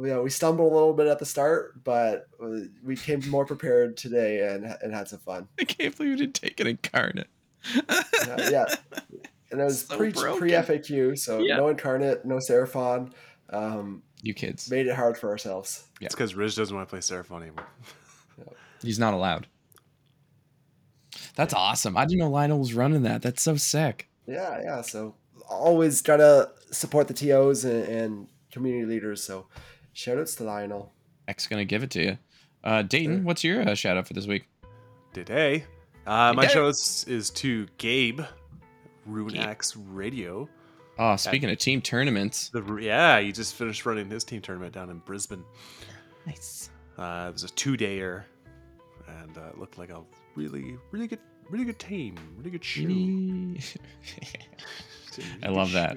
[0.00, 3.44] We, uh, we stumbled a little bit at the start, but uh, we came more
[3.44, 5.48] prepared today and and had some fun.
[5.60, 7.28] I can't believe you didn't take an incarnate.
[7.88, 8.02] Uh,
[8.50, 8.64] yeah,
[9.50, 10.38] and it was So pre broken.
[10.38, 11.56] pre FAQ, so Yeah.
[11.56, 13.12] no incarnate, no Seraphon.
[13.50, 14.70] Um, You kids.
[14.70, 15.84] made it hard for ourselves.
[16.00, 17.66] It's because Riz doesn't want to play Seraphon anymore.
[18.82, 19.46] He's not allowed.
[21.34, 21.96] That's awesome.
[21.96, 23.22] I didn't know Lionel was running that.
[23.22, 24.08] That's so sick.
[24.26, 24.80] Yeah, yeah.
[24.82, 25.14] So
[25.48, 29.22] always gotta support the TOs and, and community leaders.
[29.22, 29.46] So
[29.92, 30.92] shout outs to Lionel.
[31.28, 32.18] X gonna give it to you.
[32.62, 34.46] Uh, Dayton, what's your uh, shout out for this week?
[35.12, 35.64] Today,
[36.06, 36.54] uh, my Today.
[36.54, 38.20] show is, is to Gabe,
[39.08, 40.48] Runex Radio.
[40.98, 42.50] Oh, speaking of team tournaments.
[42.50, 45.42] The yeah, he just finished running his team tournament down in Brisbane.
[46.26, 46.68] Nice.
[46.98, 48.24] Uh, it was a two-dayer,
[49.08, 50.02] and uh, it looked like a
[50.34, 52.82] really, really good, really good team, really good show.
[55.42, 55.96] I love that.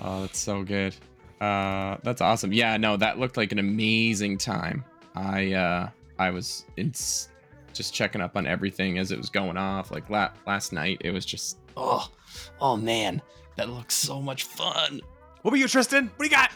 [0.00, 0.94] Oh, that's so good.
[1.40, 2.52] Uh, that's awesome.
[2.52, 4.84] Yeah, no, that looked like an amazing time.
[5.14, 5.88] I uh,
[6.18, 7.28] I was in s-
[7.72, 9.90] just checking up on everything as it was going off.
[9.90, 12.08] Like la- last night, it was just oh,
[12.60, 13.20] oh man,
[13.56, 15.00] that looks so much fun.
[15.42, 16.06] What about you, Tristan?
[16.16, 16.50] What do you got?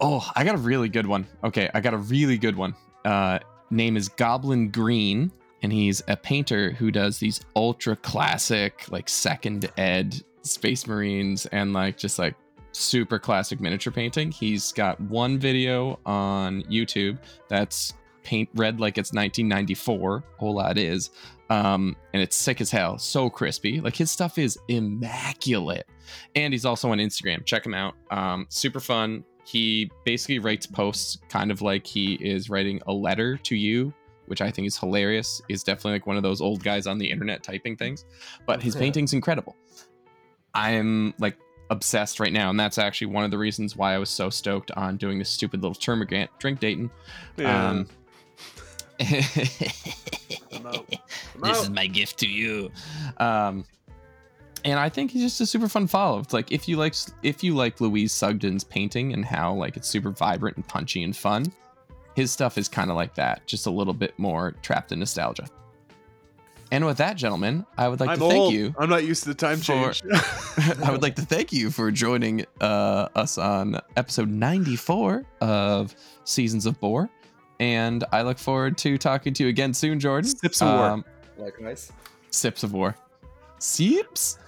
[0.00, 1.26] Oh, I got a really good one.
[1.44, 2.74] Okay, I got a really good one.
[3.04, 3.38] Uh,
[3.70, 5.30] name is Goblin Green,
[5.62, 11.72] and he's a painter who does these ultra classic, like second ed Space Marines and
[11.74, 12.34] like just like
[12.74, 14.30] super classic miniature painting.
[14.30, 17.18] He's got one video on YouTube
[17.48, 20.24] that's paint red like it's 1994.
[20.38, 21.10] Hola, it is.
[21.50, 23.80] Um, and it's sick as hell, so crispy.
[23.80, 25.86] Like his stuff is immaculate.
[26.34, 27.44] And he's also on Instagram.
[27.44, 27.94] Check him out.
[28.10, 29.24] Um, super fun.
[29.44, 33.92] He basically writes posts kind of like he is writing a letter to you,
[34.26, 35.42] which I think is hilarious.
[35.50, 38.06] Is definitely like one of those old guys on the internet typing things.
[38.46, 38.80] But his Yeah.
[38.80, 39.54] painting's incredible.
[40.54, 41.36] I'm like
[41.70, 44.70] obsessed right now, and that's actually one of the reasons why I was so stoked
[44.72, 46.90] on doing this stupid little termagant drink Dayton.
[47.36, 47.70] Yeah.
[47.70, 47.88] Um,
[49.00, 50.86] I'm out.
[51.34, 51.62] I'm this out.
[51.62, 52.70] is my gift to you.
[53.18, 53.64] Um,
[54.64, 56.20] and I think he's just a super fun follow.
[56.20, 59.88] It's like if you like if you like Louise Sugden's painting and how like it's
[59.88, 61.52] super vibrant and punchy and fun,
[62.14, 65.46] his stuff is kind of like that, just a little bit more trapped in nostalgia.
[66.74, 68.52] And with that, gentlemen, I would like I'm to thank old.
[68.52, 68.74] you.
[68.76, 70.02] I'm not used to the time for- change.
[70.82, 75.94] I would like to thank you for joining uh, us on episode 94 of
[76.24, 77.08] Seasons of Bore.
[77.60, 80.28] And I look forward to talking to you again soon, Jordan.
[80.28, 81.04] Sips of War.
[81.38, 81.92] Likewise.
[82.30, 82.96] Sips of War.
[83.60, 84.38] Sips.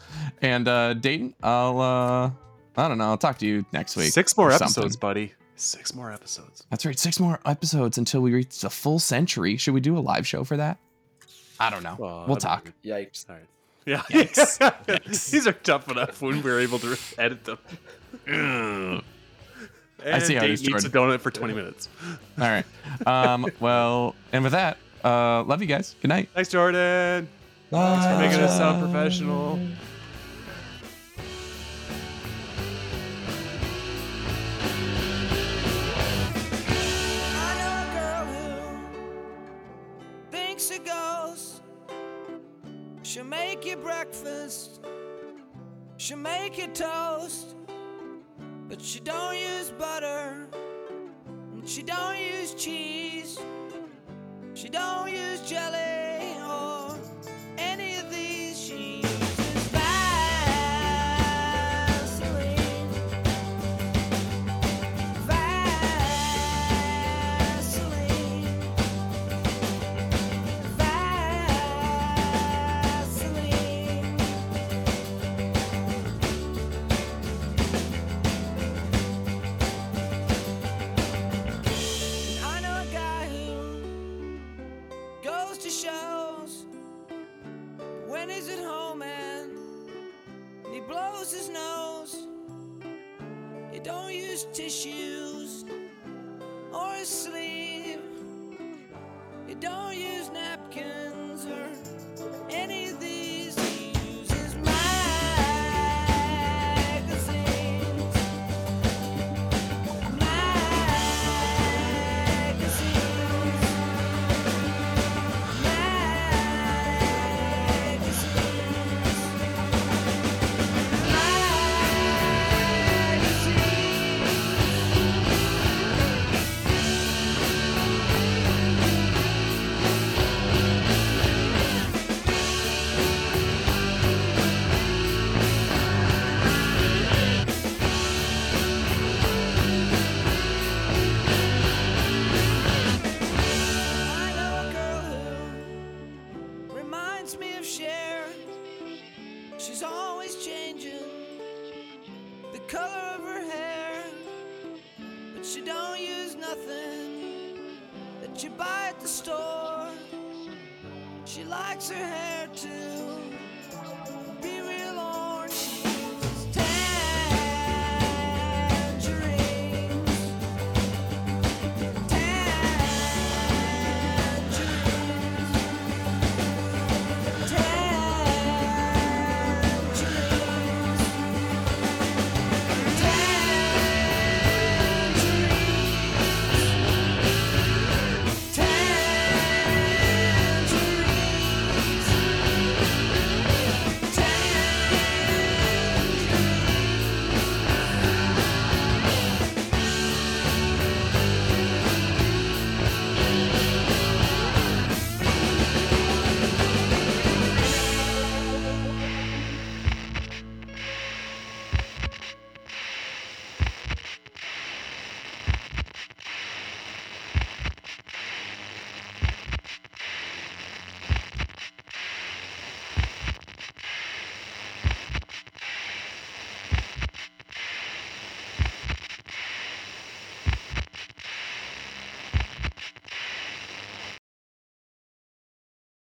[0.43, 2.31] And uh, Dayton, I'll uh,
[2.77, 3.05] I don't know.
[3.05, 4.11] I'll talk to you next week.
[4.13, 4.99] Six more episodes, something.
[4.99, 5.35] buddy.
[5.55, 6.67] Six more episodes.
[6.71, 6.99] That's right.
[6.99, 9.57] Six more episodes until we reach the full century.
[9.59, 10.79] Should we do a live show for that?
[11.59, 11.97] I don't know.
[11.99, 12.73] Well, we'll that'd talk.
[12.85, 13.29] Yikes.
[13.29, 13.45] All right.
[13.87, 14.03] Yeah.
[14.11, 14.59] Yikes.
[14.59, 15.31] Yikes.
[15.31, 17.59] These are tough enough when we're able to edit them.
[18.27, 19.03] And
[20.05, 21.89] I see how it Dave is, eats a donut for 20 minutes.
[22.39, 22.65] All right.
[23.07, 25.95] Um, well, and with that, uh, love you guys.
[26.03, 26.29] Good night.
[26.35, 27.29] Thanks, Jordan.
[27.71, 29.59] Thanks for making us sound professional.
[43.07, 44.81] She'll make you breakfast.
[45.97, 47.55] She'll make you toast.
[48.69, 50.49] But she don't use butter.
[51.53, 53.39] And she don't use cheese.
[54.55, 56.86] She don't use jelly or